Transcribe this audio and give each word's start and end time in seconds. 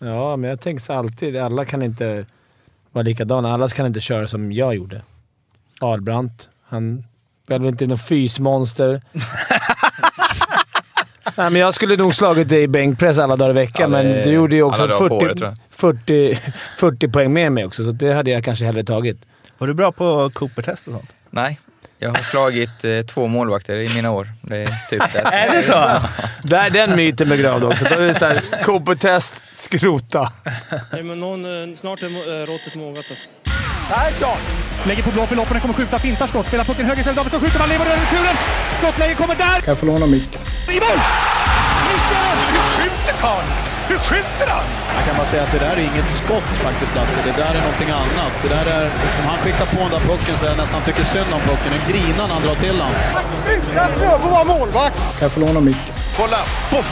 Ja, 0.00 0.36
men 0.36 0.50
jag 0.50 0.60
tänker 0.60 0.82
så 0.84 0.92
alltid. 0.92 1.36
Alla 1.36 1.64
kan 1.64 1.82
inte 1.82 2.26
vara 2.92 3.02
likadana. 3.02 3.52
Alla 3.54 3.68
kan 3.68 3.86
inte 3.86 4.00
köra 4.00 4.28
som 4.28 4.52
jag 4.52 4.74
gjorde. 4.74 5.02
Ahlbrandt. 5.80 6.48
Han 6.68 7.04
var 7.46 7.58
väl 7.58 7.68
inte 7.68 7.86
något 7.86 8.02
fysmonster. 8.08 9.02
Nej, 11.36 11.50
men 11.50 11.60
jag 11.60 11.74
skulle 11.74 11.96
nog 11.96 12.14
slagit 12.14 12.48
dig 12.48 12.62
i 12.62 12.68
bänkpress 12.68 13.18
alla 13.18 13.36
dagar 13.36 13.50
i 13.50 13.54
veckan, 13.54 13.92
Ja, 13.92 13.98
det- 13.98 14.04
men 14.04 14.22
du 14.24 14.30
gjorde 14.32 14.56
ju 14.56 14.62
också 14.62 14.82
alla 14.82 14.94
dagar 14.94 15.08
på 15.08 15.14
40, 15.20 15.24
året, 15.26 15.36
tror 15.38 15.48
jag. 15.50 15.58
40, 15.70 16.38
40 16.76 17.08
poäng 17.08 17.32
med 17.32 17.52
mig 17.52 17.64
också, 17.64 17.84
så 17.84 17.92
det 17.92 18.12
hade 18.12 18.30
jag 18.30 18.44
kanske 18.44 18.64
hellre 18.64 18.84
tagit. 18.84 19.18
Var 19.58 19.66
du 19.68 19.74
bra 19.74 19.92
på 19.92 20.30
Cooper-test 20.34 20.86
och 20.86 20.92
sånt? 20.92 21.14
Nej, 21.30 21.58
jag 22.02 22.08
har 22.08 22.22
slagit 22.22 22.84
eh, 22.84 23.00
två 23.02 23.26
målvakter 23.26 23.76
i 23.76 23.94
mina 23.94 24.10
år. 24.10 24.28
Det 24.42 24.62
är 24.62 24.88
typ 24.90 25.02
det. 25.12 25.18
Är 25.18 25.56
det 25.56 25.62
så? 25.62 26.00
Där 26.42 26.64
är 26.64 26.70
den 26.70 26.96
myten 26.96 27.28
begravd 27.28 27.64
också. 27.64 27.84
Då 27.84 27.94
är 27.94 28.00
det 28.00 28.14
såhär, 28.14 28.42
Cooper-test, 28.64 29.42
skrota. 29.54 30.32
Nej, 30.92 31.02
men 31.02 31.20
någon, 31.20 31.70
eh, 31.70 31.76
snart 31.76 32.02
är 32.02 32.06
äh, 32.06 32.46
råttet 32.46 32.74
mogat 32.74 33.06
alltså. 33.10 33.28
Lägger 34.86 35.02
på 35.02 35.10
blå 35.10 35.26
för 35.26 35.36
loppen, 35.36 35.60
kommer 35.60 35.74
skjuta, 35.74 35.98
fintar 35.98 36.26
skott, 36.26 36.46
spelar 36.46 36.64
pucken 36.64 36.86
höger 36.86 37.00
istället, 37.00 37.16
Davidsson 37.16 37.40
skjuter, 37.40 37.58
man 37.58 37.68
lever 37.68 37.86
över 37.86 37.96
returen! 37.96 38.36
Skottläge 38.72 39.14
kommer 39.14 39.34
där! 39.34 39.60
Kan 39.60 39.64
jag 39.66 39.78
få 39.78 39.86
låna 39.86 40.06
micken? 40.06 40.40
I 40.68 40.74
mål! 40.74 40.98
Missar! 41.86 42.36
Hur 42.52 42.82
skjuter 42.82 43.20
karln? 43.20 43.69
Hur 43.90 43.98
skjuter 44.08 44.48
han? 44.56 44.66
Jag 44.96 45.04
kan 45.06 45.16
bara 45.20 45.26
säga 45.26 45.42
att 45.46 45.52
det 45.52 45.62
där 45.66 45.74
är 45.80 45.84
inget 45.90 46.10
skott 46.20 46.50
faktiskt 46.66 46.94
Lasse. 46.96 47.18
Det 47.28 47.36
där 47.42 47.52
är 47.58 47.62
någonting 47.66 47.90
annat. 48.02 48.32
Det 48.42 48.48
där 48.56 48.66
är 48.76 48.84
liksom, 49.04 49.24
han 49.30 49.38
skickar 49.42 49.66
på 49.74 49.80
den 49.86 49.90
där 49.96 50.04
pucken 50.10 50.34
så 50.38 50.44
jag 50.46 50.56
nästan 50.56 50.82
tycker 50.82 51.04
synd 51.04 51.30
om 51.36 51.40
pucken. 51.50 51.70
En 51.78 51.84
grinar 51.90 52.24
när 52.28 52.34
han 52.38 52.42
drar 52.46 52.54
till 52.54 52.76
den. 52.82 52.92
Utan 53.54 53.88
Fröbo 53.98 54.28
var 54.36 54.44
målvakt! 54.44 54.98
Kan 55.18 55.22
jag 55.26 55.32
få 55.32 55.40
låna 55.40 55.60
micken? 55.60 55.94
Kolla! 56.16 56.40
Poff! 56.70 56.90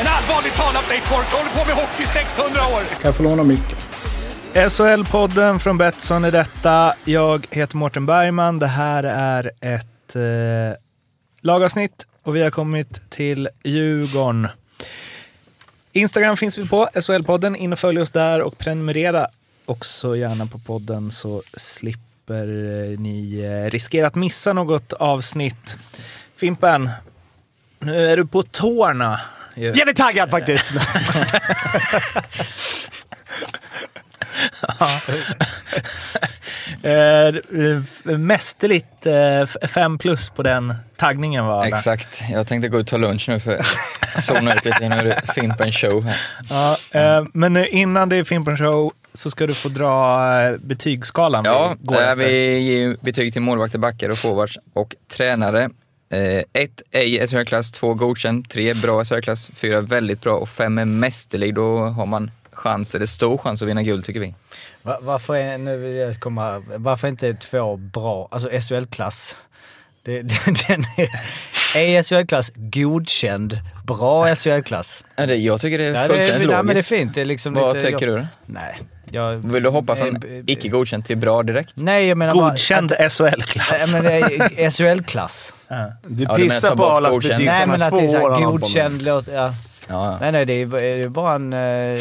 En 0.00 0.06
allvarligt 0.16 0.56
talat 0.62 0.88
Leif 0.88 1.10
Boork 1.10 1.30
håller 1.38 1.50
på 1.58 1.62
med 1.68 1.74
hockey 1.82 2.02
i 2.02 2.06
600 2.06 2.60
år! 2.74 2.82
Kan 3.00 3.08
jag 3.08 3.16
få 3.16 3.22
låna 3.22 3.42
micken? 3.42 3.76
SHL-podden 4.54 5.58
från 5.58 5.78
Betsson 5.78 6.24
är 6.24 6.30
detta. 6.30 6.94
Jag 7.04 7.46
heter 7.50 7.76
Mårten 7.76 8.06
Bergman. 8.06 8.58
Det 8.58 8.66
här 8.66 9.04
är 9.04 9.50
ett 9.60 10.16
eh, 10.16 10.78
lagavsnitt 11.40 12.06
och 12.24 12.36
vi 12.36 12.42
har 12.42 12.50
kommit 12.50 13.10
till 13.10 13.48
Djurgården. 13.64 14.48
Instagram 15.92 16.36
finns 16.36 16.58
vi 16.58 16.68
på, 16.68 16.88
SHL-podden. 16.94 17.56
In 17.56 17.72
och 17.72 17.78
följ 17.78 18.00
oss 18.00 18.10
där 18.10 18.40
och 18.42 18.58
prenumerera 18.58 19.28
också 19.64 20.16
gärna 20.16 20.46
på 20.46 20.58
podden 20.58 21.12
så 21.12 21.42
slipper 21.56 22.48
eh, 22.48 22.98
ni 22.98 23.40
eh, 23.40 23.70
riskera 23.70 24.06
att 24.06 24.14
missa 24.14 24.52
något 24.52 24.92
avsnitt. 24.92 25.76
Fimpen, 26.36 26.90
nu 27.78 28.08
är 28.08 28.16
du 28.16 28.26
på 28.26 28.42
tårna. 28.42 29.20
ju. 29.56 29.72
Jävligt 29.72 29.96
taggad 29.96 30.30
faktiskt. 30.30 30.72
Eh, 36.82 38.18
mästerligt 38.18 39.06
eh, 39.06 39.40
f- 39.40 39.56
fem 39.70 39.98
plus 39.98 40.30
på 40.30 40.42
den 40.42 40.74
taggningen 40.96 41.44
var 41.46 41.62
det. 41.62 41.68
Exakt. 41.68 42.22
Jag 42.32 42.46
tänkte 42.46 42.68
gå 42.68 42.78
ut 42.78 42.82
och 42.82 42.90
ta 42.90 42.96
lunch 42.96 43.28
nu 43.28 43.40
för 43.40 43.56
att 43.58 44.22
zona 44.24 44.54
ut 44.54 44.64
lite. 44.64 44.88
Nu 44.88 44.94
är 44.96 45.04
det 45.04 45.22
Fimpen 45.34 45.72
show 45.72 46.04
här. 46.04 46.16
Ja, 46.50 46.78
eh, 46.90 47.24
men 47.34 47.56
innan 47.66 48.08
det 48.08 48.16
är 48.16 48.24
Fimpen 48.24 48.56
Show 48.58 48.92
så 49.14 49.30
ska 49.30 49.46
du 49.46 49.54
få 49.54 49.68
dra 49.68 50.20
eh, 50.42 50.56
betygsskalan 50.56 51.44
Ja, 51.44 51.74
vi 51.80 51.84
går 51.86 52.14
vi 52.14 52.58
ger 52.58 52.96
betyg 53.00 53.32
till 53.32 53.42
målvakter, 53.42 53.78
backar 53.78 54.08
och 54.10 54.18
forwards 54.18 54.58
och 54.74 54.94
tränare. 55.12 55.70
Eh, 56.12 56.42
ett 56.62 56.82
ej 56.90 57.26
SHL-klass, 57.28 57.72
två 57.72 57.94
godkänd, 57.94 58.48
tre 58.50 58.74
bra 58.74 59.04
SHL-klass, 59.04 59.50
fyra 59.54 59.80
väldigt 59.80 60.20
bra 60.20 60.34
och 60.36 60.48
fem 60.48 60.78
är 60.78 60.84
mästerlig. 60.84 61.54
Då 61.54 61.78
har 61.78 62.06
man 62.06 62.30
chans, 62.52 62.94
eller 62.94 63.06
stor 63.06 63.38
chans 63.38 63.62
att 63.62 63.68
vinna 63.68 63.82
guld 63.82 64.04
tycker 64.04 64.20
vi. 64.20 64.34
Va- 64.88 64.98
Varför, 65.00 65.34
är, 65.36 65.58
nu 65.58 65.76
vill 65.76 65.96
jag 65.96 66.20
komma, 66.20 66.62
varför 66.76 67.08
inte 67.08 67.34
två 67.34 67.76
bra, 67.76 68.28
alltså 68.30 68.48
SHL-klass? 68.48 69.36
Det, 70.02 70.22
den 70.68 70.84
är, 70.96 71.08
är 71.78 72.02
SHL-klass 72.02 72.52
godkänd, 72.54 73.58
bra 73.86 74.34
SHL-klass? 74.34 75.04
Ja, 75.16 75.26
det, 75.26 75.36
jag 75.36 75.60
tycker 75.60 75.78
det 75.78 75.84
är 75.86 75.94
Ja, 75.94 76.02
det, 76.02 76.08
fullständigt 76.08 76.48
är- 76.48 76.52
ja, 76.52 76.56
men 76.56 76.66
det 76.66 76.72
är 76.72 76.74
logiskt. 76.74 76.88
fint. 76.88 77.14
Det 77.14 77.20
är 77.20 77.24
liksom 77.24 77.54
Vad 77.54 77.76
lite, 77.76 77.90
tycker 77.90 78.06
du 78.06 78.16
då? 78.18 78.26
Nej. 78.46 78.78
Jag, 79.10 79.32
Vill 79.36 79.62
du 79.62 79.68
hoppa 79.68 79.96
från 79.96 80.08
Eh, 80.16 80.42
icke 80.46 80.68
godkänd 80.68 81.04
till 81.06 81.16
bra 81.16 81.42
direkt? 81.42 81.72
Nej, 81.74 82.06
jag 82.08 82.18
menar 82.18 82.34
bara 82.34 82.50
Godkänd 82.50 82.90
SHL-klass. 83.08 83.92
Nej, 83.92 84.02
men 84.02 84.04
det 84.04 84.64
är 84.64 84.70
SHL-klass. 84.70 85.54
Du 86.06 86.24
Ja, 86.24 86.36
du 86.36 86.42
pissar 86.44 86.68
ta 86.68 86.76
på 86.76 86.84
Arlas 86.84 87.16
betyg. 87.18 87.46
Nej, 87.46 87.66
men 87.66 87.82
att 87.82 87.90
det 87.90 88.04
är 88.04 88.08
så 88.08 88.20
åren 88.20 88.22
här 88.22 88.30
han 88.30 88.42
har 88.44 88.52
på 88.52 88.58
godkänd 88.58 89.02
låt... 89.02 89.28
Ja. 89.28 89.34
Ja, 89.34 89.52
ja. 89.88 90.18
Nej, 90.20 90.32
nej, 90.32 90.44
det 90.44 90.52
är, 90.52 90.66
det 90.66 90.86
är 91.02 91.08
bara 91.08 91.34
en 91.34 91.52
eh, 91.52 92.00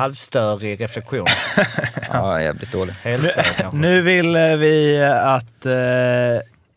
halvstörig 0.00 0.80
reflektion. 0.80 1.26
ja 2.12 2.42
jävligt 2.42 2.72
dålig. 2.72 2.94
Kanske. 3.02 3.44
Nu 3.72 4.02
vill 4.02 4.36
eh, 4.36 4.42
vi 4.42 5.02
att 5.22 5.66
eh, 5.66 5.72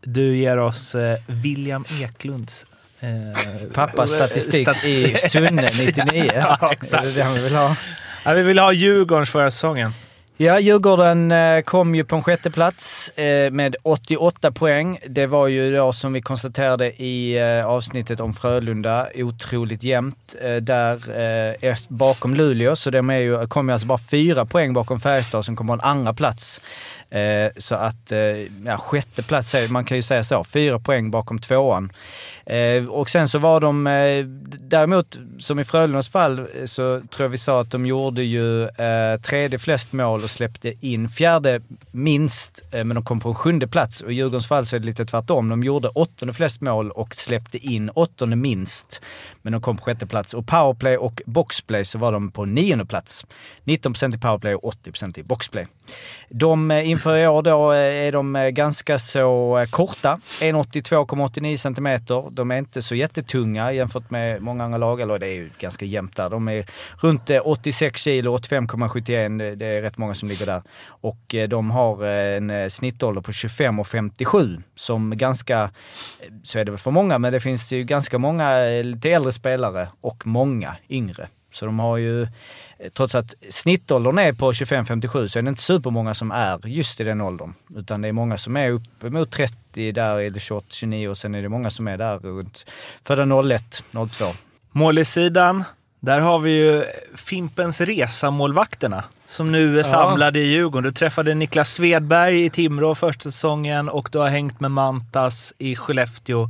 du 0.01 0.37
ger 0.37 0.57
oss 0.57 0.95
eh, 0.95 1.19
William 1.27 1.85
Eklunds 2.01 2.65
eh, 2.99 3.09
Pappas 3.73 4.11
statistik 4.11 4.67
i 4.67 5.15
statistik. 5.15 5.31
Sunne 5.31 5.71
99. 5.77 6.31
Ja, 6.35 6.71
exakt. 6.71 7.03
Är 7.03 7.07
det 7.07 7.13
det 7.13 7.23
han 7.23 7.43
vill 7.43 7.55
ha? 7.55 7.75
Ja, 8.23 8.33
vi 8.33 8.41
vill 8.43 8.59
ha 8.59 8.73
Djurgårdens 8.73 9.29
förra 9.29 9.51
säsongen. 9.51 9.93
Ja, 10.37 10.59
Djurgården 10.59 11.31
eh, 11.31 11.61
kom 11.61 11.95
ju 11.95 12.03
på 12.03 12.15
en 12.15 12.23
sjätte 12.23 12.51
plats 12.51 13.09
eh, 13.09 13.51
med 13.51 13.75
88 13.83 14.51
poäng. 14.51 14.99
Det 15.07 15.27
var 15.27 15.47
ju 15.47 15.75
då 15.75 15.93
som 15.93 16.13
vi 16.13 16.21
konstaterade 16.21 17.03
i 17.03 17.37
eh, 17.37 17.65
avsnittet 17.65 18.19
om 18.19 18.33
Frölunda, 18.33 19.07
otroligt 19.15 19.83
jämnt 19.83 20.35
där 20.61 21.09
är 21.11 21.93
bakom 21.93 22.33
Luleå. 22.33 22.75
Så 22.75 22.89
de 22.89 23.09
är 23.09 23.17
ju, 23.17 23.47
kom 23.47 23.69
ju 23.69 23.73
alltså 23.73 23.87
bara 23.87 23.97
fyra 24.11 24.45
poäng 24.45 24.73
bakom 24.73 24.99
Färjestad 24.99 25.45
som 25.45 25.55
kom 25.55 25.67
på 25.67 25.73
en 25.73 25.81
andra 25.81 26.13
plats. 26.13 26.61
Eh, 27.13 27.51
så 27.57 27.75
att, 27.75 28.11
eh, 28.11 28.19
ja, 28.65 28.77
sjätte 28.77 29.23
plats, 29.23 29.55
man 29.69 29.85
kan 29.85 29.97
ju 29.97 30.01
säga 30.01 30.23
så, 30.23 30.43
fyra 30.43 30.79
poäng 30.79 31.11
bakom 31.11 31.39
tvåan. 31.39 31.91
Eh, 32.45 32.85
och 32.85 33.09
sen 33.09 33.27
så 33.27 33.39
var 33.39 33.59
de, 33.59 33.87
eh, 33.87 34.25
däremot 34.59 35.17
som 35.39 35.59
i 35.59 35.63
Frölundas 35.63 36.09
fall 36.09 36.39
eh, 36.39 36.45
så 36.65 37.01
tror 37.09 37.25
jag 37.25 37.29
vi 37.29 37.37
sa 37.37 37.61
att 37.61 37.71
de 37.71 37.85
gjorde 37.85 38.23
ju 38.23 38.63
eh, 38.63 39.19
tredje 39.21 39.59
flest 39.59 39.93
mål 39.93 40.23
och 40.23 40.29
släppte 40.29 40.73
in 40.81 41.09
fjärde 41.09 41.61
minst, 41.91 42.61
eh, 42.71 42.83
men 42.83 42.95
de 42.95 43.05
kom 43.05 43.19
på 43.19 43.29
en 43.29 43.35
sjunde 43.35 43.67
plats. 43.67 44.01
Och 44.01 44.11
i 44.11 44.15
Djurgårdens 44.15 44.47
fall 44.47 44.65
så 44.65 44.75
är 44.75 44.79
det 44.79 44.85
lite 44.85 45.05
tvärtom. 45.05 45.49
De 45.49 45.63
gjorde 45.63 45.87
åttonde 45.87 46.33
flest 46.33 46.61
mål 46.61 46.91
och 46.91 47.15
släppte 47.15 47.57
in 47.57 47.89
åttonde 47.89 48.35
minst, 48.35 49.01
men 49.43 49.53
de 49.53 49.61
kom 49.61 49.77
på 49.77 49.83
sjätte 49.83 50.05
plats. 50.07 50.33
Och 50.33 50.47
powerplay 50.47 50.97
och 50.97 51.21
boxplay 51.25 51.85
så 51.85 51.97
var 51.97 52.11
de 52.11 52.31
på 52.31 52.45
nionde 52.45 52.85
plats. 52.85 53.25
19% 53.65 54.15
i 54.15 54.17
powerplay 54.17 54.55
och 54.55 54.73
80% 54.73 55.19
i 55.19 55.23
boxplay. 55.23 55.67
De 56.29 56.71
eh, 56.71 56.89
inför 56.89 57.17
i 57.17 57.27
år 57.27 57.41
då 57.41 57.71
eh, 57.73 57.77
är 57.79 58.11
de 58.11 58.35
eh, 58.35 58.49
ganska 58.49 58.99
så 58.99 59.65
korta. 59.69 60.19
1,82,89 60.39 61.57
centimeter. 61.57 62.29
De 62.31 62.51
är 62.51 62.57
inte 62.57 62.81
så 62.81 62.95
jättetunga 62.95 63.71
jämfört 63.71 64.09
med 64.11 64.41
många 64.41 64.63
andra 64.63 64.77
lag. 64.77 65.01
Eller 65.01 65.19
det 65.19 65.27
är 65.27 65.33
ju 65.33 65.49
ganska 65.59 65.85
jämnt 65.85 66.15
där. 66.15 66.29
De 66.29 66.47
är 66.47 66.65
runt 67.01 67.29
86 67.43 68.01
kilo, 68.01 68.37
85,71. 68.37 69.55
Det- 69.55 69.65
är 69.65 69.81
rätt 69.81 69.97
många 69.97 70.13
som 70.13 70.29
ligger 70.29 70.45
där. 70.45 70.61
Och 70.87 71.35
de 71.49 71.71
har 71.71 72.03
en 72.05 72.71
snittålder 72.71 73.21
på 73.21 73.31
25,57. 73.31 74.61
som 74.75 75.17
ganska, 75.17 75.69
så 76.43 76.59
är 76.59 76.65
det 76.65 76.71
väl 76.71 76.79
för 76.79 76.91
många, 76.91 77.19
men 77.19 77.33
det 77.33 77.39
finns 77.39 77.71
ju 77.71 77.83
ganska 77.83 78.17
många 78.17 78.57
lite 78.83 79.09
äldre 79.09 79.31
spelare 79.33 79.87
och 80.01 80.27
många 80.27 80.75
yngre. 80.89 81.27
Så 81.53 81.65
de 81.65 81.79
har 81.79 81.97
ju, 81.97 82.27
trots 82.93 83.15
att 83.15 83.33
snittåldern 83.49 84.19
är 84.19 84.33
på 84.33 84.51
25-57 84.51 85.27
så 85.27 85.39
är 85.39 85.43
det 85.43 85.49
inte 85.49 85.61
supermånga 85.61 86.13
som 86.13 86.31
är 86.31 86.67
just 86.67 87.01
i 87.01 87.03
den 87.03 87.21
åldern. 87.21 87.53
Utan 87.75 88.01
det 88.01 88.07
är 88.07 88.11
många 88.11 88.37
som 88.37 88.57
är 88.57 88.69
uppemot 88.69 89.31
30, 89.31 89.91
där 89.91 90.19
är 90.19 90.29
det 90.29 90.39
28-29 90.39 91.07
och 91.07 91.17
sen 91.17 91.35
är 91.35 91.41
det 91.41 91.49
många 91.49 91.69
som 91.69 91.87
är 91.87 91.97
där 91.97 92.19
runt 92.19 92.65
födda 93.03 93.55
01, 93.55 93.83
02. 93.91 94.25
Målisidan, 94.71 95.63
där 95.99 96.19
har 96.19 96.39
vi 96.39 96.51
ju 96.51 96.83
Fimpens 97.15 97.81
Resa-målvakterna 97.81 99.03
som 99.27 99.51
nu 99.51 99.79
är 99.79 99.83
samlade 99.83 100.39
i 100.39 100.43
Djurgården. 100.43 100.83
Du 100.83 100.91
träffade 100.91 101.33
Niklas 101.33 101.73
Svedberg 101.73 102.45
i 102.45 102.49
Timrå 102.49 102.95
första 102.95 103.23
säsongen 103.31 103.89
och 103.89 104.09
du 104.11 104.17
har 104.17 104.29
hängt 104.29 104.59
med 104.59 104.71
Mantas 104.71 105.53
i 105.57 105.75
Skellefteå 105.75 106.49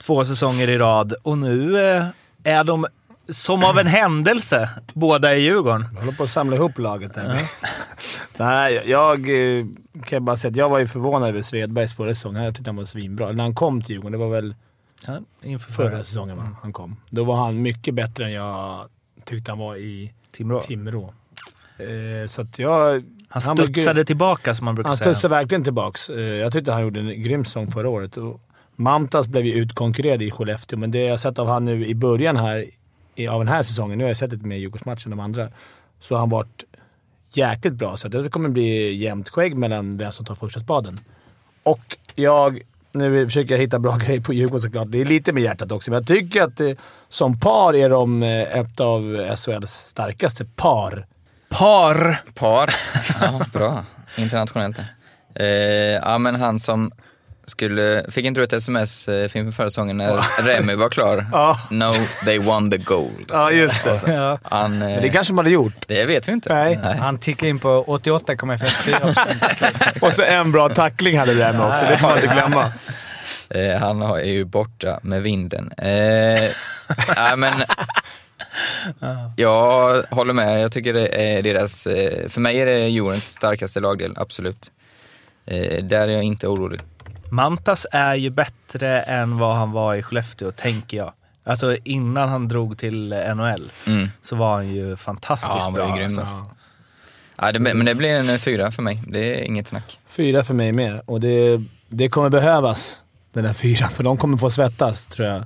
två 0.00 0.24
säsonger 0.24 0.68
i 0.68 0.78
rad. 0.78 1.14
Och 1.22 1.38
nu 1.38 1.84
eh, 1.90 2.06
är 2.44 2.64
de 2.64 2.86
som 3.28 3.64
av 3.64 3.78
en 3.78 3.86
händelse 3.86 4.70
båda 4.92 5.34
i 5.36 5.40
Djurgården. 5.40 5.86
Jag 5.94 6.00
håller 6.00 6.12
på 6.16 6.22
att 6.22 6.30
samla 6.30 6.56
ihop 6.56 6.78
laget 6.78 7.16
här. 7.16 7.40
Nej, 8.36 8.82
jag 8.86 9.18
eh, 9.58 9.64
kan 9.92 10.16
jag 10.16 10.22
bara 10.22 10.36
säga 10.36 10.50
att 10.50 10.56
jag 10.56 10.68
var 10.68 10.78
ju 10.78 10.86
förvånad 10.86 11.28
över 11.28 11.42
Svedbergs 11.42 11.96
förra 11.96 12.14
säsong. 12.14 12.36
Jag 12.36 12.54
tyckte 12.54 12.68
han 12.70 12.76
var 12.76 12.84
svinbra. 12.84 13.32
När 13.32 13.42
han 13.44 13.54
kom 13.54 13.82
till 13.82 13.90
Djurgården, 13.94 14.12
det 14.12 14.18
var 14.26 14.30
väl 14.30 14.54
Ja, 15.06 15.18
inför 15.42 15.72
förra 15.72 15.90
förra. 15.90 16.04
säsongen 16.04 16.36
va? 16.36 16.48
han 16.62 16.72
kom. 16.72 16.96
Då 17.10 17.24
var 17.24 17.36
han 17.36 17.62
mycket 17.62 17.94
bättre 17.94 18.24
än 18.24 18.32
jag 18.32 18.88
tyckte 19.24 19.50
han 19.50 19.58
var 19.58 19.76
i 19.76 20.12
Timrå. 20.32 20.60
Timrå. 20.60 21.14
Eh, 21.78 22.28
så 22.28 22.42
att 22.42 22.58
jag... 22.58 23.04
Han 23.28 23.42
Han 23.46 23.56
var 23.56 23.64
studsade 23.64 24.04
tillbaka 24.04 24.54
som 24.54 24.64
man 24.64 24.74
brukar 24.74 24.88
Han 24.88 24.96
säga. 24.96 25.14
studsade 25.14 25.34
verkligen 25.34 25.64
tillbaks. 25.64 26.10
Eh, 26.10 26.20
Jag 26.20 26.52
tyckte 26.52 26.72
han 26.72 26.82
gjorde 26.82 27.00
en 27.00 27.22
grym 27.22 27.44
säsong 27.44 27.70
förra 27.70 27.88
året. 27.88 28.16
Och 28.16 28.40
Mantas 28.82 29.28
blev 29.28 29.46
ju 29.46 29.52
utkonkurrerad 29.52 30.22
i 30.22 30.30
Skellefteå, 30.30 30.78
men 30.78 30.90
det 30.90 30.98
jag 30.98 31.20
sett 31.20 31.38
av 31.38 31.48
han 31.48 31.64
nu 31.64 31.86
i 31.86 31.94
början 31.94 32.36
här 32.36 32.66
av 33.30 33.38
den 33.38 33.48
här 33.48 33.62
säsongen, 33.62 33.98
nu 33.98 34.04
har 34.04 34.08
jag 34.08 34.16
sett 34.16 34.32
lite 34.32 34.46
mer 34.46 34.56
Djurgårdsmatchen 34.56 35.12
än 35.12 35.18
de 35.18 35.24
andra, 35.24 35.48
så 36.00 36.14
har 36.14 36.20
han 36.20 36.28
varit 36.28 36.64
jäkligt 37.32 37.74
bra. 37.74 37.96
Så 37.96 38.08
det 38.08 38.28
kommer 38.28 38.48
bli 38.48 38.94
jämnt 38.94 39.28
skägg 39.28 39.56
mellan 39.56 39.96
vem 39.96 40.12
som 40.12 40.26
tar 40.26 40.34
första 40.34 40.60
spaden. 40.60 40.98
Och 41.62 41.96
jag... 42.14 42.60
Nu 42.94 43.26
försöker 43.26 43.54
jag 43.54 43.60
hitta 43.60 43.78
bra 43.78 43.96
grejer 44.06 44.20
på 44.20 44.32
Djurgården 44.32 44.62
såklart. 44.62 44.88
Det 44.90 45.00
är 45.00 45.04
lite 45.04 45.32
med 45.32 45.42
hjärtat 45.42 45.72
också, 45.72 45.90
men 45.90 45.98
jag 45.98 46.06
tycker 46.06 46.42
att 46.42 46.56
det, 46.56 46.78
som 47.08 47.40
par 47.40 47.74
är 47.74 47.88
de 47.88 48.22
eh, 48.22 48.58
ett 48.58 48.80
av 48.80 49.34
SHLs 49.36 49.72
starkaste 49.72 50.44
par. 50.44 51.06
Par! 51.48 52.22
Par. 52.34 52.74
Ja, 53.20 53.40
bra. 53.52 53.84
Internationellt 54.16 54.76
där. 54.76 54.86
Eh, 55.34 56.00
ja, 56.02 56.18
men 56.18 56.34
han 56.34 56.60
som 56.60 56.90
skulle... 57.52 58.04
Fick 58.10 58.24
inte 58.26 58.40
du 58.40 58.44
ett 58.44 58.52
sms 58.52 59.08
eh, 59.08 59.36
inför 59.36 59.52
förra 59.52 59.70
säsongen 59.70 59.96
när 59.96 60.42
Remy 60.42 60.74
var 60.74 60.88
klar? 60.88 61.26
Ja. 61.32 61.56
No, 61.70 61.92
they 62.24 62.38
won 62.38 62.70
the 62.70 62.76
gold. 62.78 63.26
Ja, 63.28 63.50
just 63.50 63.84
det. 63.84 64.00
Ja. 64.06 64.38
Han, 64.42 64.72
eh, 64.82 64.88
Men 64.88 65.02
det 65.02 65.08
kanske 65.08 65.32
de 65.32 65.38
hade 65.38 65.50
gjort. 65.50 65.84
det 65.88 66.04
vet 66.04 66.28
vi 66.28 66.32
inte. 66.32 66.54
Nej. 66.54 66.78
Han 67.00 67.18
tickar 67.18 67.46
in 67.46 67.58
på 67.58 67.84
88,54 67.88 70.00
Och 70.00 70.12
så 70.12 70.22
en 70.22 70.52
bra 70.52 70.68
tackling 70.68 71.18
hade 71.18 71.34
med 71.34 71.60
också. 71.60 71.84
Det 71.86 71.96
får 71.96 72.08
man 72.08 72.18
inte 72.22 72.34
glömma. 72.34 72.72
Eh, 73.50 73.78
han 73.80 74.00
har- 74.02 74.18
är 74.18 74.32
ju 74.32 74.44
borta 74.44 75.00
med 75.02 75.22
vinden. 75.22 75.72
Eh, 75.78 75.84
nej, 77.16 77.36
men, 77.36 77.52
jag 79.36 80.02
håller 80.10 80.32
med. 80.32 80.60
Jag 80.60 80.72
tycker 80.72 80.92
det 80.94 81.34
är 81.36 81.42
deras... 81.42 81.82
För 82.28 82.40
mig 82.40 82.60
är 82.60 82.66
det 82.66 82.88
jordens 82.88 83.24
starkaste 83.32 83.80
lagdel, 83.80 84.14
absolut. 84.16 84.70
Eh, 85.46 85.84
där 85.84 86.08
är 86.08 86.12
jag 86.12 86.22
inte 86.22 86.46
orolig. 86.46 86.80
Mantas 87.32 87.86
är 87.92 88.14
ju 88.14 88.30
bättre 88.30 89.00
än 89.02 89.38
vad 89.38 89.56
han 89.56 89.72
var 89.72 89.94
i 89.94 90.02
Skellefteå, 90.02 90.50
tänker 90.52 90.96
jag. 90.96 91.12
Alltså 91.44 91.76
innan 91.84 92.28
han 92.28 92.48
drog 92.48 92.78
till 92.78 93.08
NHL 93.36 93.70
Mm. 93.86 94.08
så 94.22 94.36
var 94.36 94.54
han 94.54 94.68
ju 94.74 94.96
fantastiskt 94.96 95.52
Ja, 95.54 95.60
han 95.62 95.72
var 95.72 95.80
ju 95.80 95.86
bra. 95.86 95.96
grym. 95.96 96.18
Alltså. 96.18 96.46
Ja, 97.36 97.52
det, 97.52 97.58
men 97.58 97.84
det 97.86 97.94
blir 97.94 98.10
en 98.30 98.38
fyra 98.38 98.70
för 98.70 98.82
mig. 98.82 99.02
Det 99.06 99.40
är 99.40 99.44
inget 99.44 99.68
snack. 99.68 99.98
Fyra 100.06 100.42
för 100.44 100.54
mig 100.54 100.72
med 100.72 101.00
och 101.06 101.20
det, 101.20 101.62
det 101.88 102.08
kommer 102.08 102.28
behövas, 102.30 103.00
den 103.32 103.44
där 103.44 103.52
fyran. 103.52 103.90
För 103.90 104.04
de 104.04 104.16
kommer 104.16 104.36
få 104.38 104.50
svettas, 104.50 105.06
tror 105.06 105.28
jag. 105.28 105.44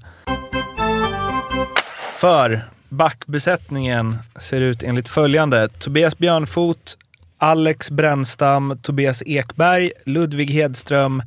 För 2.15 2.69
backbesättningen 2.88 4.19
ser 4.41 4.61
ut 4.61 4.83
enligt 4.83 5.09
följande. 5.09 5.69
Tobias 5.69 6.19
Björnfot, 6.19 6.97
Alex 7.38 7.91
Brännstam, 7.91 8.79
Tobias 8.83 9.23
Ekberg, 9.27 9.91
Ludvig 10.05 10.50
Hedström, 10.50 11.23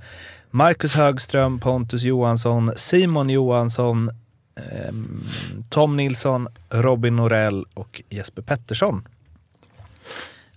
Marcus 0.52 0.94
Högström, 0.94 1.60
Pontus 1.60 2.04
Johansson, 2.04 2.72
Simon 2.76 3.30
Johansson, 3.30 4.12
ehm, 4.56 5.24
Tom 5.70 5.98
Nilsson, 5.98 6.48
Robin 6.70 7.16
Norell 7.16 7.66
och 7.74 8.02
Jesper 8.10 8.42
Pettersson. 8.42 9.08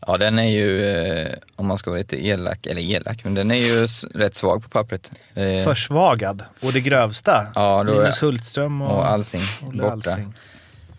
Ja, 0.06 0.18
den 0.18 0.38
är 0.38 0.48
ju, 0.50 0.86
eh, 0.90 1.34
om 1.56 1.66
man 1.66 1.78
ska 1.78 1.90
vara 1.90 1.98
lite 1.98 2.26
elak, 2.26 2.66
eller 2.66 2.82
elak, 2.82 3.24
men 3.24 3.34
den 3.34 3.50
är 3.50 3.56
ju 3.56 3.86
rätt 4.14 4.34
svag 4.34 4.62
på 4.62 4.68
pappret. 4.68 5.12
Eh, 5.34 5.64
Försvagad 5.64 6.44
och 6.60 6.72
det 6.72 6.80
grövsta. 6.80 7.46
Ja, 7.54 7.84
då 7.84 7.92
Linus 7.92 8.22
Hultström 8.22 8.82
och, 8.82 8.98
och 8.98 9.06
Alsing 9.10 9.42
borta. 9.72 9.90
Alsing. 9.90 10.34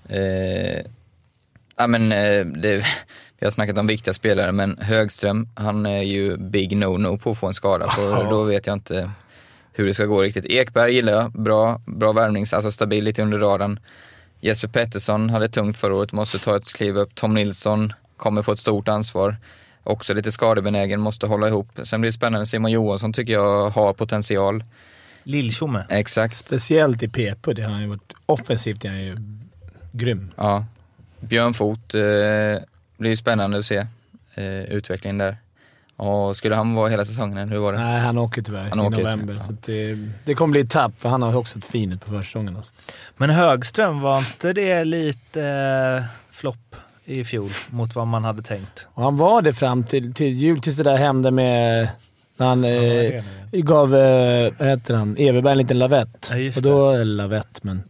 Eh, 0.10 0.81
ja, 1.78 1.88
men, 1.88 2.12
eh, 2.12 2.45
det, 2.45 2.86
vi 3.44 3.48
har 3.48 3.51
snackat 3.51 3.78
om 3.78 3.88
viktiga 3.88 4.13
spelare, 4.13 4.51
men 4.51 4.78
Högström, 4.81 5.48
han 5.56 5.86
är 5.86 6.01
ju 6.01 6.38
big 6.38 6.78
no-no 6.78 7.18
på 7.18 7.31
att 7.31 7.38
få 7.38 7.48
en 7.48 7.54
skada. 7.54 7.90
För 7.90 8.30
då 8.30 8.44
vet 8.44 8.68
jag 8.68 8.75
inte 8.75 9.12
hur 9.74 9.86
det 9.86 9.94
ska 9.94 10.06
gå 10.06 10.22
riktigt. 10.22 10.45
Ekberg 10.45 10.94
gillar 10.94 11.13
jag, 11.13 11.31
bra, 11.31 11.81
bra 11.86 12.12
värvning, 12.12 12.45
alltså 12.51 12.72
stabil 12.72 13.04
lite 13.04 13.22
under 13.22 13.40
radarn. 13.40 13.80
Jesper 14.42 14.68
Pettersson 14.68 15.30
hade 15.30 15.50
tungt 15.50 15.78
förra 15.78 15.95
året, 15.95 16.12
måste 16.12 16.40
ta 16.40 16.57
ett 16.57 16.74
kliv 16.74 16.98
upp. 16.98 17.16
Tom 17.16 17.34
Nilsson 17.34 17.94
kommer 18.18 18.42
få 18.42 18.51
ett 18.51 18.60
stort 18.60 18.88
ansvar. 18.88 19.38
Också 19.84 20.13
lite 20.13 20.31
skadebenägen, 20.31 21.01
måste 21.01 21.28
hålla 21.28 21.48
ihop. 21.48 21.80
Sen 21.84 22.01
blir 22.01 22.12
det 22.12 22.16
spännande, 22.16 22.45
Simon 22.45 22.72
Johansson 22.72 23.13
tycker 23.13 23.34
jag 23.34 23.69
har 23.69 23.94
potential. 23.94 24.63
Lilltjomme. 25.24 25.86
Exakt. 25.90 26.38
Speciellt 26.38 27.04
i 27.04 27.07
PP. 27.07 27.54
Det 27.54 27.62
har 27.62 27.72
han 27.72 27.81
ju 27.81 27.88
varit 27.88 28.13
offensivt. 28.25 28.86
är 28.86 28.90
han 28.90 29.04
ju 29.04 29.18
grym. 29.92 30.31
Ja. 30.36 30.66
Björn 31.19 31.54
Foot, 31.54 31.94
eh, 31.94 32.01
blir 32.98 33.10
ju 33.10 33.16
spännande 33.18 33.60
att 33.60 33.66
se 33.66 33.86
eh, 34.36 34.63
utvecklingen 34.63 35.18
där. 35.18 35.38
Och 35.95 36.38
skulle 36.38 36.56
han 36.56 36.75
vara 36.75 36.90
hela 36.90 37.06
säsongen, 37.06 37.38
eller 37.38 37.51
hur 37.51 37.60
var 37.60 37.74
det? 37.74 37.80
Nej, 37.80 38.00
han 38.00 38.18
åker 38.18 38.42
tyvärr 38.42 38.69
Han 38.69 38.80
i 38.80 38.81
åker, 38.81 38.98
november. 38.98 39.34
ja. 39.34 39.42
Så 39.42 39.51
att 39.51 39.63
det, 39.63 39.98
det 40.25 40.34
kommer 40.34 40.51
bli 40.51 40.62
ett 40.62 40.69
tapp, 40.69 40.92
för 40.98 41.10
han 41.10 41.22
har 41.22 41.36
också 41.36 41.57
ett 41.57 41.66
fint 41.66 42.06
på 42.06 42.10
försäsongen. 42.12 42.57
Alltså. 42.57 42.74
Men 43.18 43.30
Högström, 43.30 44.01
var 44.01 44.18
inte 44.18 44.54
det 44.54 44.84
lite 44.86 45.44
eh, 45.44 46.04
flopp 46.31 46.75
i 47.06 47.24
fjol 47.24 47.50
mot 47.69 47.95
vad 47.95 48.07
man 48.07 48.24
hade 48.24 48.42
tänkt? 48.42 48.88
Och 48.94 49.04
han 49.04 49.18
var 49.18 49.42
det 49.42 49.54
fram 49.54 49.84
till, 49.84 50.13
till 50.13 50.30
jul, 50.30 50.62
tills 50.62 50.75
det 50.75 50.84
där 50.84 50.98
hände 50.98 51.31
med... 51.31 51.90
När 52.38 52.48
han 52.48 52.63
eh, 52.63 53.24
nu? 53.51 53.62
gav, 53.62 53.95
eh, 53.95 54.54
vad 54.60 54.68
heter 54.68 54.94
han, 54.94 55.18
Everberg 55.18 55.51
en 55.51 55.57
liten 55.57 55.80
lavett. 55.80 56.31
Ja, 56.31 56.51
och 56.56 56.62
då, 56.62 56.92
eller 56.92 57.06
lavett, 57.06 57.63
men... 57.63 57.84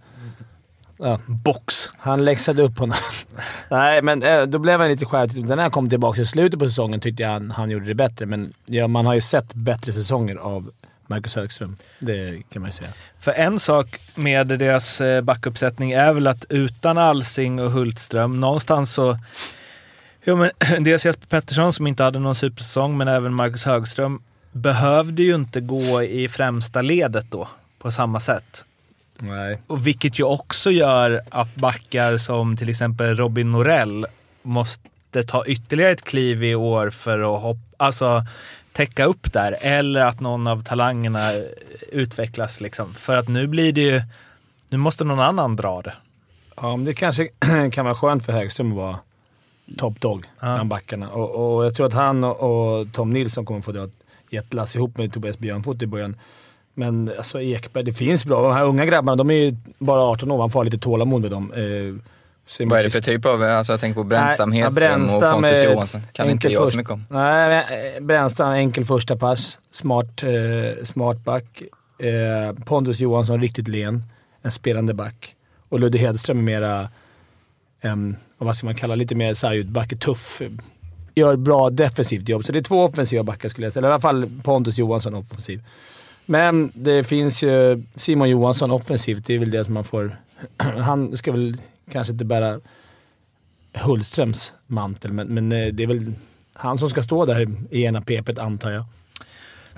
Ja, 1.03 1.19
Box. 1.25 1.89
han 1.97 2.25
läxade 2.25 2.61
upp 2.61 2.77
honom. 2.77 2.97
Nej, 3.69 4.01
men 4.01 4.23
eh, 4.23 4.41
då 4.41 4.59
blev 4.59 4.79
han 4.79 4.89
lite 4.89 5.05
skärpt. 5.05 5.35
När 5.35 5.57
han 5.57 5.71
kom 5.71 5.89
tillbaka 5.89 6.21
i 6.21 6.25
slutet 6.25 6.59
på 6.59 6.65
säsongen 6.65 7.00
tyckte 7.00 7.23
jag 7.23 7.29
han, 7.29 7.51
han 7.51 7.69
gjorde 7.69 7.85
det 7.85 7.95
bättre, 7.95 8.25
men 8.25 8.53
ja, 8.65 8.88
man 8.88 9.05
har 9.05 9.13
ju 9.13 9.21
sett 9.21 9.53
bättre 9.53 9.94
säsonger 9.94 10.35
av 10.35 10.71
Marcus 11.07 11.35
Högström. 11.35 11.75
Det 12.00 12.41
kan 12.50 12.61
man 12.61 12.69
ju 12.69 12.73
säga. 12.73 12.89
För 13.19 13.31
en 13.31 13.59
sak 13.59 14.00
med 14.15 14.47
deras 14.47 15.01
eh, 15.01 15.21
backuppsättning 15.21 15.91
är 15.91 16.13
väl 16.13 16.27
att 16.27 16.45
utan 16.50 16.97
Alsing 16.97 17.59
och 17.59 17.71
Hultström, 17.71 18.39
någonstans 18.39 18.94
så... 18.94 19.17
Jo, 20.25 20.35
men 20.35 20.51
dels 20.83 21.05
Jesper 21.05 21.27
Pettersson 21.27 21.73
som 21.73 21.88
inte 21.88 22.03
hade 22.03 22.19
någon 22.19 22.35
supersäsong, 22.35 22.97
men 22.97 23.07
även 23.07 23.33
Marcus 23.33 23.65
Högström 23.65 24.23
behövde 24.51 25.23
ju 25.23 25.35
inte 25.35 25.61
gå 25.61 26.03
i 26.03 26.29
främsta 26.29 26.81
ledet 26.81 27.25
då 27.29 27.47
på 27.79 27.91
samma 27.91 28.19
sätt. 28.19 28.65
Nej. 29.23 29.57
Och 29.67 29.87
vilket 29.87 30.19
ju 30.19 30.23
också 30.23 30.71
gör 30.71 31.21
att 31.29 31.55
backar 31.55 32.17
som 32.17 32.57
till 32.57 32.69
exempel 32.69 33.15
Robin 33.15 33.51
Norell 33.51 34.05
måste 34.41 35.23
ta 35.23 35.45
ytterligare 35.45 35.91
ett 35.91 36.03
kliv 36.03 36.43
i 36.43 36.55
år 36.55 36.89
för 36.89 37.35
att 37.35 37.41
hoppa, 37.41 37.61
alltså 37.77 38.23
täcka 38.71 39.05
upp 39.05 39.33
där. 39.33 39.57
Eller 39.61 40.01
att 40.01 40.19
någon 40.19 40.47
av 40.47 40.63
talangerna 40.63 41.31
utvecklas 41.91 42.61
liksom. 42.61 42.93
För 42.93 43.15
att 43.15 43.27
nu 43.27 43.47
blir 43.47 43.73
det 43.73 43.81
ju, 43.81 44.01
nu 44.69 44.77
måste 44.77 45.03
någon 45.03 45.19
annan 45.19 45.55
dra 45.55 45.81
det. 45.81 45.93
Ja, 46.55 46.75
men 46.75 46.85
det 46.85 46.93
kanske 46.93 47.27
kan 47.71 47.85
vara 47.85 47.95
skönt 47.95 48.25
för 48.25 48.33
Högström 48.33 48.71
att 48.71 48.77
vara 48.77 48.99
top 49.77 50.01
dog 50.01 50.25
bland 50.39 50.69
backarna. 50.69 51.09
Och, 51.09 51.55
och 51.55 51.65
jag 51.65 51.75
tror 51.75 51.88
att 51.88 51.93
han 51.93 52.24
och, 52.24 52.79
och 52.79 52.93
Tom 52.93 53.13
Nilsson 53.13 53.45
kommer 53.45 53.62
få 53.62 53.71
dra 53.71 53.83
ett 53.83 54.03
jättelass 54.29 54.75
ihop 54.75 54.98
med 54.98 55.13
Tobias 55.13 55.38
Björnfot 55.38 55.81
i 55.81 55.88
början. 55.88 56.15
Men 56.74 57.12
alltså 57.18 57.42
Ekberg, 57.42 57.84
det 57.84 57.94
finns 57.94 58.25
bra. 58.25 58.42
De 58.42 58.53
här 58.53 58.63
unga 58.63 58.86
grabbarna, 58.86 59.15
de 59.15 59.30
är 59.30 59.34
ju 59.34 59.56
bara 59.80 60.01
18 60.01 60.32
år. 60.32 60.38
Man 60.38 60.50
får 60.50 60.60
ha 60.60 60.63
lite 60.63 60.77
tålamod 60.77 61.22
med 61.22 61.32
dem. 61.32 61.51
Eh, 61.53 62.65
Vad 62.68 62.80
är 62.80 62.84
det 62.84 62.89
för 62.89 63.01
typ 63.01 63.25
av, 63.25 63.44
alltså 63.44 63.74
jag 63.74 63.80
tänker 63.80 63.96
på 63.96 64.03
Brännstam, 64.03 64.50
Nej, 64.50 64.62
Hedström 64.62 65.03
och 65.03 65.22
Pontus 65.22 65.63
Johansson. 65.63 66.01
Kan 66.12 66.30
inte 66.30 66.48
jag 66.48 66.62
först- 66.63 66.72
så 66.74 66.77
mycket 66.77 66.94
om. 66.94 67.06
Nej, 67.10 67.65
eh, 67.98 68.03
Brännstam, 68.03 68.51
enkel 68.53 68.86
första 68.86 69.15
pass. 69.15 69.60
Smart, 69.72 70.24
eh, 70.24 70.84
smart 70.86 71.18
back. 71.24 71.62
Eh, 72.00 72.63
Pontus 72.65 73.00
Johansson, 73.00 73.42
riktigt 73.42 73.68
len. 73.68 74.03
En 74.42 74.51
spelande 74.51 74.94
back. 74.94 75.36
Och 75.70 75.80
Ludde 75.80 75.98
Hedström 75.98 76.38
är 76.38 76.42
mera, 76.42 76.89
um, 77.84 78.15
vad 78.38 78.56
ska 78.56 78.65
man 78.65 78.75
kalla 78.75 78.96
lite 78.96 79.15
mer 79.15 79.34
sargutback, 79.34 80.00
tuff. 80.00 80.42
Gör 81.15 81.36
bra 81.36 81.70
defensivt 81.70 82.30
jobb. 82.30 82.46
Så 82.46 82.51
det 82.51 82.60
är 82.60 82.63
två 82.63 82.84
offensiva 82.84 83.24
backar 83.24 83.50
skulle 83.50 83.65
jag 83.68 83.74
säga. 83.74 83.80
Eller 83.82 83.89
i 83.89 83.92
alla 83.92 84.01
fall 84.01 84.30
Pontus 84.44 84.77
Johansson 84.77 85.13
offensiv. 85.13 85.62
Men 86.25 86.72
det 86.75 87.03
finns 87.03 87.44
ju 87.44 87.84
Simon 87.96 88.30
Johansson 88.30 88.72
offensivt. 88.72 89.25
Det 89.25 89.34
är 89.34 89.39
väl 89.39 89.51
det 89.51 89.63
som 89.63 89.74
man 89.74 89.84
får... 89.84 90.18
Han 90.58 91.18
ska 91.18 91.32
väl 91.32 91.58
kanske 91.92 92.13
inte 92.13 92.25
bära 92.25 92.60
Hultströms 93.74 94.53
mantel, 94.68 95.13
men, 95.13 95.27
men 95.27 95.51
eh, 95.51 95.68
det 95.68 95.84
är 95.84 95.88
väl 95.88 96.13
han 96.53 96.77
som 96.77 96.89
ska 96.89 97.03
stå 97.03 97.25
där 97.25 97.48
i 97.72 97.84
ena 97.84 98.01
pepet 98.01 98.39
antar 98.39 98.72
jag. 98.72 98.86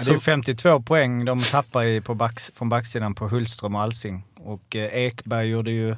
Det 0.05 0.11
är 0.11 0.17
52 0.17 0.81
poäng 0.81 1.25
de 1.25 1.41
tappar 1.41 1.83
i 1.83 2.01
på 2.01 2.13
backs, 2.13 2.51
från 2.55 2.69
backsidan 2.69 3.15
på 3.15 3.27
Hultström 3.27 3.75
och 3.75 3.81
Alsing. 3.81 4.23
Och 4.35 4.75
eh, 4.75 5.05
Ekberg 5.05 5.47
gjorde 5.47 5.71
ju 5.71 5.95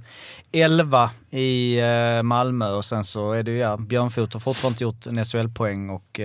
11 0.52 1.12
i 1.30 1.80
eh, 1.80 2.24
Malmö 2.24 2.70
och 2.70 2.86
sen 2.86 3.04
så 3.04 3.32
är 3.32 3.44
det 3.44 3.52
ju, 3.52 3.58
ja, 3.58 3.78
Björnfot 3.78 4.34
har 4.34 4.40
fortfarande 4.40 4.74
inte 4.74 4.84
gjort 4.84 5.06
en 5.06 5.26
SHL-poäng 5.26 5.90
och 5.90 6.20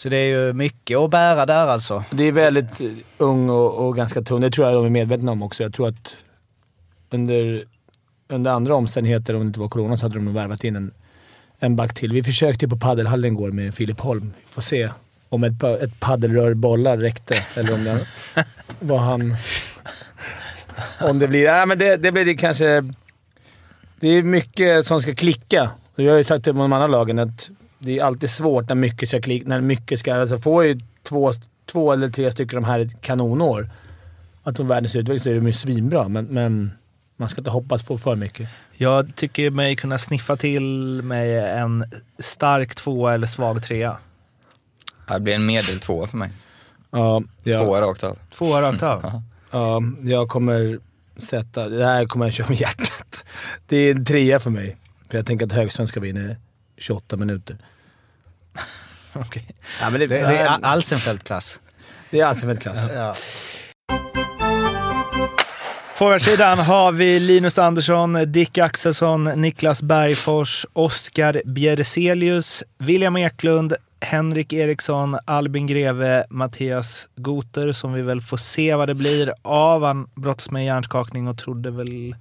så 0.00 0.08
det 0.08 0.16
är 0.16 0.26
ju 0.26 0.52
mycket 0.52 0.98
att 0.98 1.10
bära 1.10 1.46
där 1.46 1.66
alltså. 1.66 2.04
Det 2.10 2.24
är 2.24 2.32
väldigt 2.32 2.80
eh, 2.80 2.86
ung 3.18 3.50
och, 3.50 3.86
och 3.86 3.96
ganska 3.96 4.22
tung. 4.22 4.40
Det 4.40 4.50
tror 4.50 4.66
jag 4.66 4.76
de 4.76 4.84
är 4.84 4.90
medvetna 4.90 5.32
om 5.32 5.42
också. 5.42 5.62
Jag 5.62 5.74
tror 5.74 5.88
att 5.88 6.16
under, 7.10 7.64
under 8.28 8.50
andra 8.50 8.74
omständigheter, 8.74 9.34
om 9.34 9.40
det 9.40 9.46
inte 9.46 9.60
var 9.60 9.68
corona, 9.68 9.96
så 9.96 10.04
hade 10.04 10.14
de 10.14 10.24
nog 10.24 10.34
värvat 10.34 10.64
in 10.64 10.76
en, 10.76 10.90
en 11.58 11.76
back 11.76 11.94
till. 11.94 12.12
Vi 12.12 12.22
försökte 12.22 12.68
på 12.68 12.76
paddelhallen 12.76 13.32
igår 13.32 13.50
med 13.50 13.74
Filip 13.74 14.00
Holm. 14.00 14.32
Vi 14.46 14.52
får 14.52 14.62
se 14.62 14.90
om 15.28 15.44
ett, 15.44 15.62
ett 15.62 16.00
paddelrör 16.00 16.54
bollar 16.54 16.96
räckte 16.98 17.34
eller 17.56 17.74
om 17.74 17.84
det 17.84 18.06
var 18.80 18.98
han... 18.98 19.36
Om 21.00 21.18
det 21.18 21.28
blir... 21.28 21.52
Nej, 21.52 21.66
men 21.66 21.78
det, 21.78 21.96
det 21.96 22.12
blir 22.12 22.24
det 22.24 22.34
kanske... 22.34 22.92
det 24.00 24.08
är 24.08 24.22
mycket 24.22 24.86
som 24.86 25.00
ska 25.00 25.14
klicka. 25.14 25.70
Jag 25.96 26.10
har 26.10 26.18
ju 26.18 26.24
sagt 26.24 26.44
till 26.44 26.54
de 26.54 26.72
andra 26.72 26.86
lagen 26.86 27.18
att 27.18 27.50
det 27.82 27.98
är 27.98 28.04
alltid 28.04 28.30
svårt 28.30 28.68
när 28.68 28.74
mycket 28.74 29.08
ska 29.08 29.20
klicka. 29.20 29.48
När 29.48 29.60
mycket 29.60 29.98
ska... 29.98 30.14
Alltså 30.14 30.38
får 30.38 30.64
ju 30.64 30.80
två, 31.02 31.32
två 31.66 31.92
eller 31.92 32.08
tre 32.08 32.30
stycken 32.30 32.62
de 32.62 32.68
här 32.68 32.80
ett 32.80 33.00
kanonår. 33.00 33.70
Att 34.42 34.56
få 34.56 34.62
världens 34.62 34.96
utveckling 34.96 35.20
så 35.20 35.30
är 35.30 35.34
de 35.34 35.46
ju 35.46 35.52
svinbra, 35.52 36.08
men, 36.08 36.24
men 36.24 36.72
man 37.16 37.28
ska 37.28 37.40
inte 37.40 37.50
hoppas 37.50 37.82
på 37.82 37.98
för 37.98 38.16
mycket. 38.16 38.48
Jag 38.72 39.16
tycker 39.16 39.50
mig 39.50 39.76
kunna 39.76 39.98
sniffa 39.98 40.36
till 40.36 41.00
mig 41.02 41.38
en 41.38 41.84
stark 42.18 42.74
tvåa 42.74 43.14
eller 43.14 43.26
svag 43.26 43.62
trea. 43.62 43.96
Det 45.08 45.20
blir 45.20 45.34
en 45.34 45.46
medel 45.46 45.80
tvåa 45.80 46.06
för 46.06 46.16
mig. 46.16 46.30
Ja, 46.90 47.22
ja, 47.42 47.62
Tvåa 47.62 47.80
rakt 47.80 48.04
av. 48.04 48.18
Tvåa 48.34 48.62
rakt 48.62 48.82
av. 48.82 49.02
Ja. 49.52 49.80
ja, 49.80 49.82
jag 50.02 50.28
kommer 50.28 50.78
sätta... 51.16 51.68
Det 51.68 51.84
här 51.84 52.04
kommer 52.04 52.26
jag 52.26 52.34
köra 52.34 52.48
med 52.48 52.60
hjärtat. 52.60 53.24
Det 53.66 53.76
är 53.76 53.94
en 53.94 54.04
trea 54.04 54.40
för 54.40 54.50
mig. 54.50 54.76
För 55.08 55.18
jag 55.18 55.26
tänker 55.26 55.46
att 55.46 55.52
Högström 55.52 55.86
ska 55.86 56.00
vinna 56.00 56.36
28 56.80 57.16
minuter. 57.16 57.56
Okej. 59.12 59.46
Ja, 59.80 59.90
men 59.90 60.00
det, 60.00 60.06
Det, 60.06 60.16
det 60.16 60.38
är 60.38 60.64
Alsenfelt-klass. 60.64 61.60
det 62.10 62.20
är 62.20 62.26
Alsenfelt-klass. 62.26 62.90
Ja. 62.94 63.14
Forwardsidan 65.94 66.58
har 66.58 66.92
vi 66.92 67.20
Linus 67.20 67.58
Andersson, 67.58 68.32
Dick 68.32 68.58
Axelsson, 68.58 69.24
Niklas 69.24 69.82
Bergfors, 69.82 70.66
Oskar 70.72 71.42
Bjerselius, 71.44 72.64
William 72.78 73.16
Eklund, 73.16 73.74
Henrik 74.00 74.52
Eriksson, 74.52 75.18
Albin 75.24 75.66
Greve, 75.66 76.24
Mattias 76.30 77.08
Goter 77.16 77.72
som 77.72 77.92
vi 77.92 78.02
väl 78.02 78.20
får 78.20 78.36
se 78.36 78.74
vad 78.74 78.88
det 78.88 78.94
blir 78.94 79.32
av. 79.42 79.84
Han 79.84 80.10
brottas 80.14 80.50
med 80.50 80.64
hjärnskakning 80.64 81.28
och 81.28 81.38
trodde 81.38 81.70
väl... 81.70 82.14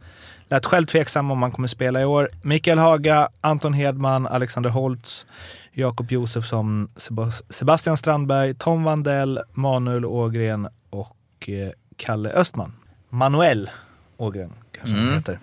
Lät 0.50 0.66
själv 0.66 0.86
tveksam 0.86 1.32
om 1.32 1.42
han 1.42 1.52
kommer 1.52 1.68
spela 1.68 2.02
i 2.02 2.06
år. 2.06 2.30
Mikael 2.42 2.78
Haga, 2.78 3.30
Anton 3.42 3.74
Hedman, 3.74 4.28
Alexander 4.28 4.70
Holtz, 4.70 5.26
Jakob 5.74 6.12
Josefsson, 6.12 6.90
Sebas- 6.96 7.42
Sebastian 7.50 7.98
Strandberg, 7.98 8.54
Tom 8.54 8.84
Vandell, 8.84 9.40
Manuel 9.54 10.06
Ågren 10.06 10.68
och 10.90 11.16
eh, 11.50 11.70
Kalle 11.98 12.30
Östman. 12.30 12.74
Manuel 13.10 13.70
Ågren 14.18 14.54
kanske 14.72 14.96
han 14.98 15.04
Mm. 15.08 15.16
heter. 15.16 15.40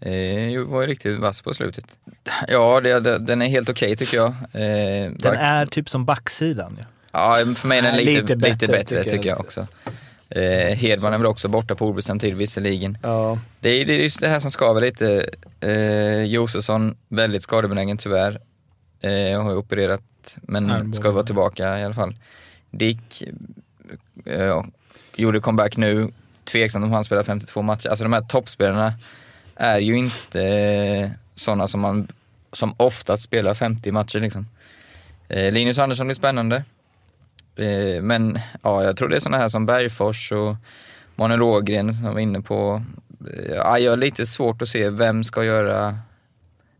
Eh, 0.00 0.60
var 0.64 0.80
ju 0.80 0.86
riktigt 0.86 1.18
vass 1.20 1.42
på 1.42 1.54
slutet. 1.54 1.84
Ja, 2.48 2.80
det, 2.80 3.00
det, 3.00 3.18
den 3.18 3.42
är 3.42 3.46
helt 3.46 3.68
okej 3.68 3.96
tycker 3.96 4.16
jag. 4.16 4.28
Eh, 4.28 5.10
Den 5.12 5.34
är 5.34 5.66
typ 5.66 5.88
som 5.90 6.04
backsidan. 6.04 6.78
Ja. 6.80 6.86
Ja, 7.12 7.54
för 7.54 7.68
mig 7.68 7.78
är 7.78 7.82
den 7.82 7.96
lite, 7.96 8.10
lite 8.10 8.20
lite 8.20 8.36
bättre, 8.36 8.66
bättre, 8.66 9.02
tycker 9.02 9.16
tycker 9.16 9.28
jag. 9.28 9.38
jag 9.38 9.44
också. 9.44 9.66
Eh, 10.30 10.76
Hedman 10.76 11.12
är 11.12 11.18
väl 11.18 11.26
också 11.26 11.48
borta 11.48 11.74
på 11.74 11.86
obestämd 11.86 12.20
tid 12.20 12.36
visserligen. 12.36 12.98
Ja. 13.02 13.38
Det 13.60 13.68
är, 13.68 13.84
det 13.84 13.94
är 13.94 13.98
just 13.98 14.20
det 14.20 14.28
här 14.28 14.40
som 14.40 14.50
skaver 14.50 14.80
lite. 14.80 15.30
Eh, 15.60 16.22
Josefsson, 16.22 16.96
väldigt 17.08 17.42
skadebenägen 17.42 17.98
tyvärr. 17.98 18.40
Eh, 19.00 19.42
har 19.42 19.56
opererat, 19.56 20.36
men 20.42 20.70
Armbågen. 20.70 20.94
ska 20.94 21.10
vara 21.10 21.24
tillbaka 21.24 21.78
i 21.78 21.84
alla 21.84 21.94
fall. 21.94 22.14
Dick 22.70 23.22
eh, 24.24 24.62
gjorde 25.16 25.40
comeback 25.40 25.76
nu. 25.76 26.12
Tveksamt 26.44 26.84
om 26.84 26.92
han 26.92 27.04
spelar 27.04 27.22
52 27.22 27.62
matcher. 27.62 27.88
Alltså 27.88 28.04
de 28.04 28.12
här 28.12 28.20
toppspelarna 28.20 28.92
är 29.56 29.78
ju 29.78 29.96
inte 29.96 30.42
eh, 30.42 31.10
sådana 31.34 31.68
som 31.68 31.80
man 31.80 32.08
som 32.52 32.74
oftast 32.76 33.22
spelar 33.22 33.54
50 33.54 33.92
matcher 33.92 34.20
liksom. 34.20 34.46
Eh, 35.28 35.52
Linus 35.52 35.78
Andersson 35.78 36.06
blir 36.06 36.14
spännande. 36.14 36.64
Eh, 37.58 38.02
men 38.02 38.38
ja, 38.62 38.84
jag 38.84 38.96
tror 38.96 39.08
det 39.08 39.16
är 39.16 39.20
sådana 39.20 39.38
här 39.38 39.48
som 39.48 39.66
Bergfors 39.66 40.32
och 40.32 40.56
Manuel 41.16 41.42
Ågren 41.42 41.94
som 41.94 42.04
var 42.14 42.20
inne 42.20 42.40
på. 42.40 42.82
Eh, 43.34 43.54
Ja, 43.56 43.78
jag 43.78 43.92
har 43.92 43.96
lite 43.96 44.26
svårt 44.26 44.62
att 44.62 44.68
se 44.68 44.90
vem 44.90 45.24
ska 45.24 45.44
göra 45.44 45.98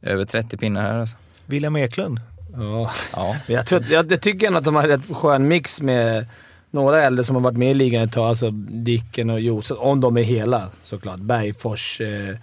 över 0.03 0.25
30 0.25 0.57
pinnar 0.57 0.83
här 0.83 0.99
alltså. 0.99 1.17
William 1.47 1.77
Eklund. 1.77 2.21
ja. 2.57 2.91
Ja. 3.13 3.37
Jag, 3.47 3.67
tror, 3.67 3.85
jag, 3.91 4.13
jag 4.13 4.21
tycker 4.21 4.47
ändå 4.47 4.59
att 4.59 4.65
de 4.65 4.75
har 4.75 4.83
rätt 4.83 5.17
skön 5.17 5.49
mix 5.49 5.81
med 5.83 6.27
några 6.71 7.03
äldre 7.05 7.25
som 7.25 7.37
har 7.37 7.43
varit 7.43 7.57
med 7.59 7.71
i 7.71 7.75
ligan 7.75 8.03
ett 8.03 8.13
tag. 8.13 8.29
Alltså 8.29 8.51
Dicken 8.71 9.31
och 9.31 9.41
Josef, 9.41 9.79
om 9.81 10.01
de 10.01 10.17
är 10.17 10.23
hela 10.23 10.69
såklart. 10.83 11.21
Bergfors, 11.21 12.01
eh, 12.01 12.37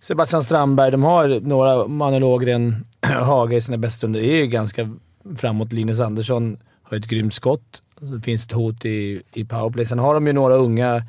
Sebastian 0.00 0.42
Strandberg. 0.42 0.90
De 0.90 1.02
har 1.02 1.40
några, 1.40 1.86
Manuel 1.88 2.24
Ågren, 2.24 2.84
Haga 3.06 3.56
i 3.56 3.60
sina 3.60 3.76
bästa 3.76 3.96
stunder. 3.96 4.20
Det 4.20 4.26
är 4.32 4.36
ju 4.36 4.46
ganska 4.46 4.90
framåt. 5.36 5.72
Linus 5.72 6.00
Andersson 6.00 6.58
har 6.88 6.96
ett 6.96 7.06
grymt 7.06 7.34
skott. 7.34 7.82
Det 8.00 8.20
finns 8.24 8.44
ett 8.44 8.52
hot 8.52 8.84
i, 8.84 9.22
i 9.32 9.44
powerplay. 9.44 9.86
Sen 9.86 9.98
har 9.98 10.14
de 10.14 10.26
ju 10.26 10.32
några 10.32 10.54
unga, 10.54 11.02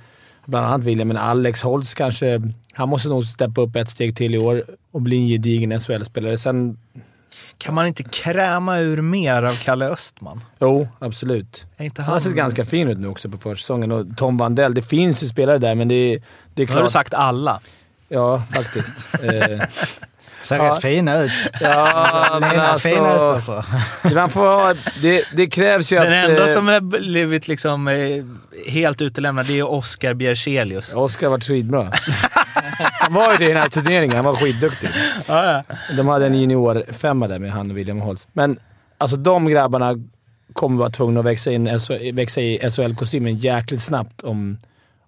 bland 0.45 0.65
annat 0.65 0.83
William, 0.83 1.07
men 1.07 1.17
Alex 1.17 1.61
Holtz 1.63 1.93
kanske. 1.93 2.41
Han 2.73 2.89
måste 2.89 3.09
nog 3.09 3.25
steppa 3.25 3.61
upp 3.61 3.75
ett 3.75 3.89
steg 3.89 4.15
till 4.17 4.35
i 4.35 4.37
år 4.37 4.63
och 4.91 5.01
bli 5.01 5.17
en 5.17 5.27
gedigen 5.27 5.79
SHL-spelare. 5.81 6.37
Sen, 6.37 6.77
Kan 7.57 7.73
man 7.75 7.87
inte 7.87 8.03
kräma 8.03 8.79
ur 8.79 9.01
mer 9.01 9.43
av 9.43 9.53
Kalle 9.63 9.85
Östman? 9.89 10.43
jo, 10.59 10.87
absolut. 10.99 11.65
Är 11.77 11.85
inte 11.85 12.01
Han 12.01 12.13
har 12.13 12.19
sett 12.19 12.35
ganska 12.35 12.65
fin 12.65 12.87
ut 12.87 12.97
nu 12.97 13.07
också 13.07 13.29
på 13.29 13.37
försäsongen 13.37 13.91
och 13.91 14.17
Tom 14.17 14.37
Vandell, 14.37 14.73
det 14.73 14.81
finns 14.81 15.23
ju 15.23 15.27
spelare 15.27 15.57
där 15.57 15.75
men 15.75 15.87
det 15.87 16.21
det 16.53 16.63
är 16.63 16.67
Nu 16.67 16.73
har 16.73 16.77
du 16.79 16.81
klart... 16.81 16.91
sagt 16.91 17.13
alla. 17.13 17.59
Ja, 18.09 18.43
faktiskt. 18.53 19.07
Ser 20.47 20.57
Ja. 20.57 20.71
rätt 20.71 20.81
fina 20.81 21.23
ut. 21.23 21.31
ja, 21.61 22.37
men 22.41 22.49
Lena, 22.49 22.77
fina 22.77 22.97
ut 23.15 23.19
alltså... 23.19 23.51
alltså. 23.51 24.15
Man 24.15 24.29
får 24.29 24.41
ha, 24.41 24.73
det, 25.01 25.25
det 25.33 25.47
krävs 25.47 25.91
ju 25.91 25.95
Den 25.99 26.13
att... 26.23 26.29
enda 26.29 26.47
eh, 26.47 26.53
som 26.53 26.67
har 26.67 26.81
blivit 26.81 27.47
liksom, 27.47 27.87
eh, 27.87 28.25
helt 28.67 29.01
utelämnad 29.01 29.45
det 29.45 29.59
är 29.59 29.71
Oskar 29.71 30.13
Bjerselius. 30.13 30.93
Oskar 30.93 31.27
har 31.27 31.31
varit 31.31 31.43
skitbra. 31.43 31.91
Han 32.99 33.13
var 33.13 33.31
ju 33.31 33.37
det 33.37 33.45
i 33.45 33.47
den 33.47 33.57
här 33.57 33.69
turneringen. 33.69 34.15
Han 34.15 34.25
var 34.25 34.35
skitduktig. 34.35 34.89
Ja, 35.27 35.63
ja. 35.67 35.75
De 35.97 36.07
hade 36.07 36.25
en 36.25 36.35
juniorfemma 36.35 37.27
där 37.27 37.39
med 37.39 37.51
han 37.51 37.71
och 37.71 37.77
William 37.77 37.99
Holtz. 37.99 38.27
Men 38.33 38.59
alltså 38.97 39.17
de 39.17 39.47
grabbarna 39.49 39.95
kommer 40.53 40.77
vara 40.77 40.89
tvungna 40.89 41.19
att 41.19 41.25
växa, 41.25 41.51
in, 41.51 41.79
växa 42.13 42.41
i 42.41 42.59
SHL-kostymen 42.71 43.37
jäkligt 43.37 43.81
snabbt 43.83 44.21
om, 44.21 44.57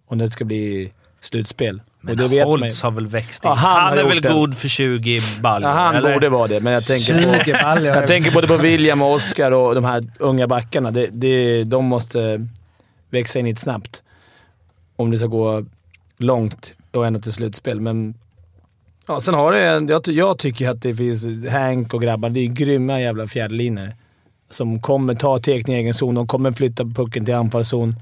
om 0.08 0.18
det 0.18 0.32
ska 0.32 0.46
bli 0.46 0.92
slutspel. 1.22 1.82
Men 2.02 2.12
och 2.12 2.18
det 2.18 2.28
vet. 2.28 2.46
Holtz 2.46 2.82
har 2.82 2.92
väl 2.92 3.08
växt 3.08 3.46
in. 3.46 3.50
Ja, 3.50 3.56
han 3.56 3.82
han 3.82 3.98
är 3.98 4.04
väl 4.04 4.22
det. 4.22 4.30
god 4.30 4.58
för 4.58 4.68
20 4.68 5.22
baljor? 5.42 5.70
Ja, 5.70 5.76
han 5.76 5.96
eller? 5.96 6.14
borde 6.14 6.30
vara 6.30 6.48
det, 6.48 6.60
men 6.60 6.74
jag 6.74 6.86
tänker, 6.86 7.22
20 7.44 7.54
på, 7.54 7.60
baljor. 7.64 7.96
jag 7.96 8.08
tänker 8.08 8.32
både 8.32 8.48
på 8.48 8.58
William 8.58 9.02
och 9.02 9.14
Oscar 9.14 9.52
och 9.52 9.76
de 9.76 9.84
här 9.84 10.04
unga 10.20 10.48
backarna. 10.48 10.92
Det, 10.92 11.08
det, 11.12 11.64
de 11.64 11.86
måste 11.86 12.48
växa 13.10 13.40
in 13.40 13.48
i 13.48 13.50
ett 13.50 13.60
snabbt 13.60 14.04
om 14.96 15.12
det 15.12 15.18
ska 15.18 15.28
gå 15.28 15.66
långt 16.18 16.74
och 16.92 17.08
ända 17.08 17.20
till 17.20 17.34
slutspel. 17.34 17.82
Men 17.82 18.14
ja, 19.08 19.22
sen 19.22 19.34
har 19.34 19.52
det 19.52 19.92
jag, 19.94 20.08
jag 20.08 20.38
tycker 20.38 20.70
att 20.70 20.82
det 20.82 20.94
finns 20.96 21.48
Hank 21.52 21.94
och 21.94 22.02
grabbar. 22.02 22.30
Det 22.30 22.40
är 22.40 22.48
grymma 22.48 23.02
jävla 23.02 23.28
fjärdelinjer 23.28 23.96
som 24.50 24.82
kommer 24.82 25.16
ta 25.16 25.40
tekning 25.40 25.76
i 25.76 25.80
egen 25.80 25.94
zon. 25.94 26.16
De 26.16 26.28
kommer 26.28 26.52
flytta 26.52 26.86
pucken 26.86 27.26
till 27.26 27.34
anfallszon. 27.36 27.96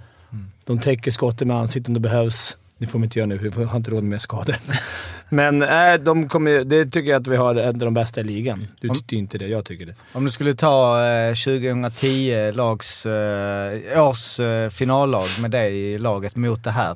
De 0.63 0.79
täcker 0.79 1.11
skottet 1.11 1.47
med 1.47 1.57
ansiktet 1.57 1.87
om 1.87 1.93
det 1.93 1.99
behövs. 1.99 2.57
Det 2.77 2.87
får 2.87 2.99
de 2.99 3.03
inte 3.03 3.19
göra 3.19 3.27
nu, 3.27 3.39
för 3.39 3.59
vi 3.59 3.63
har 3.63 3.77
inte 3.77 3.91
råd 3.91 4.03
med 4.03 4.21
skador. 4.21 4.55
Men 5.29 5.63
äh, 5.63 5.93
de 5.93 6.29
kommer, 6.29 6.63
det 6.63 6.85
tycker 6.85 7.11
jag 7.11 7.21
att 7.21 7.27
vi 7.27 7.35
har 7.35 7.55
en 7.55 7.67
av 7.67 7.73
de 7.73 7.93
bästa 7.93 8.21
i 8.21 8.23
ligan. 8.23 8.67
Du 8.81 8.89
tyckte 8.89 9.15
ju 9.15 9.19
inte 9.19 9.37
det. 9.37 9.47
Jag 9.47 9.65
tycker 9.65 9.85
det. 9.85 9.95
Om 10.13 10.25
du 10.25 10.31
skulle 10.31 10.53
ta 10.53 11.05
eh, 11.07 11.33
2010 11.33 12.51
lags, 12.51 13.05
eh, 13.05 14.07
års 14.07 14.39
eh, 14.39 14.69
finallag 14.69 15.27
med 15.39 15.51
dig 15.51 15.93
i 15.93 15.97
laget 15.97 16.35
mot 16.35 16.63
det 16.63 16.71
här. 16.71 16.95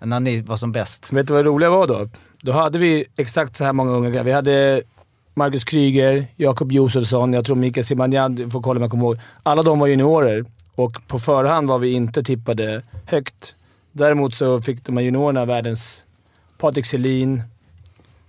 När 0.00 0.20
ni 0.20 0.40
var 0.40 0.56
som 0.56 0.72
bäst. 0.72 1.12
Vet 1.12 1.26
du 1.26 1.32
vad 1.32 1.44
det 1.44 1.48
roliga 1.48 1.70
var 1.70 1.86
då? 1.86 2.08
Då 2.42 2.52
hade 2.52 2.78
vi 2.78 3.04
exakt 3.16 3.56
så 3.56 3.64
här 3.64 3.72
många 3.72 3.92
unga. 3.92 4.22
Vi 4.22 4.32
hade 4.32 4.82
Marcus 5.34 5.64
Kryger, 5.64 6.26
Jakob 6.36 6.72
Josefsson, 6.72 7.32
jag 7.32 7.44
tror 7.44 7.56
Mikael 7.56 7.86
Zibanejad, 7.86 8.32
du 8.32 8.50
får 8.50 8.62
kolla 8.62 8.78
om 8.78 8.82
jag 8.82 8.90
kommer 8.90 9.04
ihåg. 9.04 9.18
Alla 9.42 9.62
de 9.62 9.78
var 9.78 9.86
juniorer 9.86 10.44
och 10.74 11.06
på 11.06 11.18
förhand 11.18 11.68
var 11.68 11.78
vi 11.78 11.92
inte 11.92 12.22
tippade 12.22 12.82
högt. 13.06 13.54
Däremot 13.96 14.34
så 14.34 14.62
fick 14.62 14.84
de 14.84 14.96
här 14.96 15.04
juniorerna 15.04 15.44
världens 15.44 16.04
Patrik 16.58 16.86
Selin. 16.86 17.42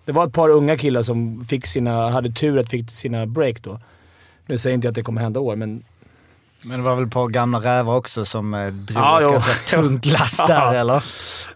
Det 0.06 0.12
var 0.12 0.28
ett 0.28 0.34
par 0.34 0.50
unga 0.50 0.78
killar 0.78 1.02
som 1.02 1.46
fick 1.46 1.66
sina, 1.68 2.10
hade 2.10 2.32
tur 2.32 2.60
att 2.60 2.70
fick 2.70 2.90
sina 2.90 3.26
break 3.26 3.62
då. 3.64 3.80
Nu 4.46 4.58
säger 4.58 4.74
inte 4.76 4.88
jag 4.88 4.92
att 4.92 4.96
det 4.96 5.02
kommer 5.04 5.22
hända 5.22 5.40
år, 5.40 5.56
men 5.56 5.84
Men 6.64 6.78
det 6.80 6.84
var 6.86 6.96
väl 6.96 7.08
på 7.08 7.28
gamla 7.28 7.60
rävar 7.60 7.96
också 7.96 8.26
som 8.26 8.54
eh, 8.54 8.68
drog 8.68 9.22
ett 9.22 9.32
ganska 9.32 9.54
tungt 9.78 10.06
lass 10.06 10.38
där, 10.38 10.48
Ja. 10.74 10.74
eller? 10.74 11.04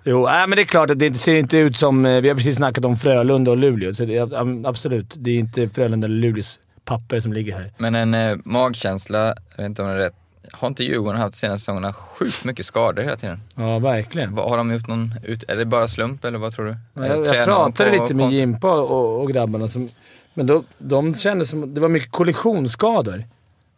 Jo, 0.03 0.25
nej, 0.25 0.47
men 0.47 0.55
det 0.55 0.61
är 0.61 0.65
klart 0.65 0.89
att 0.89 0.99
det 0.99 1.05
inte- 1.05 1.19
ser 1.19 1.35
inte 1.35 1.57
ut 1.57 1.77
som... 1.77 2.05
eh, 2.05 2.21
Vi 2.21 2.27
har 2.27 2.35
precis 2.35 2.55
snackat 2.55 2.85
om 2.85 2.95
Frölunda 2.95 3.51
och 3.51 3.57
Luleå, 3.57 3.93
så 3.93 4.05
det, 4.05 4.19
absolut. 4.65 5.15
Det 5.17 5.31
är 5.31 5.35
inte 5.39 5.69
Frölunda 5.69 6.05
eller 6.05 6.17
Luleås 6.17 6.59
papper 6.85 7.19
som 7.19 7.33
ligger 7.33 7.53
här. 7.53 7.73
Men 7.77 7.95
en 7.95 8.13
eh, 8.13 8.37
magkänsla, 8.45 9.19
jag 9.25 9.57
vet 9.57 9.65
inte 9.65 9.81
om 9.81 9.87
det 9.87 9.93
är 9.93 9.97
rätt. 9.97 10.13
Har 10.51 10.67
inte 10.67 10.83
Djurgården 10.83 11.21
haft 11.21 11.33
de 11.33 11.39
senaste 11.39 11.59
säsongerna 11.59 11.93
sjukt 11.93 12.43
mycket 12.43 12.65
skador 12.65 13.03
hela 13.03 13.15
tiden? 13.15 13.39
Ja, 13.55 13.79
verkligen. 13.79 14.37
Har 14.37 14.57
de 14.57 14.73
gjort 14.73 14.87
någon, 14.87 15.13
ut, 15.23 15.43
är 15.47 15.55
det 15.55 15.65
bara 15.65 15.87
slump 15.87 16.25
eller 16.25 16.39
vad 16.39 16.53
tror 16.53 16.65
du? 16.65 16.77
Jag, 16.93 17.05
jag 17.17 17.25
tränar 17.25 17.47
de 17.47 17.73
pratade 17.73 17.91
lite 17.91 18.13
med 18.13 18.31
Jimpa 18.31 18.73
och, 18.81 19.21
och 19.21 19.29
grabbarna, 19.29 19.67
som, 19.67 19.89
men 20.33 20.47
då, 20.47 20.63
de 20.77 21.15
kände 21.15 21.45
som 21.45 21.73
det 21.73 21.81
var 21.81 21.89
mycket 21.89 22.11
kollisionsskador. 22.11 23.23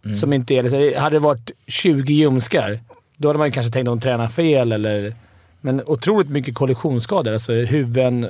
Mm. 0.05 0.15
Som 0.15 0.33
inte 0.33 0.53
är... 0.53 0.99
Hade 0.99 1.15
det 1.15 1.19
varit 1.19 1.51
20 1.67 2.13
ljumskar, 2.13 2.79
då 3.17 3.29
hade 3.29 3.39
man 3.39 3.51
kanske 3.51 3.71
tänkt 3.71 3.87
att 3.87 3.91
de 3.91 3.99
tränar 4.01 4.27
fel 4.27 4.71
eller... 4.71 5.13
Men 5.61 5.81
otroligt 5.85 6.29
mycket 6.29 6.55
kollisionsskador. 6.55 7.33
Alltså 7.33 7.53
huvuden, 7.53 8.23
eh, 8.23 8.29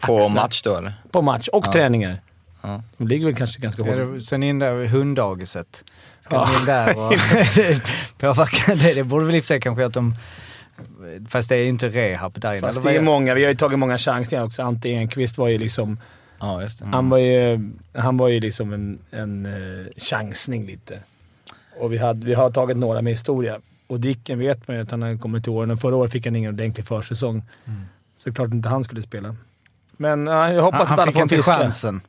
På 0.00 0.16
axlar. 0.16 0.34
match 0.34 0.62
då 0.62 0.76
eller? 0.76 0.92
På 1.10 1.22
match 1.22 1.48
och 1.48 1.66
Ja. 1.66 1.72
träningar. 1.72 2.20
Ja. 2.62 2.82
De 2.96 3.08
ligger 3.08 3.26
väl 3.26 3.34
kanske 3.34 3.60
ganska 3.60 3.82
hårt. 3.82 4.22
Sen 4.24 4.42
in 4.42 4.58
där 4.58 4.74
vid 4.74 4.90
hunddagiset. 4.90 5.84
Ska 6.24 6.36
Ja. 6.36 6.60
in 6.60 6.66
där 6.66 6.98
och 6.98 7.12
påverka 8.18 8.74
det? 8.74 8.94
Det 8.94 9.04
borde 9.04 9.24
väl 9.24 9.34
i 9.34 9.40
och 9.40 9.44
för 9.44 9.46
sig 9.46 9.60
kanske 9.60 9.86
att 9.86 9.92
de... 9.92 10.14
Fast 11.28 11.48
det 11.48 11.56
är 11.56 11.62
ju 11.62 11.68
inte 11.68 11.88
rehab 11.88 12.40
där 12.40 12.50
inne. 12.52 12.60
Fast 12.60 12.82
det 12.82 12.96
är 12.96 13.00
många. 13.00 13.34
Vi 13.34 13.42
har 13.42 13.50
ju 13.50 13.56
tagit 13.56 13.78
många 13.78 13.98
chansningar 13.98 14.44
också. 14.44 14.62
Ante 14.62 14.88
Enqvist 14.88 15.38
var 15.38 15.48
ju 15.48 15.58
liksom... 15.58 15.98
Ja, 16.40 16.62
just 16.62 16.78
det. 16.78 16.86
Han 16.86 17.08
var 17.08 17.18
ju, 17.18 17.70
han 17.94 18.16
var 18.16 18.28
ju 18.28 18.40
liksom 18.40 18.72
en, 18.72 18.98
en 19.10 19.46
uh, 19.46 19.86
chansning 19.96 20.66
lite. 20.66 20.98
Och 21.80 21.92
vi, 21.92 21.98
hade, 21.98 22.26
vi 22.26 22.34
har 22.34 22.50
tagit 22.50 22.76
några 22.76 23.02
med 23.02 23.12
historia. 23.12 23.58
Och 23.86 24.00
Dicken 24.00 24.38
vet 24.38 24.68
man 24.68 24.76
ju 24.76 24.82
att 24.82 24.90
han 24.90 25.02
har 25.02 25.16
kommit 25.18 25.42
till 25.44 25.52
åren. 25.52 25.70
Och 25.70 25.80
Förra 25.80 25.96
året 25.96 26.12
fick 26.12 26.26
han 26.26 26.36
ingen 26.36 26.54
ordentlig 26.54 26.86
försäsong. 26.86 27.42
Så 28.16 28.24
det 28.24 28.30
är 28.30 28.34
klart 28.34 28.50
inte 28.52 28.68
han 28.68 28.84
skulle 28.84 29.02
spela. 29.02 29.36
Men 29.96 30.26
ja, 30.26 30.52
jag 30.52 30.62
hoppas 30.62 30.90
Han, 30.90 30.98
att 30.98 31.04
han 31.04 31.12
får 31.12 31.20
en 31.20 31.24
inte 31.24 31.34
friska. 31.34 31.52
chansen. 31.54 32.00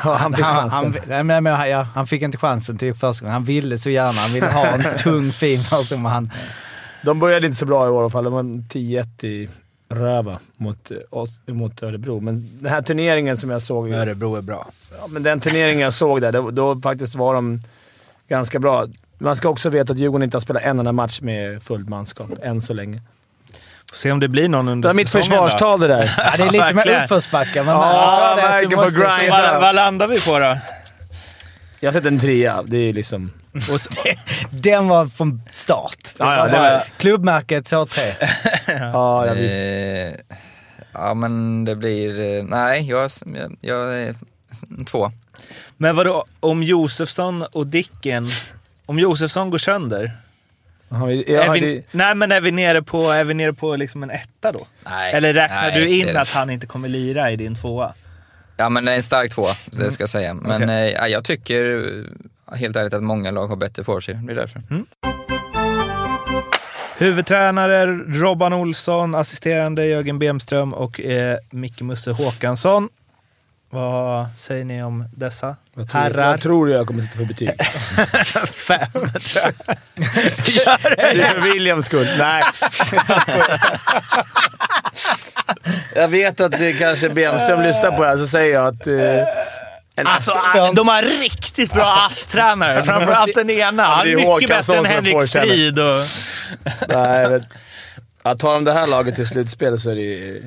Han 0.00 0.32
fick 0.34 0.44
Han, 0.44 0.70
chansen. 0.70 0.92
han, 0.92 1.08
nej, 1.08 1.24
men, 1.24 1.44
men, 1.44 1.70
ja, 1.70 1.86
han 1.94 2.06
fick 2.06 2.22
inte 2.22 2.38
chansen 2.38 2.78
till 2.78 2.94
första 2.94 3.24
gången. 3.24 3.32
Han 3.32 3.44
ville 3.44 3.78
så 3.78 3.90
gärna. 3.90 4.20
Han 4.20 4.32
ville 4.32 4.46
ha 4.46 4.66
en 4.66 4.96
tung, 4.98 5.32
fin 5.32 5.64
person. 5.64 6.02
men 6.02 6.12
Han, 6.12 6.30
De 7.04 7.20
började 7.20 7.46
inte 7.46 7.58
så 7.58 7.66
bra 7.66 7.86
i 7.86 7.90
år 7.90 7.96
i 7.96 8.00
alla 8.00 8.10
fall. 8.10 8.24
De 8.24 8.32
var 8.32 8.42
10-1 8.42 9.24
i 9.24 9.48
röva 9.88 10.38
mot, 10.56 10.90
eh, 10.90 10.96
oss, 11.10 11.40
mot 11.46 11.82
Örebro. 11.82 12.20
Men 12.20 12.58
den 12.58 12.72
här 12.72 12.82
turneringen 12.82 13.36
som 13.36 13.50
jag 13.50 13.62
såg... 13.62 13.90
Örebro 13.90 14.36
är 14.36 14.42
bra. 14.42 14.66
Ja, 15.00 15.06
men 15.06 15.22
den 15.22 15.40
turneringen 15.40 15.80
jag 15.80 15.92
såg 15.92 16.20
där, 16.20 16.32
då, 16.32 16.50
då 16.50 16.76
faktiskt 16.76 17.14
var 17.14 17.34
de 17.34 17.60
ganska 18.28 18.58
bra. 18.58 18.86
Man 19.18 19.36
ska 19.36 19.48
också 19.48 19.68
veta 19.70 19.92
att 19.92 19.98
Djurgården 19.98 20.22
inte 20.24 20.36
har 20.36 20.40
spelat 20.40 20.62
en 20.62 20.78
enda 20.78 20.92
match 20.92 21.20
med 21.20 21.62
fullt 21.62 21.88
manskap, 21.88 22.30
än 22.42 22.60
så 22.60 22.74
länge. 22.74 23.00
Får 23.90 23.96
se 23.96 24.12
om 24.12 24.20
det 24.20 24.28
blir 24.28 24.48
någon 24.48 24.66
Det 24.66 24.72
under 24.72 24.88
var 24.88 24.94
mitt 24.94 25.08
försvarstal 25.10 25.80
det 25.80 25.88
där. 25.88 26.14
ja, 26.18 26.32
det 26.36 26.42
är 26.42 26.50
lite 26.52 26.72
Verkligen. 26.72 27.02
uppförsbacke. 27.02 27.58
Ja, 27.58 28.34
det 28.36 28.42
verkar 28.42 28.76
på 28.76 28.82
grind. 29.18 29.30
Vad, 29.30 29.60
vad 29.60 29.74
landar 29.74 30.06
vi 30.08 30.20
på 30.20 30.38
då? 30.38 30.58
Jag 31.80 31.88
har 31.88 31.92
sett 31.92 32.06
en 32.06 32.18
trea. 32.18 32.62
Det 32.66 32.76
är 32.78 32.92
liksom... 32.92 33.32
Och 33.54 33.80
så, 33.80 33.90
Den 34.50 34.88
var 34.88 35.06
från 35.06 35.42
start. 35.52 35.96
Det 36.04 36.24
Ja, 36.24 36.34
ja, 36.36 36.40
var 36.44 36.48
det 36.48 36.58
var- 36.58 36.82
klubbmärket 36.96 37.66
så 37.66 37.86
tre. 37.86 38.14
Ja, 38.66 39.26
jag. 39.26 39.36
Eh, 39.38 40.12
ja, 40.92 41.14
men 41.14 41.64
det 41.64 41.76
blir... 41.76 42.38
eh, 42.38 42.44
Nej, 42.44 42.88
jag, 42.90 43.10
jag, 43.32 43.56
jag 43.60 44.14
två. 44.86 45.12
men 45.76 45.96
vadå, 45.96 46.24
om 46.40 46.62
Josefsson 46.62 47.42
och 47.42 47.66
Dicken... 47.66 48.26
Om 48.86 48.98
Josefsson 48.98 49.50
går 49.50 49.58
sönder, 49.58 50.12
vi, 50.88 51.34
är 51.34 51.52
vi, 51.52 51.60
det, 51.60 51.82
nej, 51.90 52.14
men 52.14 52.32
är 52.32 52.40
vi 52.40 52.50
nere 52.50 52.82
på, 52.82 53.10
är 53.10 53.24
vi 53.24 53.34
nere 53.34 53.52
på 53.52 53.76
liksom 53.76 54.02
en 54.02 54.10
etta 54.10 54.52
då? 54.52 54.66
Nej. 54.84 55.12
Eller 55.12 55.34
räknar 55.34 55.62
nej, 55.62 55.80
du 55.80 55.88
in 55.88 56.06
det. 56.06 56.20
att 56.20 56.28
han 56.28 56.50
inte 56.50 56.66
kommer 56.66 56.88
lira 56.88 57.30
i 57.30 57.36
din 57.36 57.54
tvåa? 57.54 57.94
Ja, 58.56 58.68
men 58.68 58.84
det 58.84 58.92
är 58.92 58.96
en 58.96 59.02
stark 59.02 59.30
tvåa, 59.30 59.54
det 59.64 59.90
ska 59.90 60.02
jag 60.02 60.10
säga. 60.10 60.34
Men 60.34 60.62
Okej. 60.62 60.88
eh, 60.88 60.92
ja, 60.92 61.08
jag 61.08 61.24
tycker 61.24 61.88
eh, 62.52 62.56
helt 62.58 62.76
ärligt 62.76 62.94
att 62.94 63.02
många 63.02 63.30
lag 63.30 63.46
har 63.46 63.56
bättre 63.56 63.84
forwardsid. 63.84 64.16
Det 64.16 64.32
är 64.32 64.36
därför. 64.36 64.62
Huvudtränare 66.98 67.86
Robban 67.96 68.52
Olsson, 68.52 69.14
assisterande 69.14 69.86
Jörgen 69.86 70.18
Bemström 70.18 70.74
och 70.74 71.00
eh, 71.00 71.38
Micke 71.50 71.80
Musse 71.80 72.10
Håkansson. 72.10 72.88
Vad 73.70 74.26
säger 74.36 74.64
ni 74.64 74.82
om 74.82 75.04
dessa 75.16 75.56
jag, 75.74 75.88
tror, 75.90 76.00
herrar? 76.00 76.30
jag 76.30 76.40
tror 76.40 76.70
jag 76.70 76.86
kommer 76.86 77.02
sätta 77.02 77.16
för 77.16 77.24
betyg. 77.24 77.50
Fem, 78.52 78.78
tror 78.92 79.44
jag. 79.44 79.54
Det 80.96 81.22
är 81.22 81.32
för 81.32 81.40
Williams 81.40 81.86
skull. 81.86 82.06
Nej. 82.18 82.42
jag 85.94 86.08
vet 86.08 86.40
att 86.40 86.52
det 86.52 86.72
kanske 86.72 87.08
Bemström 87.08 87.62
lyssnar 87.62 87.90
på 87.90 88.02
det 88.02 88.08
här, 88.08 88.16
så 88.16 88.26
säger 88.26 88.54
jag 88.54 88.66
att... 88.66 88.86
Eh, 88.86 89.28
Alltså, 90.04 90.32
de 90.74 90.88
har 90.88 91.02
riktigt 91.02 91.72
bra 91.72 92.06
ASS-tränare. 92.10 92.84
Framförallt 92.84 93.34
den 93.34 93.50
ena. 93.50 93.84
Han 93.84 94.06
det 94.06 94.12
är 94.12 94.16
mycket 94.16 94.48
bättre 94.48 94.56
än 94.56 94.62
som 94.62 94.84
Henrik. 94.84 95.22
Strid. 95.22 95.78
Och... 95.78 96.04
Nej, 96.88 97.28
vet. 97.28 97.42
Ja, 98.22 98.34
tar 98.34 98.54
de 98.54 98.64
det 98.64 98.72
här 98.72 98.86
laget 98.86 99.14
till 99.14 99.28
slutspel 99.28 99.80
så 99.80 99.90
är 99.90 99.94
det... 99.94 100.40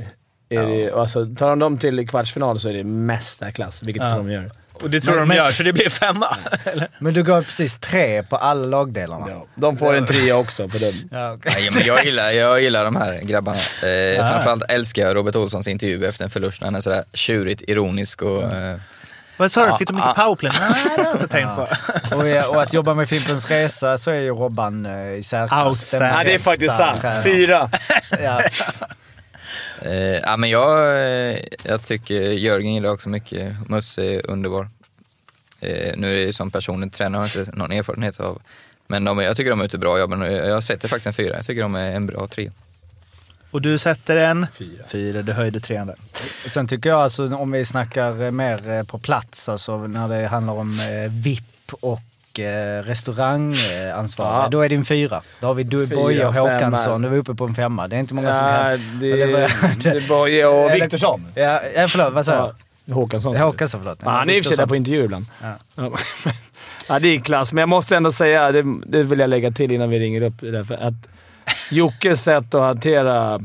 Är 0.51 0.65
det 0.65 0.93
alltså, 0.93 1.25
tar 1.35 1.49
de 1.49 1.59
dem 1.59 1.77
till 1.77 2.07
kvartsfinal 2.07 2.59
så 2.59 2.69
är 2.69 2.73
det 2.73 2.83
mästarklass, 2.83 3.83
vilket 3.83 4.03
jag 4.03 4.13
tror 4.13 4.23
de 4.27 4.31
gör. 4.33 4.51
och 4.73 4.89
det 4.89 5.01
tror 5.01 5.13
Men- 5.15 5.21
de 5.21 5.27
men- 5.27 5.37
gör, 5.37 5.51
så 5.51 5.63
det 5.63 5.73
blir 5.73 5.89
femma. 5.89 6.37
Men 6.99 7.13
du 7.13 7.23
gav 7.23 7.43
precis 7.43 7.77
tre 7.77 8.23
på 8.23 8.35
alla 8.35 8.65
lagdelarna. 8.67 9.25
Ja, 9.29 9.45
de 9.55 9.77
får 9.77 9.93
en 9.93 10.05
trea 10.05 10.35
också 10.37 10.67
på 10.67 10.77
den. 10.77 11.09
Ja, 11.11 11.33
okej. 11.33 11.51
Nej, 11.55 11.69
men 11.73 11.85
jag, 11.85 12.05
gillar, 12.05 12.31
jag 12.31 12.61
gillar 12.61 12.83
de 12.85 12.95
här 12.95 13.19
grabbarna. 13.21 13.57
Eh, 13.57 14.29
Framförallt 14.29 14.63
älskar 14.71 15.01
jag 15.01 15.15
Robert 15.15 15.35
Olssons 15.35 15.67
intervju 15.67 16.05
efter 16.05 16.23
en 16.23 16.29
förlust 16.29 16.61
när 16.61 16.67
han 16.67 16.75
är 16.75 16.81
sådär 16.81 17.03
tjurigt 17.13 17.61
ironisk 17.67 18.21
och... 18.21 18.43
Eh, 18.43 18.75
Vad 19.37 19.51
sa 19.51 19.61
du? 19.63 19.67
Ja, 19.69 19.77
Fick 19.77 19.87
de 19.87 19.93
mycket 19.95 20.11
ja. 20.17 20.23
powerplay? 20.23 20.51
Nej, 20.61 20.81
det 20.97 21.01
har 21.03 21.09
jag 21.09 21.15
inte 21.15 21.27
tänkt 21.27 21.55
på. 21.55 22.15
Och, 22.15 22.55
och 22.55 22.61
att 22.63 22.73
jobba 22.73 22.93
med 22.93 23.09
Fimpens 23.09 23.49
Resa 23.49 23.97
så 23.97 24.11
är 24.11 24.19
ju 24.19 24.29
Robban 24.29 24.85
eh, 24.85 25.11
i 25.13 25.23
särklass 25.23 25.91
den 25.91 26.01
Ja, 26.01 26.23
det 26.23 26.33
är 26.33 26.39
faktiskt 26.39 26.75
sant. 26.77 27.01
Fyra. 27.23 27.69
Ja. 28.23 28.41
Eh, 29.81 30.19
ja, 30.19 30.37
men 30.37 30.49
jag, 30.49 30.95
eh, 30.95 31.39
jag 31.63 31.83
tycker 31.83 32.21
Jörgen 32.21 32.73
gillar 32.73 32.89
också 32.89 33.09
mycket. 33.09 33.69
Musse 33.69 34.03
är 34.03 34.29
underbar. 34.29 34.69
Eh, 35.59 35.93
nu 35.97 36.11
är 36.11 36.15
det 36.15 36.21
ju 36.21 36.33
som 36.33 36.51
personlig 36.51 36.93
tränare 36.93 37.19
har 37.19 37.31
jag 37.35 37.41
inte 37.41 37.57
någon 37.57 37.71
erfarenhet 37.71 38.19
av. 38.19 38.41
Men 38.87 39.03
de, 39.03 39.19
jag 39.19 39.37
tycker 39.37 39.49
de 39.49 39.61
är 39.61 39.65
ute 39.65 39.77
bra 39.77 39.99
jobben 39.99 40.21
och 40.21 40.31
jag 40.31 40.63
sätter 40.63 40.87
faktiskt 40.87 41.07
en 41.07 41.13
fyra. 41.13 41.35
Jag 41.35 41.45
tycker 41.45 41.61
de 41.61 41.75
är 41.75 41.95
en 41.95 42.07
bra 42.07 42.27
trio. 42.27 42.51
Och 43.51 43.61
du 43.61 43.77
sätter 43.77 44.17
en? 44.17 44.47
Fyra. 44.51 44.83
Fyra. 44.87 45.21
Du 45.21 45.31
höjde 45.31 45.59
trean 45.59 45.87
där. 45.87 45.95
Sen 46.47 46.67
tycker 46.67 46.89
jag 46.89 46.99
alltså 46.99 47.35
om 47.35 47.51
vi 47.51 47.65
snackar 47.65 48.31
mer 48.31 48.69
eh, 48.69 48.83
på 48.83 48.99
plats, 48.99 49.49
alltså 49.49 49.87
när 49.87 50.07
det 50.07 50.27
handlar 50.27 50.53
om 50.53 50.79
eh, 50.79 51.11
VIP 51.11 51.73
och 51.79 51.99
eh, 52.39 52.83
restaurangansvariga, 52.83 54.43
Ja. 54.43 54.47
då 54.51 54.61
är 54.61 54.69
det 54.69 54.75
en 54.75 54.85
fyra. 54.85 55.21
Då 55.39 55.47
har 55.47 55.53
vi 55.53 55.63
du, 55.63 55.87
Fyra, 55.87 55.95
Boye 56.01 56.27
och. 56.27 56.33
Håkansson, 56.33 57.05
är 57.05 57.09
vi 57.09 57.17
uppe 57.17 57.33
på 57.33 57.43
en 57.45 57.53
femma. 57.53 57.87
Det 57.87 57.95
är 57.95 57.99
inte 57.99 58.13
många 58.13 58.33
som 58.33 58.45
Ja, 58.45 58.51
kan... 58.51 58.99
det, 58.99 59.25
vad- 59.25 59.41
det 59.83 59.89
är 59.89 60.07
Boye 60.07 60.45
och 60.45 60.71
Viktorsson. 60.75 61.27
Ja, 61.35 61.61
ja, 61.75 61.87
förlåt, 61.87 62.13
vad 62.13 62.25
sa 62.25 62.31
jag? 62.33 62.55
Ja, 62.85 62.93
Håkansson. 62.95 63.35
Håkansson, 63.35 63.79
förlåt. 63.81 63.99
Ja, 64.03 64.09
han 64.09 64.29
är 64.29 64.33
i 64.33 64.39
och 64.41 64.43
för 64.45 64.49
sig 64.49 64.57
där 64.57 64.65
på 64.65 64.75
intervju 64.75 65.03
ibland. 65.03 65.25
Ja. 65.41 65.55
ja, 66.89 66.99
det 66.99 67.07
är 67.07 67.19
klass. 67.19 67.53
Men 67.53 67.61
jag 67.61 67.69
måste 67.69 67.97
ändå 67.97 68.11
säga, 68.11 68.51
det, 68.51 68.63
det 68.85 69.03
vill 69.03 69.19
jag 69.19 69.29
lägga 69.29 69.51
till 69.51 69.71
innan 69.71 69.89
vi 69.89 69.99
ringer 69.99 70.21
upp, 70.21 70.33
därför 70.39 70.73
att 70.75 70.93
Jockes 71.71 72.23
sätt 72.23 72.53
att 72.55 72.61
hantera... 72.61 73.41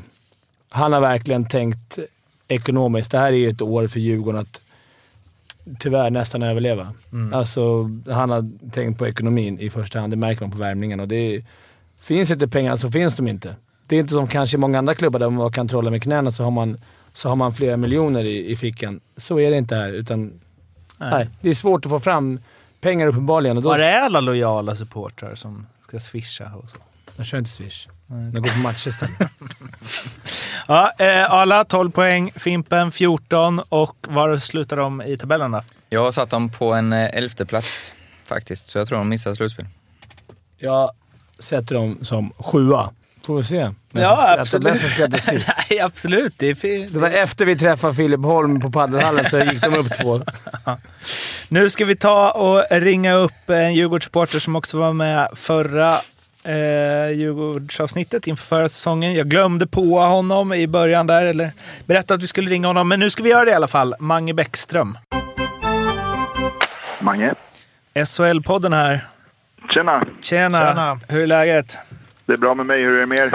Han 0.68 0.92
har 0.92 1.00
verkligen 1.00 1.48
tänkt 1.48 1.98
ekonomiskt. 2.48 3.10
Det 3.10 3.18
här 3.18 3.26
är 3.26 3.30
ju 3.36 3.48
ett 3.50 3.62
år 3.62 3.86
för 3.86 4.00
Djurgården 4.00 4.40
att 4.40 4.60
tyvärr 5.78 6.10
nästan 6.10 6.42
överleva. 6.42 6.92
Alltså, 7.32 7.90
han 8.10 8.30
har 8.30 8.70
tänkt 8.70 8.98
på 8.98 9.06
ekonomin 9.06 9.58
i 9.58 9.70
första 9.70 10.00
hand. 10.00 10.12
Det 10.12 10.16
märker 10.16 10.40
man 10.40 10.50
på 10.50 10.58
värmningen. 10.58 11.00
Och 11.00 11.08
det 11.08 11.16
är, 11.16 11.44
finns 12.00 12.30
inte 12.30 12.48
pengar 12.48 12.76
så 12.76 12.90
finns 12.90 13.16
de 13.16 13.28
inte. 13.28 13.56
Det 13.86 13.96
är 13.96 14.00
inte 14.00 14.12
som 14.12 14.28
kanske 14.28 14.58
många 14.58 14.78
andra 14.78 14.94
klubbar 14.94 15.18
där 15.20 15.30
man 15.30 15.52
kan 15.52 15.68
trolla 15.68 15.90
med 15.90 16.02
knäna 16.02 16.30
så 16.30 16.44
har 16.44 16.50
man, 16.50 16.80
så 17.12 17.28
har 17.28 17.36
man 17.36 17.52
flera 17.52 17.76
miljoner 17.76 18.24
i, 18.24 18.50
i 18.50 18.56
fickan. 18.56 19.00
Så 19.16 19.40
är 19.40 19.50
det 19.50 19.56
inte 19.56 19.76
här. 19.76 19.92
Utan, 19.92 20.40
nej. 20.98 21.28
det 21.40 21.50
är 21.50 21.54
svårt 21.54 21.86
att 21.86 21.90
få 21.90 22.00
fram 22.00 22.40
pengar 22.80 23.06
uppenbarligen. 23.06 23.56
Och 23.56 23.62
då, 23.62 23.68
Var 23.68 23.78
är 23.78 24.00
alla 24.00 24.20
lojala 24.20 24.76
supportrar 24.76 25.34
som 25.34 25.66
ska 25.82 25.98
swisha 25.98 26.52
och 26.54 26.70
så? 26.70 26.76
Jag 27.16 27.26
kör 27.26 27.38
inte 27.38 27.50
Swish. 27.50 27.88
Jag 28.08 28.42
går 28.42 28.50
på 28.50 28.58
matcher 28.58 28.88
istället. 28.88 29.16
Ja, 30.68 30.92
eh, 30.98 31.32
Ala 31.32 31.64
12 31.64 31.90
poäng, 31.90 32.32
Fimpen 32.36 32.92
14 32.92 33.60
och 33.68 33.96
var 34.08 34.36
slutar 34.36 34.76
de 34.76 35.02
i 35.02 35.18
tabellen 35.18 35.50
då? 35.50 35.62
Jag 35.88 36.04
har 36.04 36.12
satt 36.12 36.30
dem 36.30 36.48
på 36.50 36.72
en 36.74 36.92
eh, 36.92 37.04
elfte 37.18 37.46
plats 37.46 37.92
faktiskt, 38.28 38.68
så 38.68 38.78
jag 38.78 38.88
tror 38.88 38.98
de 38.98 39.08
missar 39.08 39.34
slutspel. 39.34 39.66
Jag 40.58 40.90
sätter 41.38 41.74
dem 41.74 41.98
som 42.02 42.32
sjua. 42.38 42.90
Får 43.26 43.36
vi 43.36 43.42
se. 43.42 43.62
Vem 43.90 44.02
Ja, 44.02 44.16
skrattar- 44.16 44.38
absolut. 44.40 44.80
Sist. 45.22 45.50
Nej, 45.70 45.80
absolut. 45.80 46.34
Det 46.36 46.46
är 46.64 46.92
Det 46.92 46.98
var 46.98 47.10
efter 47.10 47.44
vi 47.44 47.56
träffade 47.58 47.94
Filip 47.94 48.20
Holm 48.20 48.60
på 48.60 48.70
paddelhallen 48.70 49.24
så 49.24 49.38
gick 49.38 49.62
de 49.62 49.74
upp 49.74 49.94
två. 50.00 50.20
Nu 51.48 51.70
ska 51.70 51.84
vi 51.84 51.96
ta 51.96 52.30
och 52.30 52.64
ringa 52.70 53.14
upp 53.14 53.50
en 53.50 53.74
Djurgårdssupporter 53.74 54.38
som 54.38 54.56
också 54.56 54.78
var 54.78 54.92
med 54.92 55.28
förra 55.34 55.96
eh, 56.46 57.10
Djurgårdsavsnittet 57.10 58.26
inför 58.26 58.46
förra 58.46 58.68
säsongen. 58.68 59.14
Jag 59.14 59.28
glömde 59.28 59.66
på 59.66 59.98
honom 60.00 60.52
i 60.52 60.66
början 60.66 61.06
där, 61.06 61.24
eller 61.26 61.50
berättade 61.86 62.14
att 62.14 62.22
vi 62.22 62.26
skulle 62.26 62.50
ringa 62.50 62.66
honom, 62.66 62.88
men 62.88 63.00
nu 63.00 63.10
ska 63.10 63.22
vi 63.22 63.30
göra 63.30 63.44
det 63.44 63.50
i 63.50 63.54
alla 63.54 63.68
fall. 63.68 63.94
Mange 63.98 64.34
Bäckström. 64.34 64.98
Mange. 67.00 67.34
SHL-podden 67.94 68.74
här. 68.74 69.06
Tjena. 69.70 70.06
Tjena. 70.22 70.58
Tjena. 70.58 71.00
Hur 71.08 71.22
är 71.22 71.26
läget? 71.26 71.78
Det 72.26 72.32
är 72.32 72.36
bra 72.36 72.54
med 72.54 72.66
mig. 72.66 72.82
Hur 72.82 72.96
är 72.96 73.00
det 73.00 73.06
med 73.06 73.18
er? 73.18 73.32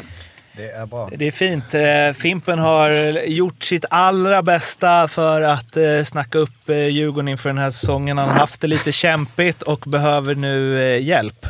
Det 0.61 0.71
är 0.71 0.85
bra. 0.85 1.09
Det 1.15 1.27
är 1.27 1.31
fint. 1.31 1.73
Eh, 1.73 2.21
Fimpen 2.21 2.59
har 2.59 2.89
gjort 3.27 3.63
sitt 3.63 3.85
allra 3.89 4.41
bästa 4.41 5.07
för 5.07 5.41
att 5.41 5.77
eh, 5.77 6.03
snacka 6.05 6.37
upp 6.37 6.69
eh, 6.69 6.87
Djurgården 6.87 7.27
inför 7.27 7.49
den 7.49 7.57
här 7.57 7.69
säsongen. 7.69 8.17
Han 8.17 8.29
har 8.29 8.35
haft 8.35 8.61
det 8.61 8.67
lite 8.67 8.91
kämpigt 8.91 9.61
och 9.61 9.79
behöver 9.79 10.35
nu 10.35 10.77
hjälp. 10.99 11.45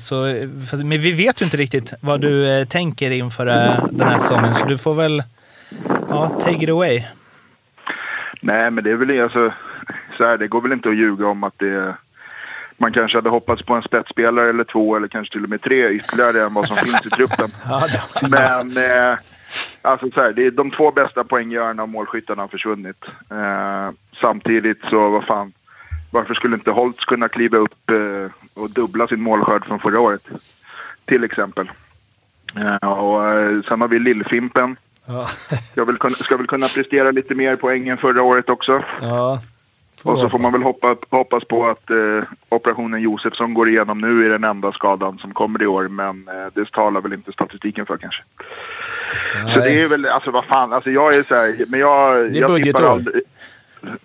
Så, 0.00 0.14
men 0.84 1.00
vi 1.00 1.12
vet 1.12 1.40
ju 1.40 1.44
inte 1.44 1.56
riktigt 1.56 1.94
vad 2.00 2.20
du 2.20 2.64
tänker 2.66 3.10
inför 3.10 3.46
den 3.90 4.08
här 4.08 4.18
säsongen, 4.18 4.54
så 4.54 4.64
du 4.64 4.78
får 4.78 4.94
väl 4.94 5.22
ja, 6.08 6.40
take 6.40 6.64
it 6.64 6.70
away. 6.70 7.02
Nej, 8.40 8.70
men 8.70 8.84
det 8.84 8.90
är 8.90 8.96
väl 8.96 9.20
alltså, 9.20 9.52
så 10.16 10.24
här, 10.24 10.38
det 10.38 10.48
går 10.48 10.60
väl 10.60 10.72
inte 10.72 10.88
att 10.88 10.96
ljuga 10.96 11.26
om 11.26 11.44
att 11.44 11.54
det 11.56 11.94
man 12.80 12.92
kanske 12.92 13.18
hade 13.18 13.30
hoppats 13.30 13.62
på 13.62 13.74
en 13.74 13.82
spetsspelare 13.82 14.48
eller 14.48 14.64
två 14.64 14.96
eller 14.96 15.08
kanske 15.08 15.32
till 15.32 15.44
och 15.44 15.50
med 15.50 15.62
tre 15.62 15.90
ytterligare 15.90 16.42
än 16.42 16.54
vad 16.54 16.66
som 16.66 16.76
finns 16.86 17.06
i 17.06 17.10
truppen. 17.10 17.50
Men 18.30 18.76
eh, 18.76 19.18
alltså 19.82 20.10
så 20.10 20.20
här, 20.20 20.32
det 20.32 20.46
är 20.46 20.50
de 20.50 20.70
två 20.70 20.90
bästa 20.90 21.24
poänggörarna 21.24 21.82
och 21.82 21.88
målskyttarna 21.88 22.42
har 22.42 22.48
försvunnit. 22.48 23.04
Eh, 23.30 23.90
samtidigt 24.20 24.80
så, 24.90 25.10
vad 25.10 25.24
fan, 25.24 25.52
varför 26.10 26.34
skulle 26.34 26.54
inte 26.54 26.70
Holtz 26.70 27.04
kunna 27.04 27.28
kliva 27.28 27.58
upp 27.58 27.90
eh, 27.90 28.32
och 28.54 28.70
dubbla 28.70 29.06
sin 29.06 29.20
målskörd 29.20 29.64
från 29.64 29.80
förra 29.80 30.00
året? 30.00 30.22
Till 31.04 31.24
exempel. 31.24 31.70
Eh, 32.56 32.88
och 32.88 33.28
eh, 33.28 33.62
sen 33.62 33.80
har 33.80 33.88
vi 33.88 33.98
Lillfimpen. 33.98 34.76
Ja. 35.06 35.26
Ska 35.72 35.84
väl, 35.84 35.96
kunna, 35.96 36.14
ska 36.14 36.36
väl 36.36 36.46
kunna 36.46 36.68
prestera 36.68 37.10
lite 37.10 37.34
mer 37.34 37.56
poäng 37.56 37.88
än 37.88 37.98
förra 37.98 38.22
året 38.22 38.48
också. 38.48 38.82
ja. 39.00 39.40
Och 40.02 40.18
så 40.18 40.28
får 40.28 40.38
man 40.38 40.52
väl 40.52 40.62
hoppa, 40.62 40.96
hoppas 41.10 41.44
på 41.44 41.68
att 41.68 41.90
eh, 41.90 42.22
operationen 42.48 43.00
Josefsson 43.00 43.54
går 43.54 43.68
igenom 43.68 43.98
nu 43.98 44.26
är 44.26 44.30
den 44.30 44.44
enda 44.44 44.72
skadan 44.72 45.18
som 45.18 45.34
kommer 45.34 45.62
i 45.62 45.66
år. 45.66 45.88
Men 45.88 46.28
eh, 46.28 46.46
det 46.54 46.72
talar 46.72 47.00
väl 47.00 47.12
inte 47.12 47.32
statistiken 47.32 47.86
för 47.86 47.96
kanske. 47.96 48.22
Så 49.54 49.60
det 49.60 49.82
är 49.82 49.88
väl, 49.88 50.06
alltså 50.06 50.30
vad 50.30 50.44
fan, 50.44 50.72
alltså 50.72 50.90
jag 50.90 51.14
är 51.14 51.22
så 51.22 51.34
här, 51.34 51.64
men 51.68 51.80
jag... 51.80 52.16
Det 52.16 52.38
är 52.38 52.40
jag 52.40 52.50
budgetår. 52.50 52.78
tippar 52.78 52.92
aldrig, 52.92 53.22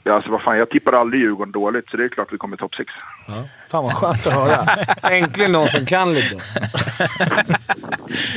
ja, 0.03 0.13
alltså 0.13 0.31
vad 0.31 0.41
fan, 0.41 0.58
jag 0.58 0.69
tippar 0.69 0.93
aldrig 0.93 1.21
Djurgården 1.21 1.51
dåligt 1.51 1.89
så 1.89 1.97
det 1.97 2.03
är 2.03 2.10
klart 2.10 2.34
vi 2.34 2.38
kommer 2.38 2.58
topp 2.58 2.75
6. 2.75 2.91
Ja. 3.27 3.34
Fan 3.67 3.84
vad 3.84 3.93
skönt 3.93 4.27
att 4.27 4.34
höra. 4.34 4.65
Äntligen 5.15 5.51
någon 5.51 5.67
som 5.67 5.86
kan 5.86 6.13
lite. 6.13 6.36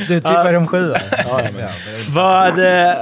Du 0.07 0.19
tippar 0.19 0.53
om 0.53 0.67
sjua. 0.67 0.97
Ja, 1.11 1.41
ja, 1.43 1.49
men. 1.55 1.69
Vad, 2.13 2.59
eh, 2.59 2.95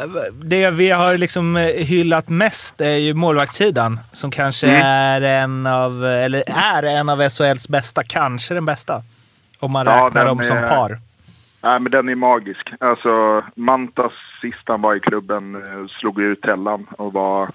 det 0.43 0.71
vi 0.71 0.89
har 0.91 1.17
liksom 1.17 1.55
eh, 1.57 1.63
hyllat 1.65 2.29
mest 2.29 2.81
är 2.81 2.95
ju 2.95 3.13
målvaktssidan 3.13 3.99
som 4.13 4.31
kanske 4.31 4.67
Mm. 4.67 4.81
är 4.85 5.21
en 5.21 5.67
av, 5.67 6.05
eller 6.05 6.43
är 6.47 6.83
en 6.83 7.09
av 7.09 7.29
SHLs 7.29 7.67
bästa, 7.69 8.03
kanske 8.03 8.53
den 8.53 8.65
bästa. 8.65 9.03
Om 9.59 9.71
man 9.71 9.85
Ja, 9.85 10.05
räknar 10.05 10.25
dem 10.25 10.43
som 10.43 10.57
är- 10.57 10.67
par. 10.67 10.99
Nej, 11.61 11.79
men 11.79 11.91
den 11.91 12.09
är 12.09 12.15
magisk. 12.15 12.69
Alltså, 12.79 13.43
Mantas 13.55 14.11
sist 14.41 14.57
han 14.65 14.81
var 14.81 14.95
i 14.95 14.99
klubben 14.99 15.55
eh, 15.55 15.87
slog 15.99 16.21
ut 16.21 16.41
Tellan 16.41 16.85
och 16.97 17.13
var, 17.13 17.49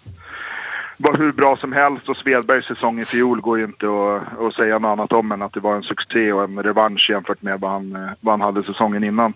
var 1.02 1.18
hur 1.18 1.32
bra 1.32 1.56
som 1.56 1.72
helst. 1.72 2.08
Och 2.08 2.16
Svedbergs 2.16 2.66
säsong 2.66 3.00
i 3.00 3.04
fjol 3.04 3.40
går 3.40 3.58
ju 3.58 3.64
inte 3.64 3.86
att, 3.86 4.40
att 4.40 4.54
säga 4.54 4.78
något 4.78 4.88
annat 4.88 5.12
om 5.12 5.32
än 5.32 5.42
att 5.42 5.52
det 5.52 5.60
var 5.60 5.76
en 5.76 5.82
succé 5.82 6.32
och 6.32 6.44
en 6.44 6.62
revansch 6.62 7.10
jämfört 7.10 7.42
med 7.42 7.60
vad 7.60 7.70
han, 7.70 8.10
vad 8.20 8.32
han 8.32 8.40
hade 8.40 8.62
säsongen 8.62 9.04
innan. 9.04 9.32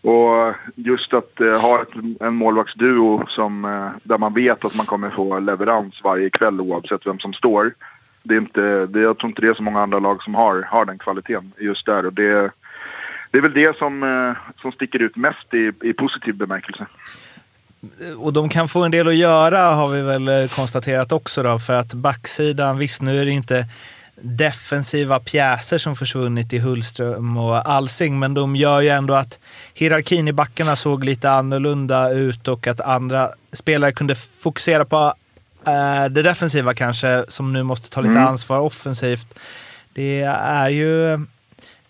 Och 0.00 0.54
just 0.74 1.14
att 1.14 1.40
eh, 1.40 1.60
ha 1.60 1.82
ett, 1.82 2.20
en 2.20 2.34
målvaktsduo 2.34 3.26
som, 3.28 3.64
eh, 3.64 3.88
där 4.02 4.18
man 4.18 4.34
vet 4.34 4.64
att 4.64 4.74
man 4.74 4.86
kommer 4.86 5.10
få 5.10 5.38
leverans 5.38 6.00
varje 6.04 6.30
kväll 6.30 6.60
oavsett 6.60 7.06
vem 7.06 7.18
som 7.18 7.32
står. 7.32 7.74
Det 8.22 8.34
är 8.34 8.38
inte, 8.38 8.86
det, 8.86 9.00
jag 9.00 9.18
tror 9.18 9.28
inte 9.30 9.42
det 9.42 9.48
är 9.48 9.54
så 9.54 9.62
många 9.62 9.82
andra 9.82 9.98
lag 9.98 10.22
som 10.22 10.34
har, 10.34 10.62
har 10.62 10.84
den 10.84 10.98
kvaliteten 10.98 11.52
just 11.58 11.86
där. 11.86 12.06
Och 12.06 12.12
det, 12.12 12.50
det 13.30 13.38
är 13.38 13.42
väl 13.42 13.52
det 13.52 13.76
som, 13.76 14.02
eh, 14.02 14.60
som 14.60 14.72
sticker 14.72 15.02
ut 15.02 15.16
mest 15.16 15.54
i, 15.54 15.72
i 15.82 15.92
positiv 15.92 16.34
bemärkelse. 16.34 16.86
Och 18.18 18.32
de 18.32 18.48
kan 18.48 18.68
få 18.68 18.84
en 18.84 18.90
del 18.90 19.08
att 19.08 19.16
göra 19.16 19.74
har 19.74 19.88
vi 19.88 20.02
väl 20.02 20.28
eh, 20.28 20.48
konstaterat 20.48 21.12
också 21.12 21.42
då, 21.42 21.58
för 21.58 21.72
att 21.72 21.94
backsidan, 21.94 22.78
visst 22.78 23.02
nu 23.02 23.20
är 23.20 23.24
det 23.24 23.30
inte 23.30 23.66
defensiva 24.20 25.20
pjäser 25.20 25.78
som 25.78 25.96
försvunnit 25.96 26.52
i 26.52 26.58
Hullström 26.58 27.36
och 27.36 27.68
Alsing, 27.70 28.18
men 28.18 28.34
de 28.34 28.56
gör 28.56 28.80
ju 28.80 28.88
ändå 28.88 29.14
att 29.14 29.38
hierarkin 29.74 30.28
i 30.28 30.32
backarna 30.32 30.76
såg 30.76 31.04
lite 31.04 31.30
annorlunda 31.30 32.10
ut 32.10 32.48
och 32.48 32.66
att 32.66 32.80
andra 32.80 33.30
spelare 33.52 33.92
kunde 33.92 34.14
fokusera 34.14 34.84
på 34.84 35.14
eh, 35.66 36.04
det 36.04 36.22
defensiva 36.22 36.74
kanske, 36.74 37.24
som 37.28 37.52
nu 37.52 37.62
måste 37.62 37.90
ta 37.90 38.00
lite 38.00 38.12
Mm. 38.12 38.26
ansvar 38.26 38.58
offensivt. 38.58 39.38
Det 39.92 40.20
är 40.22 40.68
ju 40.68 41.20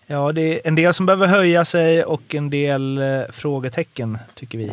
ja, 0.07 0.31
det 0.31 0.41
är 0.41 0.67
en 0.67 0.75
del 0.75 0.93
som 0.93 1.05
behöver 1.05 1.27
höja 1.27 1.65
sig 1.65 2.03
och 2.03 2.35
en 2.35 2.49
del 2.49 2.97
eh, 2.97 3.21
frågetecken, 3.29 4.17
tycker 4.35 4.57
vi. 4.57 4.71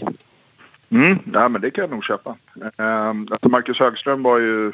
Mm, 0.95 1.19
ja, 1.33 1.49
men 1.49 1.61
det 1.61 1.71
kan 1.71 1.83
jag 1.83 1.91
nog 1.91 2.05
köpa. 2.05 2.37
Ehm, 2.79 3.29
alltså 3.31 3.49
Marcus 3.49 3.79
Högström 3.79 4.23
var 4.23 4.39
ju 4.39 4.73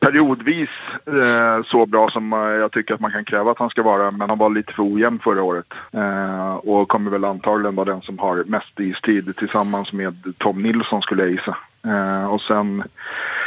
periodvis 0.00 0.70
eh, 1.06 1.64
så 1.64 1.86
bra 1.86 2.10
som 2.10 2.32
eh, 2.32 2.38
jag 2.38 2.72
tycker 2.72 2.94
att 2.94 3.00
man 3.00 3.10
kan 3.10 3.24
kräva 3.24 3.50
att 3.50 3.58
han 3.58 3.70
ska 3.70 3.82
vara. 3.82 4.10
Men 4.10 4.28
han 4.28 4.38
var 4.38 4.50
lite 4.50 4.72
för 4.72 4.92
ojämn 4.94 5.18
förra 5.18 5.42
året. 5.42 5.72
Eh, 5.92 6.54
och 6.54 6.88
kommer 6.88 7.10
väl 7.10 7.24
antagligen 7.24 7.74
vara 7.74 7.90
den 7.92 8.02
som 8.02 8.18
har 8.18 8.44
mest 8.44 8.80
istid 8.80 9.36
tillsammans 9.36 9.92
med 9.92 10.34
Tom 10.38 10.62
Nilsson 10.62 11.02
skulle 11.02 11.22
jag 11.22 11.30
gissa. 11.30 11.56
Eh, 11.84 12.32
och 12.32 12.40
sen 12.40 12.82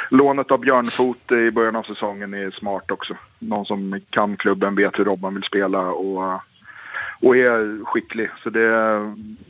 lånet 0.10 0.52
av 0.52 0.60
Björnfot 0.60 1.32
i 1.32 1.52
början 1.52 1.76
av 1.76 1.84
säsongen 1.84 2.34
är 2.34 2.52
smart 2.52 2.92
också. 2.92 3.14
Någon 3.40 3.66
som 3.66 4.00
kan 4.10 4.38
klubben, 4.38 4.76
vet 4.76 5.00
hur 5.00 5.06
Robban 5.06 5.34
vill 5.34 5.44
spela 5.44 5.80
och, 5.80 6.42
och 7.22 7.38
är 7.38 7.86
skicklig. 7.86 8.30
Så 8.44 8.50
det, 8.50 8.68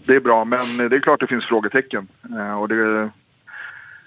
det 0.06 0.16
är 0.16 0.20
bra, 0.20 0.46
men 0.46 0.78
det 0.90 0.96
är 0.96 1.00
klart 1.00 1.20
det 1.20 1.28
finns 1.28 1.46
frågetecken. 1.46 2.08
Eh, 2.38 2.62
och 2.62 2.68
det, 2.68 3.10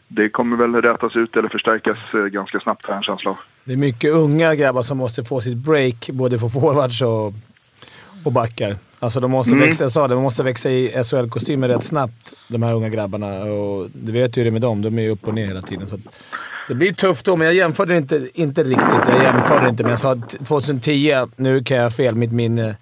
det 0.08 0.28
kommer 0.28 0.56
väl 0.56 0.74
rätas 0.82 1.16
ut 1.16 1.36
eller 1.36 1.48
förstärkas 1.48 1.98
eh, 2.14 2.20
ganska 2.20 2.60
snabbt 2.60 2.86
har 2.86 2.94
en 2.94 3.02
känsla 3.02 3.30
av. 3.30 3.36
Det 3.64 3.72
är 3.72 3.76
mycket 3.76 4.12
unga 4.12 4.54
grabbar 4.54 4.82
som 4.82 4.98
måste 4.98 5.24
få 5.24 5.40
sitt 5.40 5.56
break, 5.56 6.10
både 6.12 6.38
för 6.38 6.48
forwards 6.48 7.02
och, 7.02 7.32
och 8.24 8.32
backar. 8.32 8.76
Alltså 8.98 9.20
de 9.20 9.30
måste 9.30 9.52
Mm. 9.52 9.64
växa, 9.66 9.84
jag 9.84 9.90
sa 9.90 10.08
det, 10.08 10.14
de 10.14 10.22
måste 10.22 10.42
växa 10.42 10.70
i 10.70 10.88
SHL-kostymer 11.04 11.68
rätt 11.68 11.84
snabbt, 11.84 12.32
de 12.48 12.62
här 12.62 12.74
unga 12.74 12.88
grabbarna. 12.88 13.42
Och 13.44 13.88
du 13.94 14.12
vet 14.12 14.36
ju 14.36 14.40
hur 14.40 14.44
det 14.44 14.48
är 14.50 14.52
med 14.52 14.62
dem. 14.62 14.82
De 14.82 14.98
är 14.98 15.02
ju 15.02 15.10
upp 15.10 15.28
och 15.28 15.34
ner 15.34 15.46
hela 15.46 15.62
tiden. 15.62 15.86
Så 15.86 15.98
det 16.68 16.74
blir 16.74 16.92
tufft 16.92 17.26
då, 17.26 17.36
men 17.36 17.46
jag 17.46 17.54
jämförde 17.54 17.96
inte, 17.96 18.28
inte 18.34 18.64
riktigt. 18.64 19.08
Jag 19.08 19.22
jämförde 19.22 19.68
inte, 19.68 19.82
men 19.82 19.90
jag 19.90 19.98
sa 19.98 20.14
t- 20.14 20.38
2010. 20.48 21.26
Nu 21.36 21.62
kan 21.64 21.76
jag 21.76 21.84
ha 21.84 21.90
fel. 21.90 22.14
Mitt 22.14 22.32
minne 22.32 22.76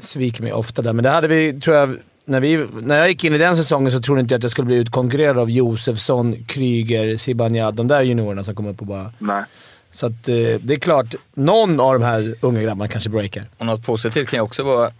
sviker 0.00 0.42
mig 0.42 0.52
ofta 0.52 0.82
där. 0.82 0.92
Men 0.92 1.02
det 1.02 1.10
hade 1.10 1.28
vi, 1.28 1.60
tror 1.60 1.76
jag... 1.76 1.96
När, 2.28 2.40
vi, 2.40 2.66
när 2.82 2.98
jag 2.98 3.08
gick 3.08 3.24
in 3.24 3.34
i 3.34 3.38
den 3.38 3.56
säsongen 3.56 3.92
så 3.92 4.00
trodde 4.00 4.20
inte 4.20 4.34
jag 4.34 4.38
att 4.38 4.42
jag 4.42 4.52
skulle 4.52 4.66
bli 4.66 4.76
utkonkurrerad 4.76 5.38
av 5.38 5.50
Josefsson, 5.50 6.44
Kryger, 6.46 7.16
Zibanejad. 7.16 7.74
De 7.74 7.88
där 7.88 8.02
juniorerna 8.02 8.42
som 8.42 8.54
kom 8.54 8.66
upp 8.66 8.80
och 8.80 8.86
bara... 8.86 9.12
Nej. 9.18 9.44
Så 9.90 10.06
att, 10.06 10.28
eh, 10.28 10.34
det 10.60 10.74
är 10.74 10.78
klart, 10.78 11.14
någon 11.34 11.80
av 11.80 11.92
de 11.92 12.02
här 12.02 12.34
unga 12.40 12.62
grabbarna 12.62 12.88
kanske 12.88 13.10
breakar. 13.10 13.48
Och 13.58 13.66
något 13.66 13.86
positivt 13.86 14.28
kan 14.28 14.36
ju 14.36 14.42
också 14.42 14.62
vara 14.62 14.90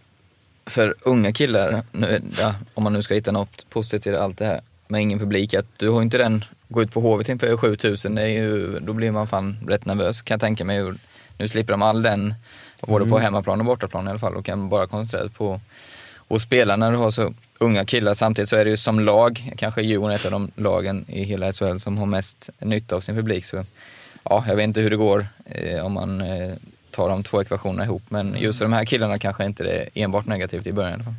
för 0.67 0.95
unga 1.01 1.33
killar, 1.33 1.83
nu, 1.93 2.23
ja, 2.41 2.55
om 2.75 2.85
man 2.85 2.93
nu 2.93 3.03
ska 3.03 3.15
hitta 3.15 3.33
något 3.33 3.71
positivt 3.71 4.07
i 4.07 4.17
allt 4.17 4.39
det 4.39 4.47
här, 4.47 4.61
med 4.89 5.03
ingen 5.03 5.19
publik, 5.19 5.55
att 5.55 5.67
du 5.77 5.91
har 5.91 6.03
inte 6.03 6.19
den, 6.19 6.45
gå 6.69 6.83
ut 6.83 6.93
på 6.93 7.01
Hovet 7.01 7.29
inför 7.29 7.57
7000, 7.57 8.15
det 8.15 8.23
är 8.23 8.29
ju, 8.29 8.81
då 8.81 8.93
blir 8.93 9.11
man 9.11 9.27
fan 9.27 9.57
rätt 9.69 9.87
nervös 9.87 10.23
kan 10.23 10.35
jag 10.35 10.41
tänka 10.41 10.65
mig. 10.65 10.93
Nu 11.39 11.49
slipper 11.49 11.73
de 11.73 11.83
all 11.83 12.03
den, 12.03 12.35
både 12.81 13.07
på 13.07 13.19
hemmaplan 13.19 13.61
och 13.61 13.67
bortaplan 13.67 14.07
i 14.07 14.11
alla 14.11 14.19
fall, 14.19 14.37
och 14.37 14.45
kan 14.45 14.69
bara 14.69 14.87
koncentrera 14.87 15.23
sig 15.23 15.39
på 15.39 15.61
att 16.29 16.41
spela 16.41 16.77
när 16.77 16.93
du 16.93 16.97
har 16.97 17.11
så 17.11 17.35
unga 17.59 17.85
killar. 17.85 18.15
Samtidigt 18.15 18.49
så 18.49 18.57
är 18.57 18.65
det 18.65 18.71
ju 18.71 18.77
som 18.77 19.01
lag, 19.01 19.53
kanske 19.57 19.83
Djurgården 19.83 20.13
är 20.13 20.19
ett 20.19 20.25
av 20.25 20.31
de 20.31 20.51
lagen 20.57 21.05
i 21.09 21.25
hela 21.25 21.53
SHL 21.53 21.77
som 21.79 21.99
har 21.99 22.07
mest 22.07 22.51
nytta 22.59 22.97
av 22.97 23.01
sin 23.01 23.15
publik. 23.15 23.45
Så 23.45 23.65
ja, 24.23 24.45
jag 24.49 24.57
vet 24.57 24.65
inte 24.65 24.81
hur 24.81 24.91
det 24.91 24.97
går 24.97 25.27
eh, 25.45 25.87
om 25.87 25.93
man 25.93 26.21
eh, 26.21 26.53
tar 26.91 27.09
de 27.09 27.23
två 27.23 27.43
ekvationerna 27.43 27.85
ihop. 27.85 28.03
Men 28.09 28.37
just 28.39 28.59
för 28.59 28.65
de 28.65 28.73
här 28.73 28.85
killarna 28.85 29.19
kanske 29.19 29.45
inte 29.45 29.63
det 29.63 29.83
är 29.83 29.89
enbart 29.95 30.27
negativt 30.27 30.67
i 30.67 30.73
början 30.73 30.91
i 30.91 30.95
alla 30.95 31.05
fall. 31.05 31.15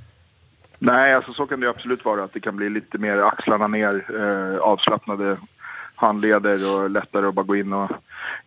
Nej, 0.80 1.14
alltså 1.14 1.34
så 1.34 1.48
kan 1.48 1.60
det 1.60 1.70
absolut 1.70 2.06
vara. 2.06 2.24
Att 2.24 2.34
det 2.34 2.40
kan 2.40 2.56
bli 2.56 2.70
lite 2.70 2.98
mer 2.98 3.18
axlarna 3.18 3.68
ner, 3.68 4.06
eh, 4.20 4.60
avslappnade 4.60 5.38
handleder 5.96 6.76
och 6.76 6.90
lättare 6.90 7.28
att 7.28 7.34
bara 7.34 7.46
gå 7.46 7.56
in 7.56 7.74
och 7.74 7.92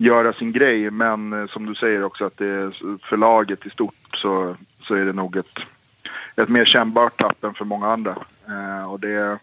göra 0.05 0.33
sin 0.33 0.53
grej. 0.53 0.91
Men 0.91 1.33
eh, 1.33 1.47
som 1.49 1.67
du 1.67 1.75
säger 1.75 2.05
också 2.05 2.25
att 2.25 2.37
det 2.39 2.47
är, 2.47 2.73
för 3.09 3.17
laget 3.17 3.67
i 3.67 3.71
stort 3.71 3.95
så, 4.17 4.57
så 4.83 4.95
är 4.95 5.05
det 5.05 5.13
nog 5.13 5.37
ett, 5.37 5.59
ett 6.37 6.49
mer 6.49 6.65
kännbart 6.65 7.17
tapp 7.21 7.45
än 7.45 7.55
för 7.55 7.65
många 7.65 7.87
andra. 7.93 8.17
Eh, 8.49 8.91
och 8.91 9.01
det, 9.01 9.39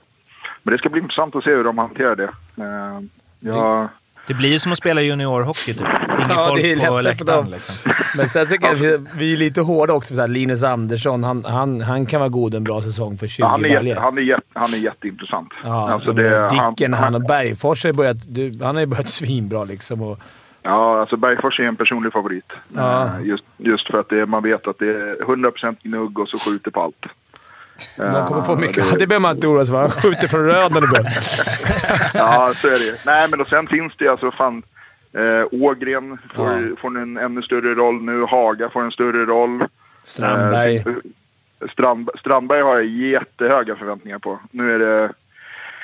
men 0.63 0.71
det 0.71 0.77
ska 0.77 0.89
bli 0.89 1.01
intressant 1.01 1.35
att 1.35 1.43
se 1.43 1.49
hur 1.49 1.63
de 1.63 1.77
hanterar 1.77 2.15
det. 2.15 2.29
Eh, 2.57 3.01
jag, 3.39 3.87
Det 4.27 4.33
blir 4.33 4.49
ju 4.49 4.59
som 4.59 4.71
att 4.71 4.77
spela 4.77 5.01
juniorhockey 5.01 5.73
typ. 5.73 5.81
Ingen 6.17 6.29
Ja, 6.29 6.47
folk 6.49 6.61
det 6.61 6.71
är 6.73 6.87
på 6.87 7.01
läktaren. 7.01 7.49
Liksom. 7.49 7.91
Men 8.17 8.27
sen 8.27 8.47
tycker 8.47 8.65
jag 8.67 8.75
att 8.75 8.81
vi- 8.81 9.05
vi 9.17 9.33
är 9.33 9.37
lite 9.37 9.61
hårda 9.61 9.93
också. 9.93 10.15
Så 10.15 10.21
här, 10.21 10.27
Linus 10.27 10.63
Andersson, 10.63 11.23
han, 11.23 11.45
han, 11.45 11.81
han 11.81 12.05
kan 12.05 12.19
vara 12.19 12.29
god 12.29 12.55
en 12.55 12.63
bra 12.63 12.81
säsong 12.81 13.17
för 13.17 13.27
20 13.27 13.43
ja, 13.43 13.47
han, 13.49 13.65
är 13.65 13.83
jätte, 13.83 13.99
han, 14.01 14.17
är 14.17 14.21
jätte, 14.21 14.43
han 14.53 14.73
är 14.73 14.77
jätteintressant. 14.77 15.49
Ja, 15.63 15.89
alltså 15.91 16.13
det, 16.13 16.49
Dicken, 16.49 16.93
han, 16.93 17.03
han, 17.03 17.15
och 17.15 17.21
Bergfors 17.21 17.83
har 17.83 17.89
ju 17.89 17.93
börjat, 17.97 18.17
du, 18.27 18.51
han 18.61 18.75
har 18.75 18.81
ju 18.81 18.85
börjat 18.85 19.09
svinbra 19.09 19.63
liksom. 19.63 20.01
Och, 20.01 20.19
Ja, 20.67 20.99
alltså 20.99 21.17
Bergfors 21.17 21.59
är 21.59 21.63
en 21.63 21.75
personlig 21.75 22.13
favorit. 22.13 22.51
Ja. 22.75 23.05
Eh, 23.05 23.25
Just, 23.27 23.43
just 23.57 23.87
för 23.87 23.99
att 23.99 24.09
det, 24.09 24.25
man 24.25 24.43
vet 24.43 24.67
att 24.67 24.79
det 24.79 24.87
är 24.89 25.15
100% 25.15 25.75
gnugg 25.83 26.19
och 26.19 26.29
så 26.29 26.39
skjuter 26.39 26.71
på 26.71 26.81
allt. 26.81 27.05
de 27.97 28.27
kommer 28.27 28.41
få 28.41 28.53
Eh, 28.53 28.59
mycket. 28.59 28.91
det- 28.91 28.97
Det 28.99 29.07
behöver 29.07 29.21
man 29.21 29.35
inte 29.35 29.47
oroa 29.47 29.65
sig 29.65 29.73
för. 29.75 29.81
Han 29.81 29.91
skjuter 29.91 30.27
från 30.27 30.45
röd 30.45 30.71
när 30.71 30.81
det 30.81 30.87
börjar. 30.87 31.11
Ja, 32.13 32.53
så 32.55 32.67
är 32.67 32.71
det 32.91 32.99
Nej, 33.05 33.27
men 33.29 33.41
och 33.41 33.47
sen 33.47 33.67
finns 33.67 33.93
det 33.97 34.07
alltså 34.07 34.31
fan... 34.31 34.63
Eh, 35.13 35.45
Ågren 35.51 36.17
får, 36.35 36.45
Ja. 36.51 36.75
får 36.81 36.97
en 36.99 37.17
ännu 37.17 37.41
större 37.41 37.73
roll 37.75 38.01
nu. 38.03 38.23
Haga 38.23 38.69
får 38.69 38.83
en 38.83 38.91
större 38.91 39.25
roll. 39.25 39.63
Strandberg. 40.03 40.75
Eh, 40.77 40.83
Strand, 41.71 42.09
Strandberg 42.19 42.61
har 42.61 42.75
jag 42.75 42.85
jättehöga 42.85 43.75
förväntningar 43.75 44.19
på. 44.19 44.39
Nu 44.51 44.75
är 44.75 44.79
det... 44.79 45.09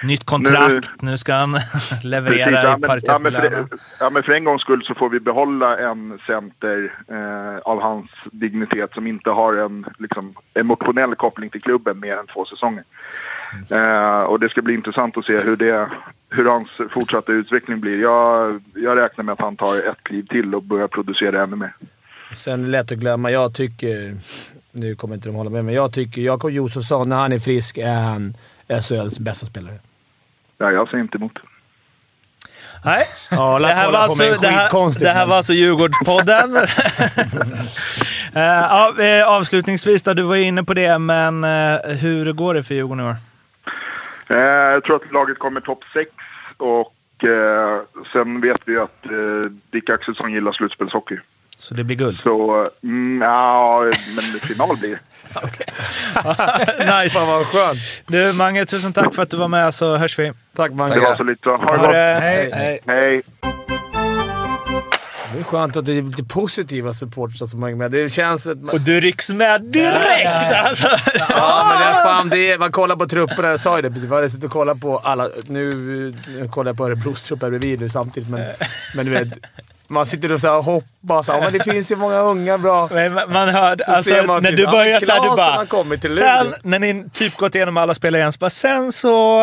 Nytt 0.03 0.25
kontrakt, 0.25 0.91
nu, 1.01 1.17
ska 1.17 1.33
han 1.33 1.51
leverera 2.03 2.45
Precis, 2.45 2.63
ja, 2.63 2.77
i 2.77 2.79
men, 2.79 2.89
paritet 2.89 3.07
ja, 3.07 3.19
men 3.19 3.31
för, 3.31 3.67
ja, 3.99 4.09
men 4.09 4.23
för 4.23 4.33
en 4.33 4.43
gångs 4.43 4.61
skull 4.61 4.83
så 4.83 4.93
får 4.95 5.09
vi 5.09 5.19
behålla 5.19 5.77
en 5.77 6.19
center 6.27 6.93
eh, 7.07 7.57
av 7.57 7.81
hans 7.81 8.09
dignitet 8.31 8.93
som 8.93 9.07
inte 9.07 9.29
har 9.29 9.53
en 9.53 9.85
liksom, 9.99 10.33
emotionell 10.53 11.15
koppling 11.15 11.49
till 11.49 11.61
klubben 11.61 11.99
mer 11.99 12.17
än 12.17 12.27
två 12.27 12.45
säsonger. 12.45 12.83
Eh, 13.69 14.21
och 14.23 14.39
det 14.39 14.49
ska 14.49 14.61
bli 14.61 14.73
intressant 14.73 15.17
att 15.17 15.25
se 15.25 15.37
hur, 15.37 15.55
det, 15.55 15.89
hur 16.29 16.45
hans 16.45 16.69
fortsatta 16.93 17.31
utveckling 17.31 17.79
blir. 17.79 18.01
Jag, 18.01 18.61
jag 18.75 18.97
räknar 18.97 19.23
med 19.23 19.33
att 19.33 19.41
han 19.41 19.55
tar 19.55 19.77
ett 19.77 20.03
kliv 20.03 20.25
till 20.25 20.55
och 20.55 20.63
börjar 20.63 20.87
producera 20.87 21.43
ännu 21.43 21.55
mer. 21.55 21.73
Sen 22.35 22.59
är 22.59 22.63
det 22.63 22.69
lätt 22.69 22.91
att 22.91 22.97
glömma. 22.97 23.31
Jag 23.31 23.55
tycker, 23.55 24.17
nu 24.71 24.95
kommer 24.95 25.15
inte 25.15 25.29
de 25.29 25.35
hålla 25.35 25.49
med, 25.49 25.65
men 25.65 25.73
jag 25.73 25.93
tycker 25.93 26.21
Jakob 26.21 26.51
Josefsson, 26.51 27.09
när 27.09 27.15
han 27.15 27.31
är 27.31 27.39
frisk, 27.39 27.77
är 27.77 27.99
han 27.99 28.33
SHLs 28.81 29.19
bästa 29.19 29.45
spelare. 29.45 29.79
Ja, 30.57 30.71
jag 30.71 30.89
säger 30.89 31.03
inte 31.03 31.17
emot. 31.17 31.39
Nej, 32.85 33.05
Ja, 33.31 33.59
det 33.59 33.67
här, 33.67 33.91
var 33.91 33.99
alltså, 33.99 34.23
det, 34.23 34.47
här, 34.47 34.99
det 34.99 35.09
här 35.09 35.27
var 35.27 35.37
alltså 35.37 35.53
Djurgårdspodden. 35.53 36.57
Eh, 38.35 39.27
avslutningsvis 39.27 40.03
då, 40.03 40.13
du 40.13 40.23
var 40.23 40.35
inne 40.35 40.63
på 40.63 40.73
det, 40.73 40.99
men 40.99 41.43
eh, 41.43 41.79
hur 42.01 42.33
går 42.33 42.53
det 42.53 42.63
för 42.63 42.75
Djurgården 42.75 43.05
i 43.05 43.09
år? 43.09 43.15
Eh, 44.27 44.37
jag 44.37 44.83
tror 44.83 44.95
att 44.95 45.11
laget 45.11 45.39
kommer 45.39 45.61
topp 45.61 45.83
6 45.93 46.11
och 46.57 47.23
eh, 47.23 47.81
sen 48.13 48.41
vet 48.41 48.61
vi 48.65 48.77
att 48.77 49.05
eh, 49.05 49.51
Dick 49.69 49.89
Axelsson 49.89 50.33
gillar 50.33 50.51
slutspelshockey. 50.51 51.17
Så 51.63 51.73
det 51.73 51.83
blir 51.83 51.95
guld? 51.97 52.19
Så, 52.23 52.67
mm, 52.83 53.21
ja, 53.21 53.83
men 54.15 54.23
final 54.39 54.77
blir 54.77 54.89
det. 54.89 54.99
nice. 57.03 57.15
Fan 57.19 57.27
vad 57.27 57.45
skönt. 57.45 57.79
Du 58.07 58.33
Mange, 58.33 58.65
tusen 58.65 58.93
tack 58.93 59.15
för 59.15 59.23
att 59.23 59.29
du 59.29 59.37
var 59.37 59.47
med 59.47 59.73
så 59.73 59.97
hörs 59.97 60.19
vi. 60.19 60.31
Tack 60.55 60.71
Det 60.71 60.77
Mange. 60.77 60.99
var 60.99 61.15
så 61.15 61.23
lite. 61.23 61.49
Ha 61.49 61.57
det 61.57 61.77
gott. 61.77 61.91
det. 61.91 62.19
Hej. 62.21 62.49
Hej. 62.53 62.79
Hej. 62.87 63.21
Det 65.33 65.39
är 65.39 65.43
skönt 65.43 65.77
att 65.77 65.85
det 65.85 65.97
är 65.97 66.01
lite 66.01 66.23
positiva 66.23 66.93
supportrar 66.93 67.47
som 67.47 67.63
hänger 67.63 67.75
med. 67.75 67.91
Det 67.91 68.09
känns... 68.09 68.47
Att 68.47 68.57
man, 68.57 68.69
Och 68.75 68.81
du 68.81 68.99
rycks 68.99 69.29
med 69.29 69.61
direkt! 69.61 70.53
Alltså. 70.65 70.87
ja, 71.29 71.65
men 71.69 71.79
det 71.79 71.85
är 71.85 72.03
fan 72.03 72.29
det 72.29 72.51
är, 72.51 72.57
Man 72.57 72.71
kollar 72.71 72.95
på 72.95 73.07
trupperna. 73.07 73.47
Jag 73.49 73.59
sa 73.59 73.75
ju 73.75 73.81
det 73.81 73.89
precis. 73.91 74.09
Jag 74.09 74.31
suttit 74.31 74.45
och 74.45 74.51
kollat 74.51 74.81
på 74.81 74.97
alla... 74.97 75.29
Nu, 75.47 75.69
nu 76.27 76.47
kollar 76.51 76.69
jag 76.69 76.77
på 76.77 76.85
Örebros 76.85 77.23
trupp 77.23 77.41
här 77.41 77.49
bredvid 77.49 77.79
nu 77.79 77.89
samtidigt, 77.89 78.29
men, 78.29 78.53
men 78.95 79.05
du 79.05 79.11
vet. 79.11 79.27
Man 79.93 80.05
sitter 80.05 80.31
och 80.31 80.41
så 80.41 80.47
här 80.47 80.57
och 80.57 80.63
hoppas. 80.63 81.27
Ja, 81.27 81.39
men 81.39 81.53
det 81.53 81.63
finns 81.71 81.91
ju 81.91 81.95
många 81.95 82.19
unga 82.19 82.57
bra... 82.57 82.89
Men 82.91 83.13
man- 83.13 83.49
hörde, 83.49 83.85
Så 83.85 83.91
alltså, 83.91 84.23
man 84.23 84.43
när 84.43 84.49
typ, 84.49 84.57
du 84.57 84.63
ja, 84.63 84.71
börjar 84.71 84.99
såhär, 84.99 85.21
du 85.21 85.27
Klasen 85.27 85.45
bara... 85.45 85.57
har 85.57 85.65
kommit 85.65 86.01
till 86.01 86.17
Sen 86.17 86.53
när 86.63 86.79
ni 86.79 87.05
typ 87.13 87.37
gått 87.37 87.55
igenom 87.55 87.77
alla 87.77 87.93
spelare 87.93 88.21
igen, 88.21 88.33
så 88.33 88.37
bara, 88.39 88.49
sen 88.49 88.91
så... 88.91 89.41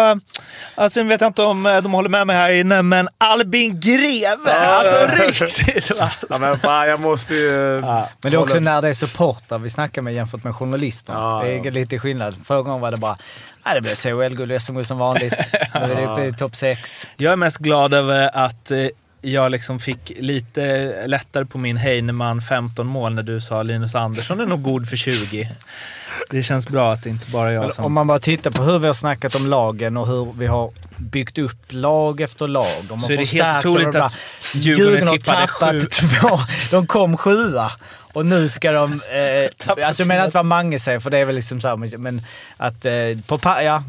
Alltså, 0.74 1.00
jag 1.00 1.04
vet 1.04 1.22
inte 1.22 1.42
om 1.42 1.66
eh, 1.66 1.82
de 1.82 1.92
håller 1.92 2.08
med 2.08 2.26
mig 2.26 2.36
här 2.36 2.50
inne, 2.50 2.82
men 2.82 3.08
Albin 3.18 3.80
Greve! 3.80 4.52
Alltså 4.52 5.16
riktigt! 5.16 5.98
va? 6.00 6.10
Ja, 6.30 6.38
men 6.38 6.58
fan, 6.58 6.88
jag 6.88 7.00
måste 7.00 7.34
ju... 7.34 7.80
Men 7.80 8.06
det 8.20 8.28
är 8.28 8.36
också 8.36 8.60
när 8.60 8.82
det 8.82 8.88
är 8.88 8.94
supportrar 8.94 9.58
vi 9.58 9.70
snackar 9.70 10.02
med 10.02 10.14
jämfört 10.14 10.44
med 10.44 10.54
journalister. 10.54 11.12
Ja, 11.12 11.40
det 11.44 11.50
är 11.52 11.64
ja. 11.64 11.70
lite 11.70 11.98
skillnad. 11.98 12.34
Förra 12.44 12.62
gången 12.62 12.80
var 12.80 12.90
det 12.90 12.96
bara 12.96 13.16
Nej, 13.64 13.74
det 13.74 13.80
blev 13.80 13.94
CHL-guld 13.94 14.52
och 14.52 14.62
SM-guld 14.62 14.86
som 14.86 14.98
vanligt. 14.98 15.32
Nu 15.74 15.80
är 15.80 15.96
det 15.96 16.06
uppe 16.06 16.24
i 16.24 16.32
topp 16.32 16.56
6. 16.56 17.10
Jag 17.16 17.32
är 17.32 17.36
mest 17.36 17.58
glad 17.58 17.94
över 17.94 18.30
att 18.36 18.70
eh, 18.70 18.86
jag 19.22 19.52
liksom 19.52 19.80
fick 19.80 20.12
lite 20.16 20.94
lättare 21.06 21.44
på 21.44 21.59
min 21.59 21.76
Heinemann 21.76 22.42
15 22.42 22.87
mål 22.87 23.14
när 23.14 23.22
du 23.22 23.40
sa 23.40 23.62
Linus 23.62 23.94
Andersson 23.94 24.40
är 24.40 24.46
nog 24.46 24.62
god 24.62 24.88
för 24.88 24.96
20. 24.96 25.50
Det 26.30 26.42
känns 26.42 26.68
bra 26.68 26.92
att 26.92 27.02
det 27.02 27.11
inte 27.11 27.30
bara 27.30 27.52
jag 27.52 27.74
som... 27.74 27.85
Om 27.85 27.92
man 27.92 28.06
bara 28.06 28.18
tittar 28.18 28.50
på 28.50 28.62
hur 28.62 28.78
vi 28.78 28.87
har 28.87 28.94
snackat 28.94 29.35
om 29.35 29.46
lagen 29.46 29.96
och 29.96 30.06
hur 30.06 30.33
vi 30.38 30.46
har 30.46 30.70
byggt 30.96 31.38
upp 31.38 31.59
lag 31.68 32.20
efter 32.20 32.48
lag. 32.48 32.66
De 32.88 33.00
har 33.00 33.06
Så 33.06 33.12
är 33.12 33.16
det 33.16 33.24
helt 33.24 33.66
otroligt 33.66 33.94
att 33.94 34.16
Djurgården 34.54 35.09
har 35.09 35.16
tippade 35.16 35.46
tappat 35.46 35.70
sju. 35.72 35.80
två. 35.80 36.40
De 36.70 36.87
kom 36.87 37.16
sjua. 37.16 37.72
Och 38.12 38.26
nu 38.26 38.48
ska 38.48 38.72
de... 38.72 38.92
Eh, 38.92 39.76
alltså 39.86 40.02
jag 40.02 40.08
menar 40.08 40.24
inte 40.24 40.36
vad 40.36 40.46
Mange 40.46 40.78
säger, 40.78 41.00
för 41.00 41.10
det 41.10 41.18
är 41.18 41.24
väl 41.24 41.34
liksom 41.34 41.60
så 41.60 41.68
här, 41.68 41.96
men 41.98 42.22
att 42.56 42.84
eh, 42.84 42.92
på 43.26 43.38
pa- 43.38 43.62
ja, 43.62 43.84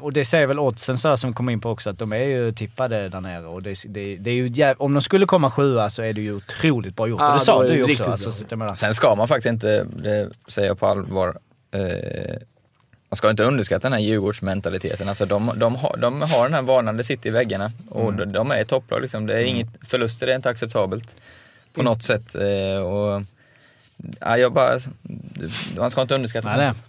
och 0.00 0.12
det 0.12 0.24
säger 0.24 0.46
väl 0.46 0.58
oddsen 0.58 0.98
så 0.98 1.16
som 1.16 1.32
kom 1.32 1.48
in 1.50 1.60
på 1.60 1.70
också, 1.70 1.90
att 1.90 1.98
de 1.98 2.12
är 2.12 2.18
ju 2.24 2.52
tippade 2.52 3.08
där 3.08 3.20
nere. 3.20 3.46
Och 3.46 3.62
det, 3.62 3.76
det, 3.88 4.16
det 4.16 4.30
är 4.30 4.34
ju 4.34 4.48
jäv- 4.48 4.76
om 4.78 4.94
de 4.94 5.02
skulle 5.02 5.26
komma 5.26 5.50
sjua 5.50 5.90
så 5.90 6.02
är 6.02 6.12
det 6.12 6.20
ju 6.20 6.34
otroligt 6.36 6.96
bra 6.96 7.06
gjort. 7.08 7.20
Ja, 7.20 7.32
och 7.32 7.38
det 7.38 7.44
sa 7.44 7.62
du 7.62 7.74
ju 7.74 7.84
också. 7.84 8.04
Alltså, 8.04 8.32
så 8.32 8.74
Sen 8.76 8.94
ska 8.94 9.14
man 9.14 9.28
faktiskt 9.28 9.46
inte, 9.46 9.86
det 9.96 10.30
säger 10.48 10.68
jag 10.68 10.78
på 10.78 10.86
allvar, 10.86 11.38
eh, 11.74 12.36
man 13.10 13.16
ska 13.16 13.30
inte 13.30 13.44
underskatta 13.44 13.80
den 13.88 13.92
här 13.92 14.00
Djurgårdsmentaliteten. 14.00 15.08
Alltså 15.08 15.26
de, 15.26 15.52
de, 15.56 15.76
har, 15.76 15.96
de 15.96 16.22
har 16.22 16.42
den 16.44 16.54
här 16.54 16.62
vanan, 16.62 16.96
det 16.96 17.04
sitter 17.04 17.28
i 17.28 17.32
väggarna 17.32 17.72
och 17.90 18.14
de, 18.14 18.32
de 18.32 18.50
är 18.50 18.64
topplag. 18.64 19.02
Liksom. 19.02 19.26
Det 19.26 19.34
är 19.34 19.42
inget, 19.42 19.68
förluster 19.88 20.26
är 20.26 20.34
inte 20.36 20.48
acceptabelt 20.48 21.14
på 21.74 21.82
något 21.82 22.02
sätt. 22.02 22.34
Eh, 22.34 22.82
och, 22.82 23.22
ja, 24.20 24.38
jag 24.38 24.52
bara, 24.52 24.78
man 25.76 25.90
ska 25.90 26.02
inte 26.02 26.14
underskatta 26.14 26.48
Nej, 26.48 26.56
nej. 26.56 26.74
sånt. 26.74 26.86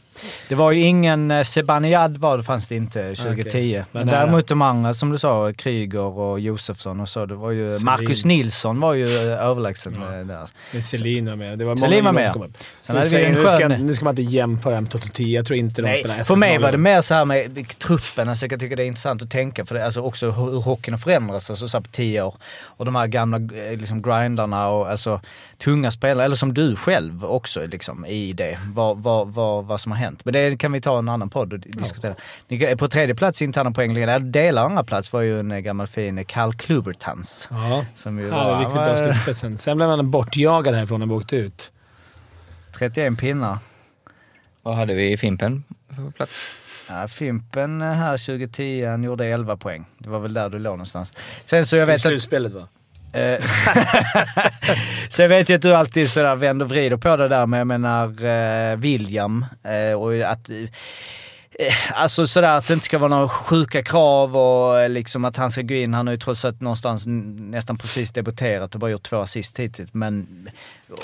Det 0.50 0.56
var 0.56 0.72
ju 0.72 0.82
ingen 0.82 1.32
eh, 1.32 1.44
Sebaniad 1.44 2.18
var 2.18 2.38
det 2.38 2.44
fanns 2.44 2.68
det 2.68 2.76
inte 2.76 3.16
2010. 3.16 3.50
Okej. 3.50 3.74
Men 3.74 3.86
Men 3.92 4.08
däremot 4.08 4.48
de 4.48 4.62
andra 4.62 4.94
som 4.94 5.10
du 5.12 5.18
sa, 5.18 5.54
Kryger 5.54 6.00
och 6.20 6.40
Josefsson 6.40 7.00
och 7.00 7.10
så. 7.10 7.26
Det 7.26 7.36
var 7.36 7.52
ju, 7.52 7.70
Selin. 7.70 7.86
Marcus 7.86 8.26
Nilsson 8.26 8.80
var 8.80 8.94
ju 8.94 9.06
eh, 9.06 9.44
överlägsen 9.44 9.94
eh, 9.94 10.26
där. 10.26 10.50
Men 10.72 10.84
Selin 10.84 11.26
var 11.26 11.36
med. 11.36 11.60
Det 11.60 11.66
var 11.66 11.76
Selin 11.76 12.06
var 12.06 12.12
med. 12.12 12.26
som 12.26 12.34
kom 12.34 12.44
upp. 12.50 12.58
Sen 12.82 12.96
Nu 12.96 13.02
hade 13.02 13.18
vi 13.18 13.26
en 13.26 13.32
nu, 13.34 13.40
ska, 13.42 13.58
skön- 13.58 13.86
nu 13.86 13.94
ska 13.96 14.06
man 14.06 14.12
inte 14.20 14.32
jämföra 14.32 14.82
med 14.82 14.90
Toto 14.90 15.08
10. 15.14 15.36
Jag 15.36 15.46
tror 15.46 15.60
inte 15.60 15.82
de 15.82 16.00
spelar 16.00 16.16
Nej, 16.16 16.26
SM 16.26 16.28
för 16.28 16.36
mig 16.36 16.58
var 16.58 16.72
det 16.72 16.78
mer 16.78 17.02
så 17.02 17.14
här 17.14 17.26
med 17.26 17.78
truppen. 17.80 18.30
Alltså 18.30 18.46
jag 18.46 18.60
tycker 18.60 18.76
det 18.76 18.84
är 18.84 18.88
intressant 18.88 19.22
att 19.24 19.32
tänka 19.32 19.66
för 19.66 19.76
det, 19.76 19.86
alltså 19.86 20.02
också 20.02 20.32
hur 20.32 20.62
hockeyn 20.62 20.94
har 20.94 21.00
förändrats 21.00 21.50
alltså 21.50 21.68
så 21.68 21.82
på 21.82 21.88
tio 21.92 22.22
år. 22.22 22.36
Och 22.64 22.86
de 22.86 22.96
här 22.96 23.08
gamla 23.08 23.38
eh, 23.38 23.78
liksom 23.78 24.02
grindarna 24.02 24.68
och 24.70 24.90
alltså 24.90 25.22
tunga 25.64 25.92
spelare, 25.92 26.26
eller 26.26 26.36
som 26.36 26.54
du 26.54 26.76
själv 26.76 27.26
också 27.26 27.66
liksom 27.66 28.06
i 28.06 28.34
det. 28.34 28.58
Vad, 28.74 28.98
vad, 28.98 29.28
vad, 29.34 29.66
vad 29.66 29.80
som 29.82 29.92
har 29.92 30.00
hänt. 30.00 30.05
Men 30.24 30.34
det 30.34 30.58
kan 30.58 30.72
vi 30.72 30.82
ta 30.82 31.00
en 31.00 31.10
annan 31.10 31.30
podd 31.30 31.54
och 31.54 31.60
di- 31.60 31.70
diskutera. 31.70 32.16
Kan- 32.50 32.78
På 32.78 32.88
tredje 32.88 33.16
plats 33.16 33.42
i 33.42 33.46
interna 33.46 33.72
poängligan, 33.72 34.32
delar 34.32 34.66
andra 34.66 34.84
plats 34.84 35.14
var 35.14 35.22
ju 35.22 35.40
en 35.40 35.52
eh, 35.52 35.60
gammal 35.60 35.88
fin 35.88 36.26
Karl 36.26 36.54
Klubertans. 36.54 37.48
Ja, 37.52 37.86
Som 37.94 38.20
ju 38.20 38.32
han 38.32 38.46
var 38.46 38.52
var, 38.52 38.60
riktigt 38.60 38.76
bra 38.76 38.86
var 38.88 38.98
slutspetsen. 39.14 39.58
Sen 39.58 39.78
blev 39.78 39.90
han 39.90 40.12
bortjagad 40.12 40.76
härifrån 40.76 41.00
när 41.00 41.08
vi 41.08 41.14
åkte 41.14 41.36
ut. 41.36 41.72
31 42.78 43.20
pinnar. 43.20 43.58
Vad 44.64 44.76
hade 44.76 44.94
vi 44.94 45.12
i 45.12 45.18
Fimpen 45.18 45.64
på 45.96 46.12
plats? 46.12 46.42
Ja, 46.90 47.08
Fimpen 47.08 47.82
eh, 47.82 47.88
här 47.92 48.18
2010, 48.18 48.86
han 48.86 49.04
gjorde 49.04 49.26
11 49.26 49.58
poäng. 49.58 49.86
Det 49.98 50.10
var 50.10 50.20
väl 50.20 50.34
där 50.34 50.50
du 50.50 50.60
låg 50.60 50.74
någonstans. 50.74 51.12
Sen 51.46 51.66
så 51.66 51.76
jag 51.76 51.84
I 51.84 51.86
vet 51.86 51.96
att... 51.96 52.02
slutspelet 52.02 52.54
va? 52.54 52.68
Eh, 53.16 53.40
Sen 55.10 55.30
vet 55.30 55.50
jag 55.50 55.56
att 55.56 55.62
du 55.62 55.76
alltid 55.76 56.12
sådär 56.12 56.36
vänder 56.36 56.66
och 56.66 56.72
vrider 56.72 56.98
på 56.98 57.18
det 57.18 57.28
där, 57.28 57.46
men 57.46 57.58
jag 57.58 57.68
menar 57.68 58.26
eh, 58.26 58.76
William 58.78 59.46
eh, 59.64 59.94
och 59.94 60.32
att... 60.32 60.52
Eh, 61.60 62.02
alltså 62.02 62.28
sådär 62.28 62.58
att 62.58 62.68
det 62.68 62.74
inte 62.74 62.86
ska 62.86 62.98
vara 62.98 63.10
några 63.10 63.30
sjuka 63.30 63.84
krav 63.84 64.38
och 64.38 64.80
eh, 64.80 64.90
liksom 64.90 65.26
att 65.26 65.38
han 65.38 65.52
ska 65.52 65.62
gå 65.62 65.74
in. 65.74 65.94
Han 65.94 66.08
har 66.08 66.14
ju 66.14 66.18
trots 66.18 66.46
allt 66.46 66.62
någonstans 66.62 67.04
nästan 67.08 67.78
precis 67.78 68.12
debuterat 68.12 68.74
och 68.74 68.80
bara 68.80 68.92
gjort 68.92 69.04
två 69.04 69.18
assist 69.18 69.60
hittills. 69.60 69.94
Men 69.94 70.28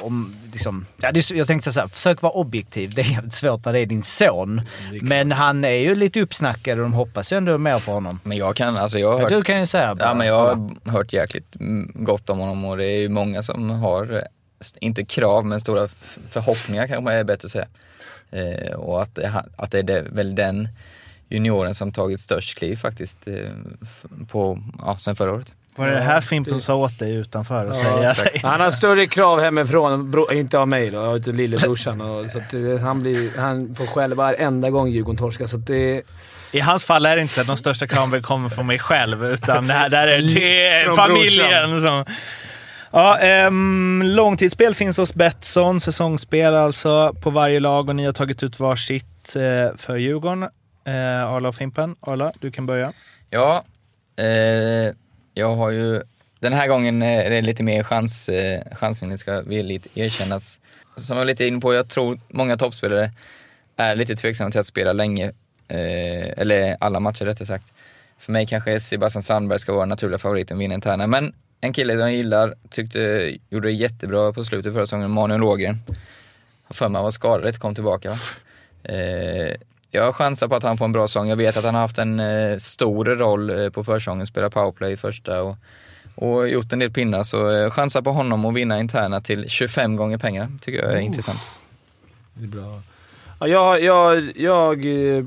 om 0.01 0.35
liksom... 0.53 0.85
Ja, 0.97 1.11
det 1.11 1.31
är, 1.31 1.35
jag 1.35 1.47
tänkte 1.47 1.71
såhär, 1.71 1.87
försök 1.87 2.21
vara 2.21 2.33
objektiv. 2.33 2.93
Det 2.93 3.01
är 3.01 3.11
jävligt 3.11 3.33
svårt 3.33 3.65
när 3.65 3.73
det 3.73 3.79
är 3.79 3.85
din 3.85 4.03
son. 4.03 4.61
Men 5.01 5.31
han 5.31 5.65
är 5.65 5.69
ju 5.69 5.95
lite 5.95 6.21
uppsnackad 6.21 6.77
och 6.77 6.83
de 6.83 6.93
hoppas 6.93 7.33
ju 7.33 7.37
ändå 7.37 7.57
mer 7.57 7.79
på 7.79 7.91
honom. 7.91 8.19
Men 8.23 8.37
jag 8.37 8.55
kan, 8.55 8.77
alltså 8.77 8.99
jag 8.99 9.11
har 9.11 9.19
hört 9.19 9.29
du 9.29 9.41
kan 9.41 9.59
ju 9.59 9.65
säga 9.65 9.95
bara. 9.95 10.05
Ja, 10.05 10.13
men 10.13 10.27
jag 10.27 10.35
har 10.35 10.91
hört 10.91 11.13
jäkligt 11.13 11.55
mm, 11.55 11.91
gott 11.95 12.29
om 12.29 12.39
honom 12.39 12.65
och 12.65 12.77
det 12.77 12.85
är 12.85 12.97
ju 12.97 13.09
många 13.09 13.43
som 13.43 13.69
har, 13.69 14.15
eh, 14.15 14.21
inte 14.79 15.05
krav, 15.05 15.45
men 15.45 15.61
stora 15.61 15.87
förhoppningar 16.29 16.87
kanske 16.87 17.03
man 17.03 17.13
är 17.13 17.23
bättre 17.23 17.45
att 17.45 17.51
säga. 17.51 17.67
Eh, 18.31 18.73
och 18.73 19.01
att, 19.01 19.19
att 19.55 19.71
det 19.71 19.79
är 19.79 19.83
det, 19.83 20.01
väl 20.01 20.35
den 20.35 20.69
junioren 21.29 21.75
som 21.75 21.91
tagit 21.91 22.19
störst 22.19 22.57
kliv 22.57 22.75
faktiskt 22.75 23.27
eh, 23.27 23.35
på, 24.27 24.59
ja, 24.79 24.97
sen 24.97 25.15
förra 25.15 25.31
året. 25.31 25.53
Var 25.75 25.87
det 25.87 25.93
det 25.93 26.01
här 26.01 26.21
Fimpen 26.21 26.61
sa 26.61 26.75
åt 26.75 26.99
dig 26.99 27.15
utanför 27.15 27.67
att 27.67 27.77
säga? 27.77 28.13
säg? 28.13 28.39
Han 28.43 28.61
har 28.61 28.71
större 28.71 29.07
krav 29.07 29.41
hemifrån, 29.41 30.11
bro, 30.11 30.31
inte 30.31 30.59
av 30.59 30.67
mig 30.67 30.91
då, 30.91 30.99
av 30.99 31.19
lillebrorsan. 31.19 32.01
Och, 32.01 32.29
så 32.29 32.37
att, 32.37 32.81
han, 32.81 33.01
blir, 33.01 33.39
han 33.39 33.75
får 33.75 33.85
skäll 33.85 34.13
varenda 34.13 34.69
gång 34.69 34.87
Djurgården 34.87 35.17
torskar. 35.17 35.47
Så 35.47 35.57
att 35.57 35.67
det, 35.67 36.01
I 36.51 36.59
hans 36.59 36.85
fall 36.85 37.05
är 37.05 37.15
det 37.15 37.21
inte 37.21 37.33
så 37.33 37.41
att 37.41 37.47
de 37.47 37.57
största 37.57 37.87
kraven 37.87 38.23
kommer 38.23 38.49
från 38.49 38.67
mig 38.67 38.79
själv, 38.79 39.25
utan 39.25 39.67
det 39.67 39.73
här 39.73 40.07
är 40.07 40.21
det 40.21 40.67
är 40.67 40.85
Från 40.85 40.95
familjen 40.95 41.81
som... 41.81 42.05
Ja, 42.91 43.19
ähm, 43.19 44.01
långtidsspel 44.05 44.75
finns 44.75 44.97
hos 44.97 45.13
Betsson, 45.13 45.79
säsongsspel 45.79 46.53
alltså 46.53 47.13
på 47.21 47.29
varje 47.29 47.59
lag 47.59 47.89
och 47.89 47.95
ni 47.95 48.05
har 48.05 48.13
tagit 48.13 48.43
ut 48.43 48.59
varsitt 48.59 49.35
eh, 49.35 49.77
för 49.77 49.97
Djurgården. 49.97 50.43
Eh, 50.85 51.23
Arla 51.25 51.49
och 51.49 51.55
Fimpen. 51.55 51.95
Arla, 51.99 52.31
du 52.39 52.51
kan 52.51 52.65
börja. 52.65 52.93
Ja, 53.29 53.63
eh, 54.15 54.93
jag 55.33 55.55
har 55.55 55.69
ju, 55.69 56.01
den 56.39 56.53
här 56.53 56.67
gången 56.67 57.01
är 57.01 57.29
det 57.29 57.41
lite 57.41 57.63
mer 57.63 57.83
chans, 57.83 58.29
eh, 58.29 58.61
chansning, 58.75 59.09
det 59.09 59.17
ska 59.17 59.41
villigt 59.41 59.97
erkännas. 59.97 60.59
Som 60.95 61.13
jag 61.13 61.21
var 61.21 61.25
lite 61.25 61.45
inne 61.45 61.59
på, 61.59 61.73
jag 61.73 61.89
tror 61.89 62.19
många 62.29 62.57
toppspelare 62.57 63.11
är 63.77 63.95
lite 63.95 64.15
tveksamma 64.15 64.51
till 64.51 64.59
att 64.59 64.65
spela 64.65 64.93
länge 64.93 65.31
Eh, 65.71 66.33
eller 66.37 66.77
alla 66.79 66.99
matcher 66.99 67.25
rättare 67.25 67.45
sagt. 67.45 67.73
För 68.17 68.31
mig 68.31 68.47
kanske 68.47 68.79
Sebastian 68.79 69.23
Strandberg 69.23 69.59
ska 69.59 69.71
vara 69.71 69.81
den 69.81 69.89
naturliga 69.89 70.19
favoriten 70.19 70.57
vinna 70.57 70.73
interna. 70.73 71.07
Men 71.07 71.33
en 71.61 71.73
kille 71.73 71.93
jag 71.93 72.13
gillar, 72.13 72.55
tyckte 72.69 72.99
gjorde 73.49 73.67
det 73.67 73.71
jättebra 73.73 74.33
på 74.33 74.43
slutet 74.43 74.73
förra 74.73 74.85
säsongen, 74.85 75.11
Manuel 75.11 75.39
Lågren. 75.39 75.77
Har 76.63 76.73
för 76.73 76.89
mig 76.89 77.01
var 77.01 77.11
skadad 77.11 77.59
kom 77.59 77.75
tillbaka. 77.75 78.11
Eh, 78.83 79.55
jag 79.91 80.15
chansar 80.15 80.47
på 80.47 80.55
att 80.55 80.63
han 80.63 80.77
får 80.77 80.85
en 80.85 80.91
bra 80.91 81.07
säsong. 81.07 81.29
Jag 81.29 81.35
vet 81.35 81.57
att 81.57 81.63
han 81.63 81.73
har 81.73 81.81
haft 81.81 81.97
en 81.97 82.19
eh, 82.19 82.57
stor 82.57 83.05
roll 83.05 83.49
eh, 83.49 83.69
på 83.69 83.83
försäsongen, 83.83 84.27
spelat 84.27 84.53
powerplay 84.53 84.91
i 84.91 84.97
första 84.97 85.43
och, 85.43 85.57
och 86.15 86.49
gjort 86.49 86.73
en 86.73 86.79
del 86.79 86.91
pinnar. 86.91 87.23
Så 87.23 87.51
eh, 87.51 87.69
chansar 87.71 88.01
på 88.01 88.11
honom 88.11 88.45
att 88.45 88.53
vinna 88.53 88.79
interna 88.79 89.21
till 89.21 89.49
25 89.49 89.95
gånger 89.95 90.17
pengar. 90.17 90.51
tycker 90.61 90.83
jag 90.83 90.93
är 90.93 90.99
intressant. 90.99 91.41
Det 92.33 92.43
är 92.43 92.47
bra. 92.47 92.81
Ja, 93.39 93.47
jag, 93.47 93.83
jag, 93.83 94.31
jag... 94.37 94.85
eh, 95.17 95.25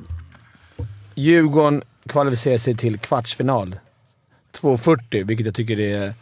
Djurgården 1.15 1.83
kvalificerar 2.07 2.59
sig 2.59 2.77
till 2.77 2.99
kvartsfinal. 2.99 3.77
2,40, 4.61 5.25
vilket 5.25 5.47
jag 5.47 5.55
tycker 5.55 5.81
är 5.81 6.15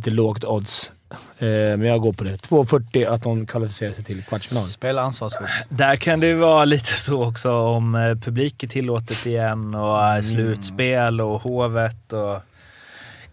lite 0.00 0.10
lågt 0.10 0.44
odds. 0.44 0.92
Eh, 1.38 1.48
men 1.48 1.82
jag 1.82 2.00
går 2.00 2.12
på 2.12 2.24
det. 2.24 2.36
2,40 2.36 3.08
att 3.08 3.22
de 3.22 3.46
kvalificerar 3.46 3.92
sig 3.92 4.04
till 4.04 4.22
kvartsfinal. 4.22 4.68
Spela 4.68 5.02
ansvarsfullt. 5.02 5.50
Där 5.68 5.96
kan 5.96 6.20
det 6.20 6.26
ju 6.26 6.34
vara 6.34 6.64
lite 6.64 6.92
så 6.92 7.24
också 7.24 7.52
om 7.52 7.94
eh, 7.94 8.14
publik 8.14 8.62
är 8.62 8.68
tillåtet 8.68 9.26
igen 9.26 9.74
och 9.74 10.04
eh, 10.04 10.20
slutspel 10.20 11.20
och 11.20 11.40
hovet. 11.40 12.12
Och 12.12 12.40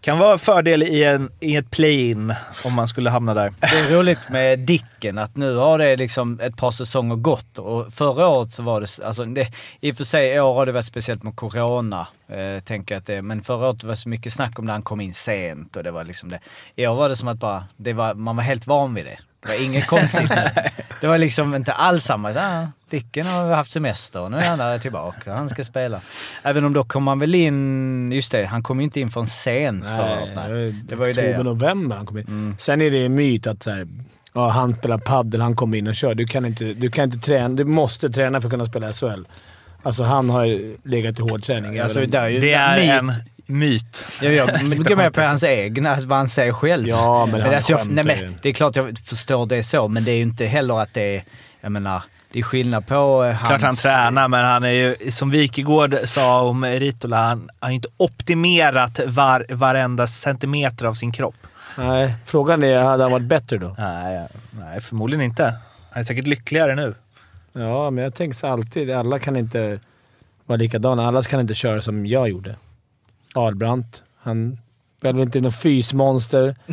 kan 0.00 0.18
vara 0.18 0.32
en 0.32 0.38
fördel 0.38 0.82
i, 0.82 1.04
en, 1.04 1.30
i 1.40 1.56
ett 1.56 1.70
play-in 1.70 2.34
om 2.66 2.74
man 2.74 2.88
skulle 2.88 3.10
hamna 3.10 3.34
där. 3.34 3.54
Det 3.60 3.66
är 3.66 3.96
roligt 3.96 4.28
med 4.30 4.58
Dicken 4.58 5.18
att 5.18 5.36
nu 5.36 5.56
har 5.56 5.78
det 5.78 5.96
liksom 5.96 6.40
ett 6.40 6.56
par 6.56 6.70
säsonger 6.70 7.16
gått 7.16 7.58
och 7.58 7.92
förra 7.92 8.28
året 8.28 8.50
så 8.50 8.62
var 8.62 8.80
det, 8.80 9.06
alltså 9.06 9.24
det, 9.24 9.48
i 9.80 9.92
och 9.92 9.96
för 9.96 10.04
sig 10.04 10.34
i 10.34 10.40
år 10.40 10.54
har 10.54 10.66
det 10.66 10.72
varit 10.72 10.86
speciellt 10.86 11.22
med 11.22 11.36
corona, 11.36 12.08
eh, 12.28 12.60
tänker 12.60 12.94
jag 12.94 13.00
att 13.00 13.06
det, 13.06 13.22
men 13.22 13.42
förra 13.42 13.68
året 13.68 13.84
var 13.84 13.90
det 13.90 13.96
så 13.96 14.08
mycket 14.08 14.32
snack 14.32 14.58
om 14.58 14.64
när 14.64 14.72
han 14.72 14.82
kom 14.82 15.00
in 15.00 15.14
sent 15.14 15.76
och 15.76 15.82
det 15.82 15.90
var 15.90 16.04
liksom 16.04 16.28
det. 16.28 16.40
I 16.76 16.86
år 16.86 16.94
var 16.94 17.08
det 17.08 17.16
som 17.16 17.28
att 17.28 17.38
bara, 17.38 17.64
det 17.76 17.92
var, 17.92 18.14
man 18.14 18.36
var 18.36 18.42
helt 18.42 18.66
van 18.66 18.94
vid 18.94 19.04
det. 19.04 19.18
Det 19.42 19.48
var 19.48 19.64
inget 19.64 19.86
konstigt. 19.86 20.32
Det 21.00 21.06
var 21.06 21.18
liksom 21.18 21.54
inte 21.54 21.72
alls 21.72 22.04
samma. 22.04 22.32
Så, 22.32 22.38
ah, 22.38 22.66
Dicken 22.90 23.26
har 23.26 23.48
haft 23.50 23.70
semester 23.70 24.20
och 24.20 24.30
nu 24.30 24.36
är 24.36 24.48
han 24.48 24.58
där 24.58 24.78
tillbaka. 24.78 25.34
Han 25.34 25.48
ska 25.48 25.64
spela. 25.64 26.00
Även 26.42 26.64
om 26.64 26.72
då 26.72 26.84
kom 26.84 27.06
han 27.06 27.18
väl 27.18 27.34
in... 27.34 28.12
Just 28.12 28.32
det, 28.32 28.44
han 28.44 28.62
kom 28.62 28.80
ju 28.80 28.84
inte 28.84 29.00
in 29.00 29.10
från 29.10 29.26
sent 29.26 29.88
förra 29.88 30.22
året. 30.22 30.28
Nej. 30.36 30.72
Det 30.72 30.94
var 30.94 31.06
ju 31.06 31.12
det. 31.12 31.20
Oktober, 31.20 31.38
ja. 31.38 31.42
november 31.42 31.96
han 31.96 32.06
kom 32.06 32.18
in. 32.18 32.24
Mm. 32.28 32.56
Sen 32.58 32.82
är 32.82 32.90
det 32.90 33.04
en 33.04 33.14
myt 33.14 33.46
att 33.46 33.62
så 33.62 33.70
här, 33.70 33.86
ja, 34.32 34.48
han 34.48 34.74
spelar 34.74 34.98
paddel, 34.98 35.40
han 35.40 35.56
kommer 35.56 35.78
in 35.78 35.86
och 35.86 35.94
kör. 35.94 36.14
Du 36.14 36.26
kan 36.26 36.44
inte, 36.44 36.64
du 36.64 36.90
kan 36.90 37.04
inte 37.04 37.18
träna. 37.18 37.48
Du 37.48 37.64
måste 37.64 38.10
träna 38.10 38.40
för 38.40 38.48
att 38.48 38.52
kunna 38.52 38.66
spela 38.66 38.92
SHL. 38.92 39.24
Alltså 39.82 40.04
han 40.04 40.30
har 40.30 40.46
legat 40.88 41.18
i 41.18 41.22
hård 41.22 41.42
träning. 41.42 41.78
Alltså, 41.78 42.06
det 42.06 42.18
är 42.18 42.28
ju 42.28 42.40
Det 42.40 42.52
är 42.52 42.76
myt. 42.80 42.90
en 43.16 43.24
myt. 43.48 44.06
Jag, 44.20 44.34
jag 44.34 44.48
går 44.48 44.96
med 44.96 45.14
på 45.14 45.20
hans 45.20 45.44
egna, 45.44 45.90
alltså 45.90 46.06
vad 46.08 46.18
han 46.18 46.28
säger 46.28 46.52
själv. 46.52 46.88
Ja, 46.88 47.26
men 47.26 47.40
han 47.40 47.54
alltså, 47.54 47.72
jag, 47.72 47.86
nej, 47.90 48.04
men 48.04 48.38
Det 48.42 48.48
är 48.48 48.52
klart 48.52 48.76
jag 48.76 48.98
förstår 48.98 49.46
det 49.46 49.62
så, 49.62 49.88
men 49.88 50.04
det 50.04 50.10
är 50.10 50.16
ju 50.16 50.22
inte 50.22 50.46
heller 50.46 50.80
att 50.80 50.94
det 50.94 51.16
är... 51.16 51.22
Jag 51.60 51.72
menar, 51.72 52.02
det 52.32 52.38
är 52.38 52.42
skillnad 52.42 52.86
på 52.86 53.24
eh, 53.24 53.34
hans... 53.34 53.48
Klart 53.48 53.62
han 53.62 53.74
tränar, 53.74 54.28
men 54.28 54.44
han 54.44 54.64
är 54.64 54.70
ju, 54.70 55.10
som 55.10 55.30
Wikegård 55.30 55.96
sa 56.04 56.42
om 56.42 56.64
Ritola, 56.64 57.16
han 57.16 57.50
har 57.60 57.70
inte 57.70 57.88
optimerat 57.96 59.00
var, 59.06 59.46
varenda 59.48 60.06
centimeter 60.06 60.86
av 60.86 60.94
sin 60.94 61.12
kropp. 61.12 61.36
Nej, 61.78 62.14
frågan 62.24 62.62
är, 62.62 62.82
hade 62.82 63.02
han 63.02 63.12
varit 63.12 63.26
bättre 63.26 63.58
då? 63.58 63.74
Nej, 63.78 64.28
nej 64.50 64.80
förmodligen 64.80 65.24
inte. 65.24 65.54
Han 65.90 66.00
är 66.00 66.04
säkert 66.04 66.26
lyckligare 66.26 66.74
nu. 66.74 66.94
Ja, 67.52 67.90
men 67.90 68.04
jag 68.04 68.14
tänker 68.14 68.36
så 68.36 68.46
alltid. 68.46 68.90
Alla 68.90 69.18
kan 69.18 69.36
inte 69.36 69.80
vara 70.46 70.56
likadana. 70.56 71.06
Alla 71.06 71.22
kan 71.22 71.40
inte 71.40 71.54
köra 71.54 71.82
som 71.82 72.06
jag 72.06 72.28
gjorde. 72.28 72.56
Ahlbrandt, 73.34 74.02
han 74.22 74.58
var 75.00 75.12
väl 75.12 75.22
inte 75.22 75.40
någon 75.40 75.52
fysmonster. 75.52 76.56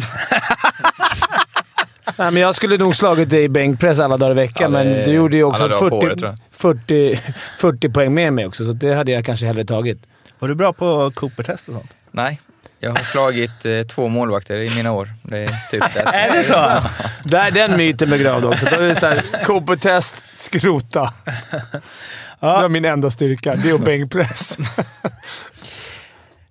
Nej, 2.17 2.31
men 2.31 2.41
jag 2.41 2.55
skulle 2.55 2.77
nog 2.77 2.95
slagit 2.95 3.29
dig 3.29 3.43
i 3.43 3.49
bänkpress 3.49 3.99
alla 3.99 4.17
dagar 4.17 4.31
i 4.31 4.35
veckan, 4.35 4.73
Ja, 4.73 4.79
det- 4.79 4.85
men 4.89 5.03
du 5.03 5.11
gjorde 5.13 5.37
ju 5.37 5.43
också 5.43 5.63
alla 5.63 5.75
dagar 5.77 5.89
på 5.89 6.01
40, 6.01 6.05
året, 6.07 6.17
tror 6.19 6.29
jag. 6.31 6.39
40, 6.51 7.19
40 7.57 7.89
poäng 7.89 8.13
med 8.13 8.33
mig 8.33 8.45
också, 8.45 8.65
så 8.65 8.73
det 8.73 8.93
hade 8.95 9.11
jag 9.11 9.25
kanske 9.25 9.45
hellre 9.45 9.65
tagit. 9.65 10.01
Var 10.39 10.47
du 10.49 10.55
bra 10.55 10.73
på 10.73 11.11
Cooper-test 11.15 11.67
och 11.67 11.73
sånt? 11.73 11.91
Nej, 12.11 12.39
jag 12.79 12.89
har 12.91 13.03
slagit 13.03 13.65
eh, 13.65 13.81
två 13.81 14.07
målvakter 14.07 14.57
i 14.57 14.75
mina 14.75 14.91
år. 14.91 15.09
Det 15.23 15.43
är 15.43 15.69
typ 15.71 15.83
det. 15.93 15.99
Är 15.99 16.33
det 16.37 16.43
så? 16.43 16.81
Där 17.29 17.45
är 17.47 17.51
den 17.51 17.77
myten 17.77 18.09
begravd 18.09 18.45
också. 18.45 18.65
Då 18.65 18.75
är 18.75 18.81
det 18.81 18.95
såhär, 18.95 19.23
Cooper-test, 19.45 20.23
skrota. 20.35 21.13
Det 22.39 22.45
var 22.47 22.69
min 22.69 22.85
enda 22.85 23.09
styrka. 23.09 23.55
Det 23.55 23.69
är 23.69 23.73
att 23.75 23.85
bänkpress. 23.85 24.57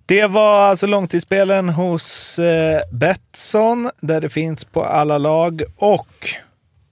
Det 0.07 0.27
var 0.27 0.69
alltså 0.69 0.87
långtidsspelen 0.87 1.69
hos 1.69 2.39
eh, 2.39 2.81
Betsson, 2.91 3.91
där 3.99 4.21
det 4.21 4.29
finns 4.29 4.63
på 4.63 4.83
alla 4.83 5.17
lag. 5.17 5.63
Och 5.75 6.29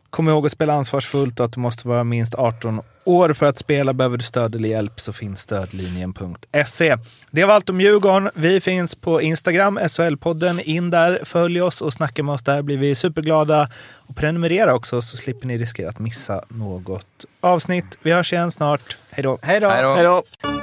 kom 0.10 0.30
ihåg 0.30 0.46
att 0.46 0.52
spela 0.52 0.74
ansvarsfullt 0.74 1.40
och 1.40 1.46
att 1.46 1.54
du 1.54 1.60
måste 1.60 1.88
vara 1.88 2.04
minst 2.04 2.36
18 2.36 2.82
år 3.04 3.34
för 3.34 3.46
att 3.46 3.60
spela. 3.60 3.94
Behöver 3.94 4.18
du 4.18 4.24
stöd 4.24 4.56
eller 4.56 4.70
hjälp 4.70 5.00
så 5.00 5.14
finns 5.14 5.42
stödlinjen.se. 5.42 6.98
Det 7.32 7.46
var 7.46 7.54
allt 7.54 7.70
om 7.70 7.82
Djurgården. 7.82 8.30
Vi 8.36 8.62
finns 8.62 8.96
på 8.96 9.22
Instagram, 9.22 9.80
SHL-podden. 9.80 10.62
In 10.62 10.90
där, 10.90 11.20
följ 11.24 11.62
oss 11.62 11.82
och 11.82 11.94
snacka 11.94 12.24
med 12.24 12.36
oss 12.36 12.44
där 12.44 12.62
blir 12.62 12.78
vi 12.78 12.96
superglada. 12.96 13.70
Och 14.08 14.16
prenumerera 14.16 14.74
också 14.74 15.02
så 15.02 15.18
slipper 15.18 15.48
ni 15.48 15.58
riskera 15.58 15.90
att 15.90 16.00
missa 16.00 16.44
något 16.48 17.26
avsnitt. 17.42 17.98
Vi 18.02 18.12
hörs 18.12 18.34
igen 18.34 18.52
snart. 18.52 18.98
Hej 19.10 19.24
då! 19.24 19.40
Hej 19.42 19.60
då! 19.60 19.70
Hej 19.70 19.84
då. 19.84 19.96
Hej 19.96 20.04
då! 20.04 20.63